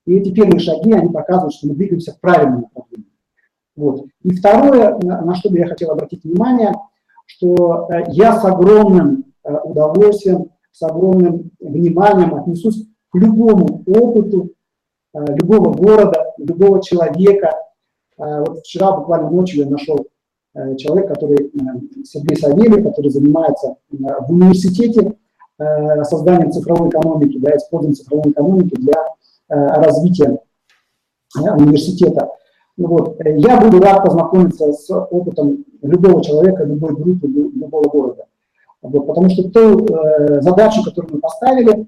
и 0.06 0.14
эти 0.14 0.32
первые 0.32 0.60
шаги, 0.60 0.92
они 0.92 1.12
показывают, 1.12 1.54
что 1.54 1.68
мы 1.68 1.74
двигаемся 1.74 2.12
в 2.12 2.20
правильном 2.20 2.62
направлении. 2.62 3.10
Вот. 3.74 4.06
И 4.22 4.30
второе, 4.30 4.98
на, 4.98 5.22
на 5.22 5.34
что 5.34 5.50
бы 5.50 5.58
я 5.58 5.66
хотел 5.66 5.92
обратить 5.92 6.24
внимание, 6.24 6.72
что 7.26 7.88
э, 7.90 8.04
я 8.08 8.38
с 8.38 8.44
огромным 8.44 9.24
э, 9.44 9.54
удовольствием, 9.64 10.50
с 10.72 10.82
огромным 10.82 11.50
вниманием 11.58 12.34
отнесусь 12.34 12.86
к 13.10 13.16
любому 13.16 13.82
опыту 13.86 14.50
Э, 15.14 15.24
любого 15.36 15.74
города, 15.74 16.21
любого 16.44 16.82
человека. 16.82 17.52
Э, 18.18 18.44
вот 18.46 18.60
вчера 18.60 18.92
буквально 18.92 19.30
ночью 19.30 19.64
я 19.64 19.70
нашел 19.70 20.06
э, 20.54 20.76
человек, 20.76 21.08
который, 21.08 21.50
Сергей 22.04 22.36
Савельев, 22.36 22.84
который 22.84 23.10
занимается 23.10 23.76
в 23.90 24.32
университете 24.32 25.16
созданием 26.04 26.50
цифровой 26.50 26.88
экономики, 26.88 27.38
да, 27.38 27.54
использованием 27.56 27.94
цифровой 27.94 28.32
экономики 28.32 28.74
для 28.74 28.94
развития 29.48 30.40
университета. 31.36 32.30
Ну 32.76 32.88
вот. 32.88 33.20
Я 33.24 33.60
буду 33.60 33.78
рад 33.80 34.02
познакомиться 34.04 34.72
с 34.72 34.90
опытом 34.90 35.64
любого 35.82 36.24
человека, 36.24 36.64
любой 36.64 36.94
группы, 36.94 37.28
любого 37.28 37.88
города. 37.88 38.24
Вот, 38.82 39.06
потому 39.06 39.30
что 39.30 39.48
ту 39.48 39.86
э, 39.86 40.40
задачу, 40.40 40.82
которую 40.82 41.14
мы 41.14 41.20
поставили, 41.20 41.86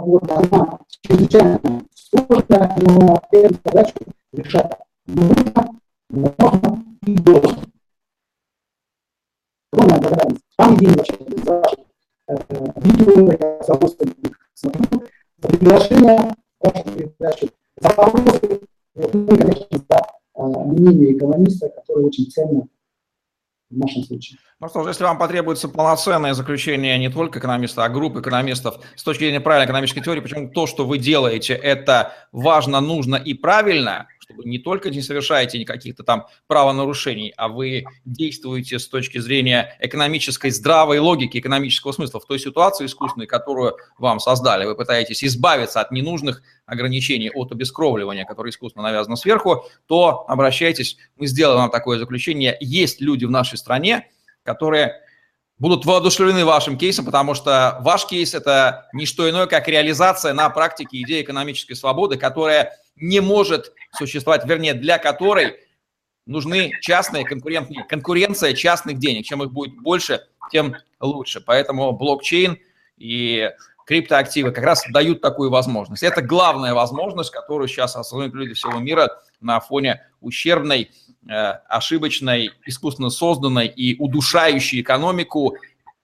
вот, 0.00 0.30
она 0.30 0.78
чрезвычайно 1.02 1.60
сложная, 1.94 2.76
но 2.80 3.22
эту 3.30 3.54
задачу 3.64 3.94
решать 4.32 4.78
нужно, 5.06 5.80
можно 6.10 6.84
и 7.06 7.14
должно. 7.14 7.62
Огромная 9.72 10.00
благодарность. 10.00 10.44
Вам, 10.58 10.72
Евгений, 10.74 11.44
за 11.44 11.52
ваше 11.60 11.76
видео, 12.76 13.32
я 13.32 13.62
с 13.62 13.68
удовольствием 13.68 14.14
смотрю, 14.54 15.02
за 15.38 15.48
приглашение, 15.48 16.34
вашу 16.60 16.84
передачу, 16.84 17.48
за 17.80 17.88
вопросы, 17.88 18.60
ну 18.94 19.34
и, 19.34 19.38
конечно, 19.38 19.66
за 19.70 20.02
э, 20.34 20.42
мнение 20.42 21.16
экономиста, 21.16 21.68
которое 21.68 22.06
очень 22.06 22.30
ценно 22.30 22.66
в 23.70 23.78
нашем 23.78 24.04
случае. 24.04 24.38
Ну 24.60 24.68
что 24.68 24.84
ж, 24.84 24.88
если 24.88 25.04
вам 25.04 25.18
потребуется 25.18 25.68
полноценное 25.68 26.34
заключение 26.34 26.98
не 26.98 27.10
только 27.10 27.38
экономиста, 27.38 27.84
а 27.84 27.88
группы 27.88 28.20
экономистов 28.20 28.78
с 28.94 29.02
точки 29.02 29.24
зрения 29.24 29.40
правильной 29.40 29.66
экономической 29.66 30.00
теории, 30.00 30.20
почему 30.20 30.50
то, 30.50 30.66
что 30.66 30.86
вы 30.86 30.98
делаете, 30.98 31.54
это 31.54 32.12
важно, 32.32 32.80
нужно 32.80 33.16
и 33.16 33.34
правильно, 33.34 34.06
чтобы 34.26 34.44
не 34.44 34.58
только 34.58 34.90
не 34.90 35.02
совершаете 35.02 35.58
никаких-то 35.58 36.02
там 36.02 36.26
правонарушений, 36.48 37.32
а 37.36 37.48
вы 37.48 37.84
действуете 38.04 38.80
с 38.80 38.88
точки 38.88 39.18
зрения 39.18 39.76
экономической 39.80 40.50
здравой 40.50 40.98
логики, 40.98 41.38
экономического 41.38 41.92
смысла 41.92 42.18
в 42.18 42.26
той 42.26 42.40
ситуации 42.40 42.86
искусственной, 42.86 43.28
которую 43.28 43.76
вам 43.98 44.18
создали. 44.18 44.64
Вы 44.64 44.74
пытаетесь 44.74 45.22
избавиться 45.22 45.80
от 45.80 45.92
ненужных 45.92 46.42
ограничений, 46.66 47.30
от 47.30 47.52
обескровливания, 47.52 48.24
которое 48.24 48.50
искусственно 48.50 48.82
навязано 48.82 49.14
сверху, 49.14 49.64
то 49.86 50.24
обращайтесь, 50.26 50.96
мы 51.16 51.28
сделаем 51.28 51.60
вам 51.60 51.70
такое 51.70 51.98
заключение. 51.98 52.56
Есть 52.60 53.00
люди 53.00 53.24
в 53.24 53.30
нашей 53.30 53.58
стране, 53.58 54.10
которые 54.42 55.02
будут 55.58 55.84
воодушевлены 55.84 56.44
вашим 56.44 56.76
кейсом, 56.76 57.04
потому 57.04 57.34
что 57.34 57.78
ваш 57.80 58.06
кейс– 58.06 58.34
это 58.34 58.88
не 58.92 59.06
что 59.06 59.28
иное, 59.28 59.46
как 59.46 59.68
реализация 59.68 60.32
на 60.34 60.50
практике 60.50 61.00
идеи 61.02 61.22
экономической 61.22 61.74
свободы, 61.74 62.16
которая 62.16 62.76
не 62.96 63.20
может 63.20 63.72
существовать, 63.96 64.44
вернее, 64.46 64.74
для 64.74 64.98
которой 64.98 65.56
нужны 66.26 66.72
частные 66.80 67.24
конкурентные, 67.24 67.84
конкуренция 67.84 68.52
частных 68.52 68.98
денег. 68.98 69.24
Чем 69.24 69.42
их 69.42 69.52
будет 69.52 69.76
больше, 69.76 70.26
тем 70.50 70.76
лучше. 71.00 71.40
Поэтому 71.40 71.92
блокчейн 71.92 72.58
и 72.96 73.50
криптоактивы 73.86 74.50
как 74.50 74.64
раз 74.64 74.84
дают 74.90 75.22
такую 75.22 75.50
возможность. 75.50 76.02
Это 76.02 76.20
главная 76.20 76.74
возможность, 76.74 77.30
которую 77.30 77.68
сейчас 77.68 77.96
осознают 77.96 78.34
люди 78.34 78.52
всего 78.52 78.78
мира 78.78 79.22
на 79.40 79.60
фоне 79.60 80.02
ущербной, 80.20 80.90
э, 81.28 81.32
ошибочной, 81.32 82.50
искусственно 82.66 83.10
созданной 83.10 83.68
и 83.68 83.96
удушающей 83.98 84.80
экономику, 84.80 85.56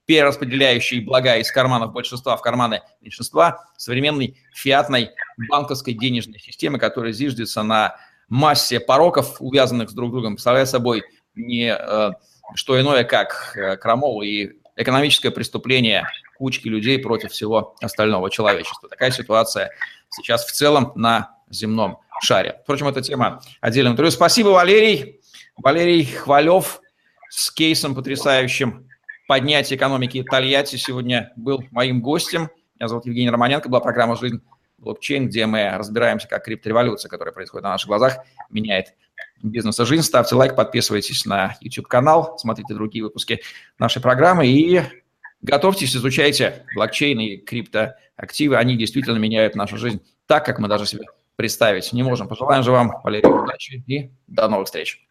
перераспределяющей 0.06 1.00
блага 1.00 1.36
из 1.36 1.50
карманов 1.50 1.92
большинства 1.92 2.36
в 2.36 2.42
карманы 2.42 2.82
меньшинства, 3.00 3.66
современной 3.76 4.38
фиатной 4.54 5.10
банковской 5.50 5.94
денежной 5.94 6.38
системы, 6.38 6.78
которая 6.78 7.12
зиждется 7.12 7.62
на 7.64 7.96
массе 8.28 8.78
пороков, 8.78 9.36
увязанных 9.40 9.90
с 9.90 9.92
друг 9.92 10.12
другом, 10.12 10.34
представляя 10.34 10.66
собой 10.66 11.02
не 11.34 11.74
э, 11.76 12.10
что 12.54 12.80
иное, 12.80 13.02
как 13.02 13.56
э, 13.56 13.76
крамол 13.76 14.22
и 14.22 14.52
экономическое 14.76 15.30
преступление 15.30 16.06
кучки 16.42 16.66
людей 16.66 16.98
против 16.98 17.30
всего 17.30 17.76
остального 17.80 18.28
человечества. 18.28 18.88
Такая 18.88 19.12
ситуация 19.12 19.70
сейчас 20.10 20.44
в 20.44 20.50
целом 20.50 20.90
на 20.96 21.36
земном 21.48 22.00
шаре. 22.20 22.58
Впрочем, 22.64 22.88
эта 22.88 23.00
тема 23.00 23.40
отдельного 23.60 23.92
интервью. 23.92 24.10
Спасибо, 24.10 24.48
Валерий. 24.48 25.20
Валерий 25.56 26.04
Хвалев 26.04 26.80
с 27.30 27.52
кейсом 27.52 27.94
потрясающим 27.94 28.88
поднятия 29.28 29.76
экономики 29.76 30.24
Тольятти 30.28 30.74
сегодня 30.74 31.32
был 31.36 31.62
моим 31.70 32.00
гостем. 32.00 32.50
Меня 32.74 32.88
зовут 32.88 33.06
Евгений 33.06 33.30
Романенко, 33.30 33.68
была 33.68 33.78
программа 33.78 34.16
«Жизнь 34.16 34.42
блокчейн», 34.78 35.28
где 35.28 35.46
мы 35.46 35.70
разбираемся, 35.70 36.26
как 36.26 36.44
криптореволюция, 36.44 37.08
которая 37.08 37.32
происходит 37.32 37.62
на 37.62 37.70
наших 37.70 37.86
глазах, 37.86 38.16
меняет 38.50 38.94
бизнес 39.44 39.78
и 39.78 39.84
жизнь. 39.84 40.02
Ставьте 40.02 40.34
лайк, 40.34 40.56
подписывайтесь 40.56 41.24
на 41.24 41.56
YouTube-канал, 41.60 42.36
смотрите 42.36 42.74
другие 42.74 43.04
выпуски 43.04 43.42
нашей 43.78 44.02
программы 44.02 44.48
и 44.48 44.82
готовьтесь, 45.42 45.94
изучайте 45.94 46.64
блокчейн 46.74 47.20
и 47.20 47.36
криптоактивы. 47.36 48.56
Они 48.56 48.76
действительно 48.76 49.18
меняют 49.18 49.54
нашу 49.54 49.76
жизнь 49.76 50.00
так, 50.26 50.46
как 50.46 50.58
мы 50.58 50.68
даже 50.68 50.86
себе 50.86 51.04
представить 51.36 51.92
не 51.92 52.02
можем. 52.02 52.28
Пожелаем 52.28 52.62
же 52.62 52.70
вам, 52.70 53.00
Валерий, 53.02 53.28
удачи 53.28 53.82
и 53.86 54.10
до 54.26 54.48
новых 54.48 54.66
встреч. 54.66 55.06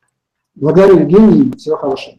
Благодарю, 0.55 0.99
Евгений. 0.99 1.51
Всего 1.57 1.77
хорошего. 1.77 2.17